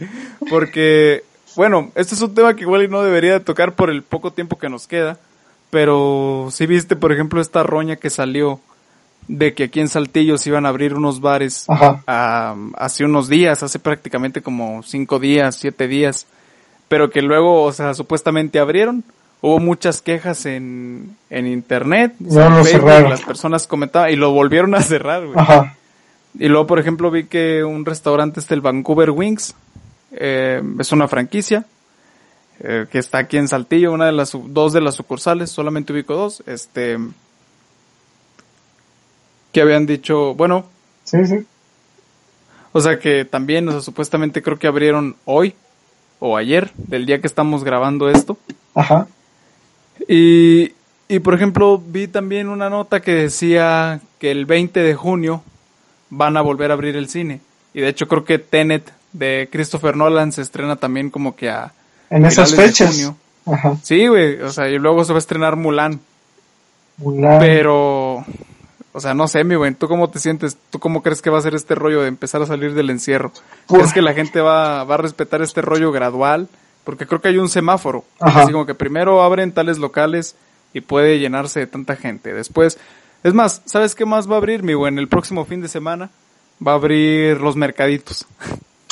Porque, 0.51 1.24
bueno, 1.55 1.91
este 1.95 2.14
es 2.14 2.20
un 2.20 2.35
tema 2.35 2.55
que 2.55 2.62
igual 2.62 2.91
no 2.91 3.03
debería 3.03 3.43
tocar 3.45 3.74
por 3.74 3.91
el 3.91 4.03
poco 4.03 4.33
tiempo 4.33 4.59
que 4.59 4.68
nos 4.68 4.87
queda. 4.87 5.18
Pero 5.70 6.49
si 6.51 6.66
viste, 6.66 6.97
por 6.97 7.12
ejemplo, 7.12 7.41
esta 7.41 7.62
roña 7.62 7.97
que 7.97 8.11
salió 8.11 8.61
de 9.29 9.55
que 9.55 9.64
aquí 9.64 9.81
en 9.81 9.89
Saltillo 9.89 10.39
se 10.39 10.51
iban 10.51 10.66
a 10.66 10.68
abrir 10.68 10.95
unos 10.95 11.20
bares 11.20 11.66
hace 12.07 13.05
unos 13.05 13.29
días, 13.29 13.62
hace 13.62 13.79
prácticamente 13.79 14.41
como 14.41 14.83
cinco 14.85 15.18
días, 15.18 15.57
siete 15.57 15.89
días, 15.89 16.27
pero 16.89 17.11
que 17.11 17.22
luego, 17.22 17.62
o 17.62 17.72
sea, 17.72 17.95
supuestamente 17.95 18.59
abrieron. 18.59 19.05
Hubo 19.43 19.59
muchas 19.59 20.01
quejas 20.01 20.47
en, 20.47 21.16
en 21.28 21.47
internet, 21.47 22.14
no, 22.18 22.49
las 22.49 23.20
personas 23.22 23.66
comentaban 23.66 24.11
y 24.11 24.16
lo 24.16 24.32
volvieron 24.32 24.74
a 24.74 24.80
cerrar, 24.80 25.26
güey. 25.26 25.37
Y 26.39 26.49
luego, 26.49 26.66
por 26.66 26.78
ejemplo, 26.78 27.11
vi 27.11 27.24
que 27.24 27.62
un 27.62 27.84
restaurante 27.84 28.41
este, 28.41 28.55
el 28.55 28.61
Vancouver 28.61 29.11
Wings, 29.11 29.55
eh, 30.12 30.62
es 30.78 30.93
una 30.93 31.07
franquicia, 31.07 31.64
eh, 32.61 32.87
que 32.91 32.99
está 32.99 33.18
aquí 33.18 33.37
en 33.37 33.49
Saltillo, 33.49 33.93
una 33.93 34.07
de 34.07 34.12
las, 34.12 34.32
dos 34.32 34.72
de 34.72 34.80
las 34.80 34.95
sucursales, 34.95 35.51
solamente 35.51 35.93
ubico 35.93 36.14
dos, 36.14 36.43
este, 36.47 36.99
que 39.53 39.61
habían 39.61 39.87
dicho, 39.87 40.34
bueno. 40.34 40.66
Sí, 41.05 41.24
sí. 41.26 41.47
O 42.72 42.80
sea 42.80 42.99
que 42.99 43.24
también, 43.24 43.68
o 43.68 43.72
sea, 43.72 43.80
supuestamente 43.80 44.43
creo 44.43 44.59
que 44.59 44.66
abrieron 44.66 45.16
hoy 45.24 45.55
o 46.19 46.37
ayer, 46.37 46.71
del 46.77 47.07
día 47.07 47.21
que 47.21 47.27
estamos 47.27 47.64
grabando 47.64 48.09
esto. 48.09 48.39
Ajá. 48.75 49.07
Y, 50.09 50.73
y 51.09 51.19
por 51.21 51.35
ejemplo, 51.35 51.83
vi 51.85 52.09
también 52.09 52.49
una 52.49 52.71
nota 52.71 53.01
que 53.01 53.14
decía 53.14 54.01
que 54.19 54.31
el 54.31 54.47
20 54.47 54.83
de 54.83 54.95
junio 54.95 55.43
van 56.11 56.37
a 56.37 56.43
volver 56.43 56.71
a 56.71 56.75
abrir 56.75 56.97
el 56.97 57.09
cine. 57.09 57.41
Y 57.75 57.81
de 57.81 57.89
hecho 57.89 58.09
creo 58.09 58.25
que 58.25 58.39
Tenet 58.39 58.93
de 59.12 59.49
Christopher 59.51 59.97
Nolan 59.97 60.33
se 60.33 60.43
estrena 60.43 60.77
también 60.77 61.11
como 61.11 61.37
que 61.37 61.51
a... 61.51 61.73
En 62.11 62.25
esas 62.25 62.55
fechas. 62.55 63.12
Ajá. 63.47 63.77
Sí, 63.83 64.07
güey, 64.07 64.41
o 64.41 64.51
sea, 64.51 64.69
y 64.69 64.79
luego 64.79 65.05
se 65.05 65.12
va 65.12 65.19
a 65.19 65.21
estrenar 65.21 65.57
Mulan. 65.57 66.01
Mulan. 66.99 67.39
Pero, 67.39 68.25
o 68.97 69.01
sea, 69.01 69.12
no 69.12 69.28
sé, 69.28 69.44
mi 69.44 69.57
güey, 69.57 69.74
¿tú 69.74 69.88
cómo 69.88 70.09
te 70.09 70.18
sientes? 70.18 70.57
¿Tú 70.70 70.78
cómo 70.78 71.03
crees 71.03 71.20
que 71.20 71.28
va 71.28 71.36
a 71.36 71.42
ser 71.42 71.55
este 71.55 71.74
rollo 71.74 72.01
de 72.01 72.09
empezar 72.09 72.40
a 72.40 72.47
salir 72.47 72.72
del 72.72 72.88
encierro? 72.88 73.30
¿Crees 73.68 73.92
que 73.92 74.01
la 74.01 74.14
gente 74.14 74.40
va, 74.40 74.84
va 74.84 74.94
a 74.94 74.97
respetar 74.97 75.42
este 75.42 75.61
rollo 75.61 75.92
gradual? 75.92 76.49
Porque 76.82 77.07
creo 77.07 77.20
que 77.20 77.28
hay 77.28 77.36
un 77.36 77.51
semáforo. 77.51 78.05
Así 78.20 78.53
como 78.53 78.64
que 78.64 78.74
primero 78.74 79.22
abren 79.22 79.53
tales 79.53 79.76
locales 79.76 80.34
y 80.72 80.80
puede 80.80 81.18
llenarse 81.18 81.61
de 81.61 81.66
tanta 81.66 81.94
gente. 81.94 82.32
Después, 82.32 82.78
es 83.22 83.34
más, 83.34 83.61
¿sabes 83.66 83.94
qué 83.94 84.07
más 84.07 84.30
va 84.30 84.36
a 84.36 84.38
abrir, 84.38 84.62
mi 84.62 84.72
güey? 84.72 84.90
En 84.90 84.99
el 84.99 85.09
próximo 85.09 85.44
fin 85.44 85.61
de 85.61 85.68
semana 85.68 86.09
va 86.66 86.72
a 86.72 86.76
abrir 86.76 87.38
los 87.38 87.55
mercaditos. 87.55 88.24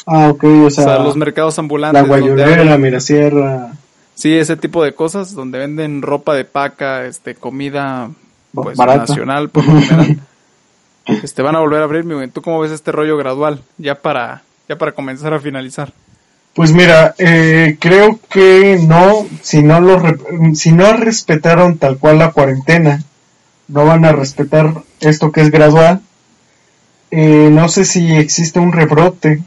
Ah, 0.05 0.29
ok, 0.29 0.45
o 0.67 0.71
sea, 0.71 0.99
los 0.99 1.17
mercados 1.17 1.59
ambulantes. 1.59 2.03
La 2.03 2.07
Guayurera, 2.07 2.63
la 2.63 2.77
Mirasierra. 2.77 3.73
Sí, 4.15 4.37
ese 4.37 4.59
tipo 4.59 4.85
de 4.85 4.95
cosas 4.95 5.33
donde 5.33 5.59
venden 5.59 6.03
ropa 6.03 6.35
de 6.35 6.45
paca, 6.45 7.07
este, 7.07 7.35
comida 7.35 8.11
pues, 8.63 8.79
nacional 8.79 9.51
por 9.51 9.67
lo 9.67 9.81
general. 9.81 10.21
este, 11.07 11.43
van 11.43 11.57
a 11.57 11.61
volver 11.61 11.81
a 11.81 11.85
abrir, 11.85 12.05
mi 12.05 12.29
¿Tú 12.29 12.43
cómo 12.43 12.61
ves 12.61 12.73
este 12.73 12.93
rollo 12.93 13.17
gradual? 13.17 13.63
Ya 13.79 13.97
para, 13.97 14.43
ya 14.69 14.79
para 14.79 14.93
comenzar 14.93 15.35
a 15.35 15.41
finalizar. 15.41 15.93
Pues 16.55 16.73
mira, 16.73 17.17
eh, 17.19 17.77
creo 17.81 18.21
que 18.31 18.79
no, 18.81 19.27
si 19.43 19.63
no 19.63 19.81
lo, 19.81 20.01
si 20.55 20.71
no 20.71 20.93
respetaron 20.93 21.79
tal 21.79 21.99
cual 21.99 22.19
la 22.19 22.31
cuarentena, 22.31 23.03
no 23.67 23.85
van 23.85 24.05
a 24.05 24.13
respetar 24.13 24.73
esto 25.01 25.33
que 25.33 25.41
es 25.41 25.51
gradual. 25.51 26.01
Eh, 27.11 27.49
no 27.51 27.69
sé 27.69 27.85
si 27.85 28.15
existe 28.15 28.61
un 28.61 28.73
rebrote, 28.73 29.43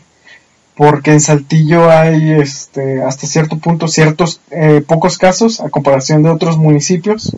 porque 0.76 1.12
en 1.12 1.22
Saltillo 1.22 1.90
hay, 1.90 2.32
este, 2.32 3.02
hasta 3.02 3.26
cierto 3.26 3.58
punto 3.58 3.88
ciertos 3.88 4.42
eh, 4.52 4.84
pocos 4.86 5.18
casos 5.18 5.60
a 5.60 5.70
comparación 5.70 6.24
de 6.24 6.30
otros 6.30 6.58
municipios. 6.58 7.36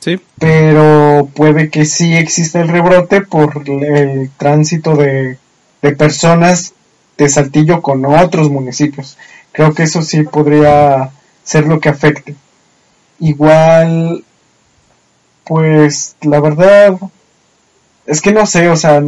Sí. 0.00 0.18
Pero 0.38 1.28
puede 1.34 1.70
que 1.70 1.84
sí 1.84 2.16
exista 2.16 2.60
el 2.60 2.68
rebrote 2.68 3.20
por 3.20 3.62
el 3.68 4.30
tránsito 4.36 4.96
de, 4.96 5.38
personas 5.96 6.72
de 7.16 7.28
Saltillo 7.28 7.82
con 7.82 8.04
otros 8.06 8.50
municipios. 8.50 9.18
Creo 9.52 9.74
que 9.74 9.84
eso 9.84 10.02
sí 10.02 10.22
podría 10.22 11.10
ser 11.44 11.66
lo 11.66 11.80
que 11.80 11.90
afecte. 11.90 12.34
Igual, 13.18 14.24
pues 15.44 16.16
la 16.22 16.40
verdad 16.40 16.96
es 18.06 18.22
que 18.22 18.32
no 18.32 18.46
sé, 18.46 18.70
o 18.70 18.76
sea, 18.76 19.02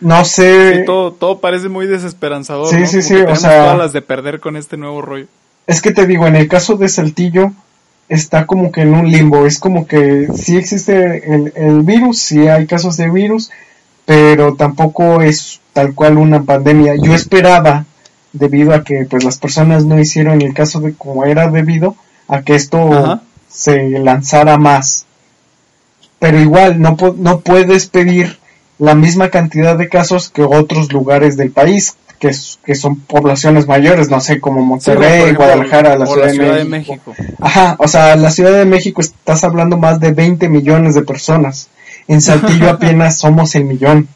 no 0.00 0.24
sé. 0.24 0.84
todo, 0.86 1.12
todo 1.12 1.40
parece 1.40 1.68
muy 1.68 1.86
desesperanzador. 1.86 2.68
Sí, 2.68 2.86
sí, 2.86 3.02
sí, 3.02 3.16
o 3.16 3.34
sea, 3.34 3.62
todas 3.62 3.78
las 3.78 3.92
de 3.92 4.02
perder 4.02 4.38
con 4.38 4.56
este 4.56 4.76
nuevo 4.76 5.02
rollo. 5.02 5.26
Es 5.66 5.82
que 5.82 5.90
te 5.90 6.06
digo, 6.06 6.26
en 6.26 6.36
el 6.36 6.48
caso 6.48 6.76
de 6.76 6.88
Saltillo, 6.88 7.52
está 8.08 8.46
como 8.46 8.72
que 8.72 8.82
en 8.82 8.94
un 8.94 9.10
limbo. 9.10 9.46
Es 9.46 9.58
como 9.58 9.86
que 9.86 10.28
sí 10.34 10.56
existe 10.56 11.34
el, 11.34 11.52
el 11.56 11.82
virus, 11.82 12.18
sí 12.18 12.48
hay 12.48 12.66
casos 12.66 12.96
de 12.96 13.10
virus, 13.10 13.50
pero 14.04 14.54
tampoco 14.54 15.20
es 15.20 15.60
tal 15.72 15.94
cual 15.94 16.18
una 16.18 16.42
pandemia. 16.42 16.94
Yo 16.96 17.14
esperaba, 17.14 17.84
debido 18.32 18.74
a 18.74 18.84
que 18.84 19.06
pues 19.08 19.24
las 19.24 19.38
personas 19.38 19.84
no 19.84 19.98
hicieron 19.98 20.42
el 20.42 20.54
caso 20.54 20.80
de 20.80 20.94
como 20.94 21.24
era 21.24 21.50
debido, 21.50 21.96
a 22.28 22.42
que 22.42 22.54
esto 22.54 23.20
se 23.48 23.98
lanzara 23.98 24.58
más. 24.58 25.06
Pero 26.18 26.40
igual, 26.40 26.80
no, 26.80 26.96
no 27.16 27.40
puedes 27.40 27.86
pedir 27.86 28.38
la 28.78 28.94
misma 28.94 29.30
cantidad 29.30 29.76
de 29.76 29.88
casos 29.88 30.30
que 30.30 30.42
otros 30.42 30.92
lugares 30.92 31.36
del 31.36 31.50
país 31.50 31.96
que, 32.18 32.30
que 32.64 32.74
son 32.74 33.00
poblaciones 33.00 33.66
mayores, 33.66 34.10
no 34.10 34.20
sé, 34.20 34.40
como 34.40 34.64
Monterrey, 34.64 35.34
Guadalajara, 35.34 35.96
la, 35.96 36.06
ciudad, 36.06 36.56
de, 36.56 36.64
México. 36.64 37.14
Ajá, 37.40 37.76
o 37.78 37.86
sea, 37.86 38.16
la 38.16 38.30
Ciudad 38.30 38.52
de 38.52 38.64
México 38.64 39.00
estás 39.00 39.44
hablando 39.44 39.76
más 39.76 40.00
de 40.00 40.12
20 40.12 40.48
millones 40.48 40.94
de 40.94 41.02
personas. 41.02 41.68
En 42.08 42.20
Saltillo 42.20 42.68
apenas 42.70 43.18
somos 43.18 43.54
el 43.54 43.64
millón. 43.64 44.08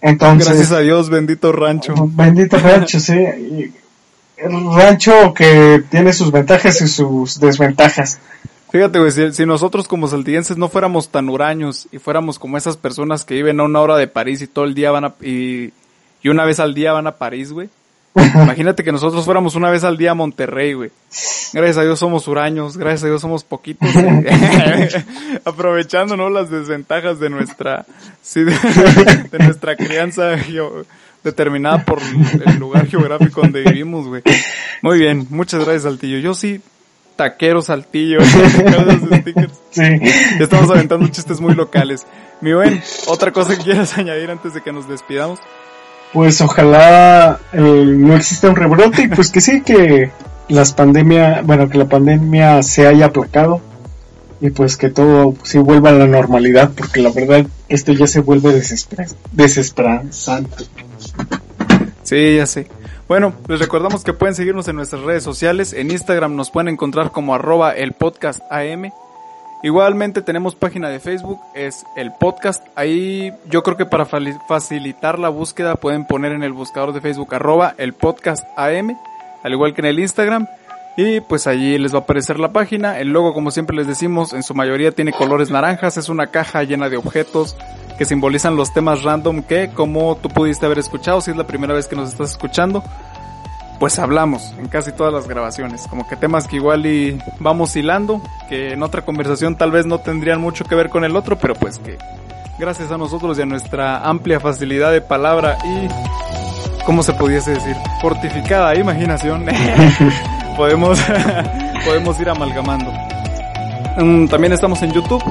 Entonces, 0.00 0.48
Gracias 0.48 0.72
a 0.72 0.80
Dios, 0.80 1.10
bendito 1.10 1.52
rancho. 1.52 1.94
Bendito 2.12 2.58
rancho, 2.58 3.00
sí. 3.00 3.12
el 3.12 4.74
rancho 4.74 5.34
que 5.34 5.82
tiene 5.90 6.12
sus 6.12 6.30
ventajas 6.30 6.80
y 6.80 6.88
sus 6.88 7.38
desventajas. 7.40 8.18
Fíjate, 8.70 8.98
güey, 9.00 9.10
si, 9.10 9.46
nosotros 9.46 9.88
como 9.88 10.06
saltillenses 10.06 10.56
no 10.56 10.68
fuéramos 10.68 11.08
tan 11.08 11.28
huraños 11.28 11.88
y 11.90 11.98
fuéramos 11.98 12.38
como 12.38 12.56
esas 12.56 12.76
personas 12.76 13.24
que 13.24 13.34
viven 13.34 13.58
a 13.58 13.64
una 13.64 13.80
hora 13.80 13.96
de 13.96 14.06
París 14.06 14.42
y 14.42 14.46
todo 14.46 14.64
el 14.64 14.74
día 14.74 14.92
van 14.92 15.04
a, 15.06 15.14
y, 15.20 15.72
y 16.22 16.28
una 16.28 16.44
vez 16.44 16.60
al 16.60 16.74
día 16.74 16.92
van 16.92 17.08
a 17.08 17.16
París, 17.16 17.52
güey. 17.52 17.68
Imagínate 18.14 18.82
que 18.82 18.92
nosotros 18.92 19.24
fuéramos 19.24 19.54
una 19.54 19.70
vez 19.70 19.84
al 19.84 19.96
día 19.96 20.12
a 20.12 20.14
Monterrey, 20.14 20.74
güey. 20.74 20.90
Gracias 21.52 21.78
a 21.78 21.82
Dios 21.82 21.98
somos 21.98 22.26
huraños, 22.28 22.76
gracias 22.76 23.04
a 23.04 23.06
Dios 23.06 23.20
somos 23.20 23.44
poquitos. 23.44 23.88
Aprovechando, 25.44 26.16
¿no? 26.16 26.30
Las 26.30 26.50
desventajas 26.50 27.20
de 27.20 27.30
nuestra, 27.30 27.86
sí, 28.22 28.42
de, 28.44 29.38
nuestra 29.38 29.76
crianza 29.76 30.36
determinada 31.22 31.84
por 31.84 32.00
el 32.02 32.58
lugar 32.58 32.86
geográfico 32.86 33.42
donde 33.42 33.62
vivimos, 33.62 34.06
güey. 34.06 34.22
Muy 34.82 34.98
bien, 34.98 35.26
muchas 35.30 35.60
gracias, 35.64 35.82
Saltillo. 35.82 36.18
Yo 36.18 36.34
sí 36.34 36.60
taquero 37.20 37.60
saltillo. 37.60 38.18
sí. 39.70 39.82
estamos 40.40 40.70
aventando 40.70 41.06
chistes 41.08 41.38
muy 41.38 41.54
locales. 41.54 42.06
Mi 42.40 42.54
buen, 42.54 42.82
¿otra 43.08 43.30
cosa 43.30 43.58
que 43.58 43.62
quieras 43.62 43.98
añadir 43.98 44.30
antes 44.30 44.54
de 44.54 44.62
que 44.62 44.72
nos 44.72 44.88
despidamos? 44.88 45.38
Pues 46.14 46.40
ojalá 46.40 47.38
eh, 47.52 47.60
no 47.60 48.16
exista 48.16 48.48
un 48.48 48.56
rebrote 48.56 49.02
y 49.02 49.08
pues 49.08 49.30
que 49.30 49.42
sí, 49.42 49.60
que 49.60 50.10
las 50.48 50.72
pandemia, 50.72 51.42
bueno, 51.44 51.68
que 51.68 51.76
la 51.76 51.84
pandemia 51.84 52.62
se 52.62 52.86
haya 52.86 53.06
aplacado 53.06 53.60
y 54.40 54.48
pues 54.48 54.78
que 54.78 54.88
todo 54.88 55.34
sí 55.42 55.58
vuelva 55.58 55.90
a 55.90 55.92
la 55.92 56.06
normalidad 56.06 56.70
porque 56.74 57.02
la 57.02 57.10
verdad 57.10 57.46
esto 57.68 57.92
ya 57.92 58.06
se 58.06 58.20
vuelve 58.20 58.50
desesperanzante. 59.32 60.64
Sí, 62.02 62.36
ya 62.36 62.46
sé. 62.46 62.66
Bueno, 63.10 63.34
les 63.48 63.58
recordamos 63.58 64.04
que 64.04 64.12
pueden 64.12 64.36
seguirnos 64.36 64.68
en 64.68 64.76
nuestras 64.76 65.02
redes 65.02 65.24
sociales. 65.24 65.72
En 65.72 65.90
Instagram 65.90 66.36
nos 66.36 66.52
pueden 66.52 66.68
encontrar 66.68 67.10
como 67.10 67.34
arroba 67.34 67.72
el 67.72 67.92
podcast 67.92 68.40
AM. 68.52 68.92
Igualmente 69.64 70.22
tenemos 70.22 70.54
página 70.54 70.88
de 70.88 71.00
Facebook, 71.00 71.40
es 71.52 71.84
el 71.96 72.12
podcast. 72.12 72.64
Ahí 72.76 73.32
yo 73.46 73.64
creo 73.64 73.76
que 73.76 73.84
para 73.84 74.06
facilitar 74.06 75.18
la 75.18 75.28
búsqueda 75.28 75.74
pueden 75.74 76.06
poner 76.06 76.30
en 76.30 76.44
el 76.44 76.52
buscador 76.52 76.92
de 76.92 77.00
Facebook 77.00 77.34
arroba 77.34 77.74
el 77.78 77.94
podcast 77.94 78.46
AM, 78.56 78.96
al 79.42 79.52
igual 79.52 79.74
que 79.74 79.80
en 79.80 79.86
el 79.86 79.98
Instagram. 79.98 80.46
Y 80.96 81.20
pues 81.20 81.46
allí 81.46 81.78
les 81.78 81.94
va 81.94 81.98
a 81.98 82.02
aparecer 82.02 82.38
la 82.38 82.52
página. 82.52 82.98
El 82.98 83.08
logo, 83.08 83.32
como 83.32 83.50
siempre 83.50 83.76
les 83.76 83.86
decimos, 83.86 84.32
en 84.32 84.42
su 84.42 84.54
mayoría 84.54 84.92
tiene 84.92 85.12
colores 85.12 85.50
naranjas. 85.50 85.96
Es 85.96 86.08
una 86.08 86.26
caja 86.28 86.62
llena 86.64 86.88
de 86.88 86.96
objetos 86.96 87.56
que 87.96 88.04
simbolizan 88.04 88.56
los 88.56 88.72
temas 88.72 89.02
random 89.02 89.42
que, 89.42 89.70
como 89.70 90.16
tú 90.16 90.28
pudiste 90.28 90.66
haber 90.66 90.78
escuchado, 90.78 91.20
si 91.20 91.30
es 91.30 91.36
la 91.36 91.46
primera 91.46 91.74
vez 91.74 91.86
que 91.86 91.96
nos 91.96 92.10
estás 92.10 92.30
escuchando, 92.30 92.82
pues 93.78 93.98
hablamos 93.98 94.54
en 94.58 94.68
casi 94.68 94.92
todas 94.92 95.12
las 95.12 95.28
grabaciones. 95.28 95.86
Como 95.86 96.08
que 96.08 96.16
temas 96.16 96.46
que 96.46 96.56
igual 96.56 96.86
y 96.86 97.18
vamos 97.38 97.76
hilando, 97.76 98.20
que 98.48 98.72
en 98.72 98.82
otra 98.82 99.04
conversación 99.04 99.56
tal 99.56 99.70
vez 99.70 99.86
no 99.86 99.98
tendrían 99.98 100.40
mucho 100.40 100.64
que 100.64 100.74
ver 100.74 100.90
con 100.90 101.04
el 101.04 101.16
otro, 101.16 101.38
pero 101.38 101.54
pues 101.54 101.78
que 101.78 101.98
gracias 102.60 102.92
a 102.92 102.98
nosotros 102.98 103.38
y 103.38 103.42
a 103.42 103.46
nuestra 103.46 104.06
amplia 104.06 104.38
facilidad 104.38 104.92
de 104.92 105.00
palabra 105.00 105.56
y, 105.64 106.84
¿cómo 106.84 107.02
se 107.02 107.14
pudiese 107.14 107.52
decir? 107.52 107.74
Fortificada 108.02 108.74
imaginación, 108.76 109.46
podemos, 110.56 111.00
podemos 111.86 112.20
ir 112.20 112.28
amalgamando. 112.28 112.92
Mm, 113.96 114.26
también 114.26 114.52
estamos 114.52 114.82
en 114.82 114.92
YouTube. 114.92 115.24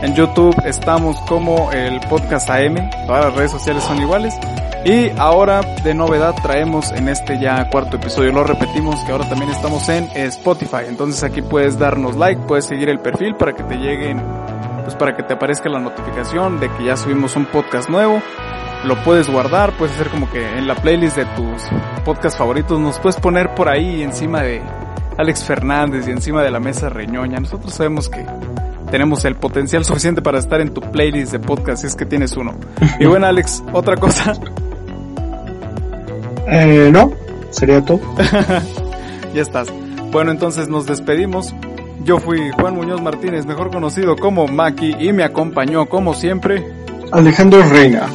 En 0.00 0.14
YouTube 0.14 0.56
estamos 0.64 1.16
como 1.28 1.70
el 1.72 2.00
podcast 2.08 2.48
AM, 2.48 2.90
todas 3.06 3.26
las 3.26 3.34
redes 3.36 3.50
sociales 3.50 3.84
son 3.84 4.00
iguales. 4.00 4.34
Y 4.84 5.10
ahora 5.18 5.60
de 5.84 5.94
novedad 5.94 6.34
traemos 6.42 6.90
en 6.90 7.08
este 7.08 7.38
ya 7.38 7.68
cuarto 7.68 7.98
episodio, 7.98 8.32
lo 8.32 8.44
repetimos 8.44 8.98
que 9.04 9.12
ahora 9.12 9.28
también 9.28 9.50
estamos 9.52 9.88
en 9.90 10.04
Spotify, 10.14 10.86
entonces 10.88 11.22
aquí 11.22 11.40
puedes 11.40 11.78
darnos 11.78 12.16
like, 12.16 12.40
puedes 12.48 12.64
seguir 12.64 12.88
el 12.88 12.98
perfil 12.98 13.36
para 13.36 13.52
que 13.52 13.62
te 13.62 13.76
lleguen, 13.76 14.20
pues 14.82 14.94
para 14.96 15.16
que 15.16 15.22
te 15.22 15.34
aparezca 15.34 15.68
la 15.68 15.78
notificación 15.78 16.60
de 16.60 16.68
que 16.70 16.84
ya 16.84 16.96
subimos 16.96 17.36
un 17.36 17.46
podcast 17.46 17.88
nuevo, 17.88 18.20
lo 18.84 19.02
puedes 19.04 19.30
guardar, 19.30 19.72
puedes 19.72 19.94
hacer 19.94 20.08
como 20.08 20.30
que 20.30 20.58
en 20.58 20.66
la 20.66 20.74
playlist 20.74 21.16
de 21.16 21.24
tus 21.24 21.62
podcasts 22.04 22.38
favoritos, 22.38 22.78
nos 22.80 22.98
puedes 22.98 23.20
poner 23.20 23.54
por 23.54 23.68
ahí 23.68 24.02
encima 24.02 24.42
de 24.42 24.62
Alex 25.18 25.44
Fernández 25.44 26.08
y 26.08 26.10
encima 26.10 26.42
de 26.42 26.50
la 26.50 26.60
mesa 26.60 26.88
reñoña, 26.88 27.38
nosotros 27.38 27.74
sabemos 27.74 28.08
que 28.08 28.24
tenemos 28.90 29.24
el 29.24 29.36
potencial 29.36 29.84
suficiente 29.84 30.20
para 30.20 30.38
estar 30.38 30.60
en 30.60 30.74
tu 30.74 30.80
playlist 30.80 31.32
de 31.32 31.38
podcast 31.38 31.82
si 31.82 31.86
es 31.86 31.96
que 31.96 32.04
tienes 32.04 32.36
uno. 32.36 32.54
Y 32.98 33.06
bueno 33.06 33.26
Alex, 33.26 33.62
otra 33.72 33.96
cosa 33.96 34.32
eh, 36.48 36.90
no, 36.92 37.12
sería 37.50 37.84
todo. 37.84 38.00
ya 39.34 39.42
estás. 39.42 39.68
Bueno, 40.10 40.30
entonces 40.30 40.68
nos 40.68 40.86
despedimos. 40.86 41.54
Yo 42.04 42.18
fui 42.18 42.50
Juan 42.50 42.74
Muñoz 42.74 43.00
Martínez, 43.00 43.46
mejor 43.46 43.70
conocido 43.70 44.16
como 44.16 44.48
Maki, 44.48 44.96
y 44.98 45.12
me 45.12 45.22
acompañó, 45.22 45.86
como 45.86 46.14
siempre, 46.14 46.66
Alejandro 47.12 47.62
Reina. 47.62 48.08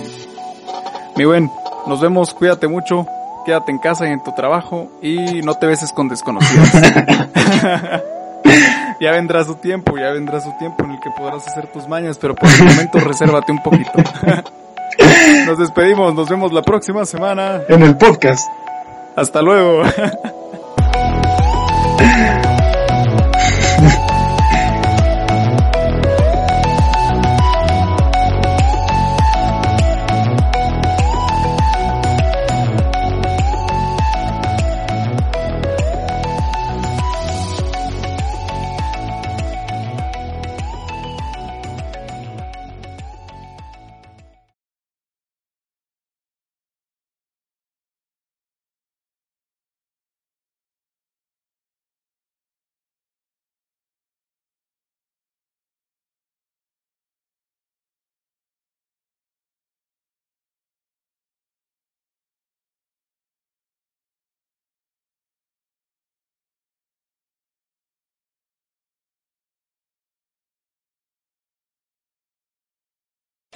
Mi 1.15 1.23
buen, 1.23 1.49
nos 1.85 2.01
vemos, 2.01 2.33
cuídate 2.33 2.67
mucho, 2.67 3.07
quédate 3.45 3.71
en 3.71 3.77
casa 3.77 4.05
y 4.07 4.11
en 4.11 4.21
tu 4.21 4.33
trabajo, 4.33 4.91
y 5.01 5.41
no 5.41 5.53
te 5.55 5.67
beses 5.67 5.93
con 5.93 6.09
desconocidos. 6.09 6.69
ya 8.99 9.11
vendrá 9.11 9.45
su 9.45 9.55
tiempo, 9.55 9.97
ya 9.97 10.11
vendrá 10.11 10.41
su 10.41 10.51
tiempo 10.57 10.83
en 10.83 10.91
el 10.91 10.99
que 10.99 11.09
podrás 11.11 11.47
hacer 11.47 11.67
tus 11.67 11.87
mañas, 11.87 12.17
pero 12.17 12.35
por 12.35 12.49
el 12.49 12.65
momento 12.65 12.99
resérvate 12.99 13.53
un 13.53 13.63
poquito. 13.63 13.91
Nos 15.45 15.59
despedimos, 15.59 16.13
nos 16.13 16.27
vemos 16.27 16.51
la 16.51 16.61
próxima 16.61 17.05
semana. 17.05 17.61
En 17.69 17.83
el 17.83 17.95
podcast. 17.97 18.49
Hasta 19.15 19.41
luego. 19.41 19.83